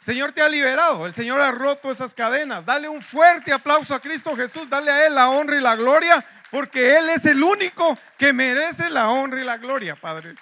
Señor 0.00 0.32
te 0.32 0.42
ha 0.42 0.48
liberado, 0.48 1.06
el 1.06 1.14
Señor 1.14 1.40
ha 1.40 1.52
roto 1.52 1.92
esas 1.92 2.12
cadenas. 2.12 2.66
Dale 2.66 2.88
un 2.88 3.00
fuerte 3.00 3.52
aplauso 3.52 3.94
a 3.94 4.00
Cristo 4.00 4.34
Jesús, 4.34 4.68
dale 4.68 4.90
a 4.90 5.06
Él 5.06 5.14
la 5.14 5.30
honra 5.30 5.56
y 5.56 5.60
la 5.60 5.76
gloria, 5.76 6.24
porque 6.50 6.98
Él 6.98 7.10
es 7.10 7.24
el 7.26 7.40
único 7.40 7.96
que 8.18 8.32
merece 8.32 8.90
la 8.90 9.08
honra 9.10 9.40
y 9.40 9.44
la 9.44 9.58
gloria, 9.58 9.94
Padre. 9.94 10.34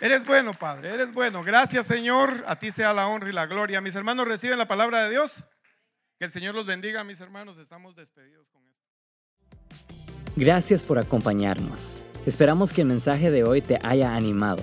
Eres 0.00 0.24
bueno, 0.24 0.54
Padre, 0.54 0.94
eres 0.94 1.12
bueno. 1.12 1.42
Gracias, 1.42 1.86
Señor. 1.86 2.44
A 2.46 2.56
ti 2.56 2.70
sea 2.70 2.92
la 2.92 3.08
honra 3.08 3.28
y 3.28 3.32
la 3.32 3.46
gloria. 3.46 3.80
Mis 3.80 3.96
hermanos 3.96 4.28
reciben 4.28 4.58
la 4.58 4.68
palabra 4.68 5.04
de 5.04 5.10
Dios. 5.10 5.44
Que 6.18 6.24
el 6.24 6.32
Señor 6.32 6.54
los 6.54 6.66
bendiga, 6.66 7.02
mis 7.04 7.20
hermanos. 7.20 7.58
Estamos 7.58 7.96
despedidos 7.96 8.48
con 8.50 8.62
esto. 8.68 8.78
Gracias 10.36 10.84
por 10.84 10.98
acompañarnos. 10.98 12.02
Esperamos 12.26 12.72
que 12.72 12.82
el 12.82 12.86
mensaje 12.86 13.30
de 13.30 13.42
hoy 13.42 13.60
te 13.60 13.78
haya 13.82 14.14
animado. 14.14 14.62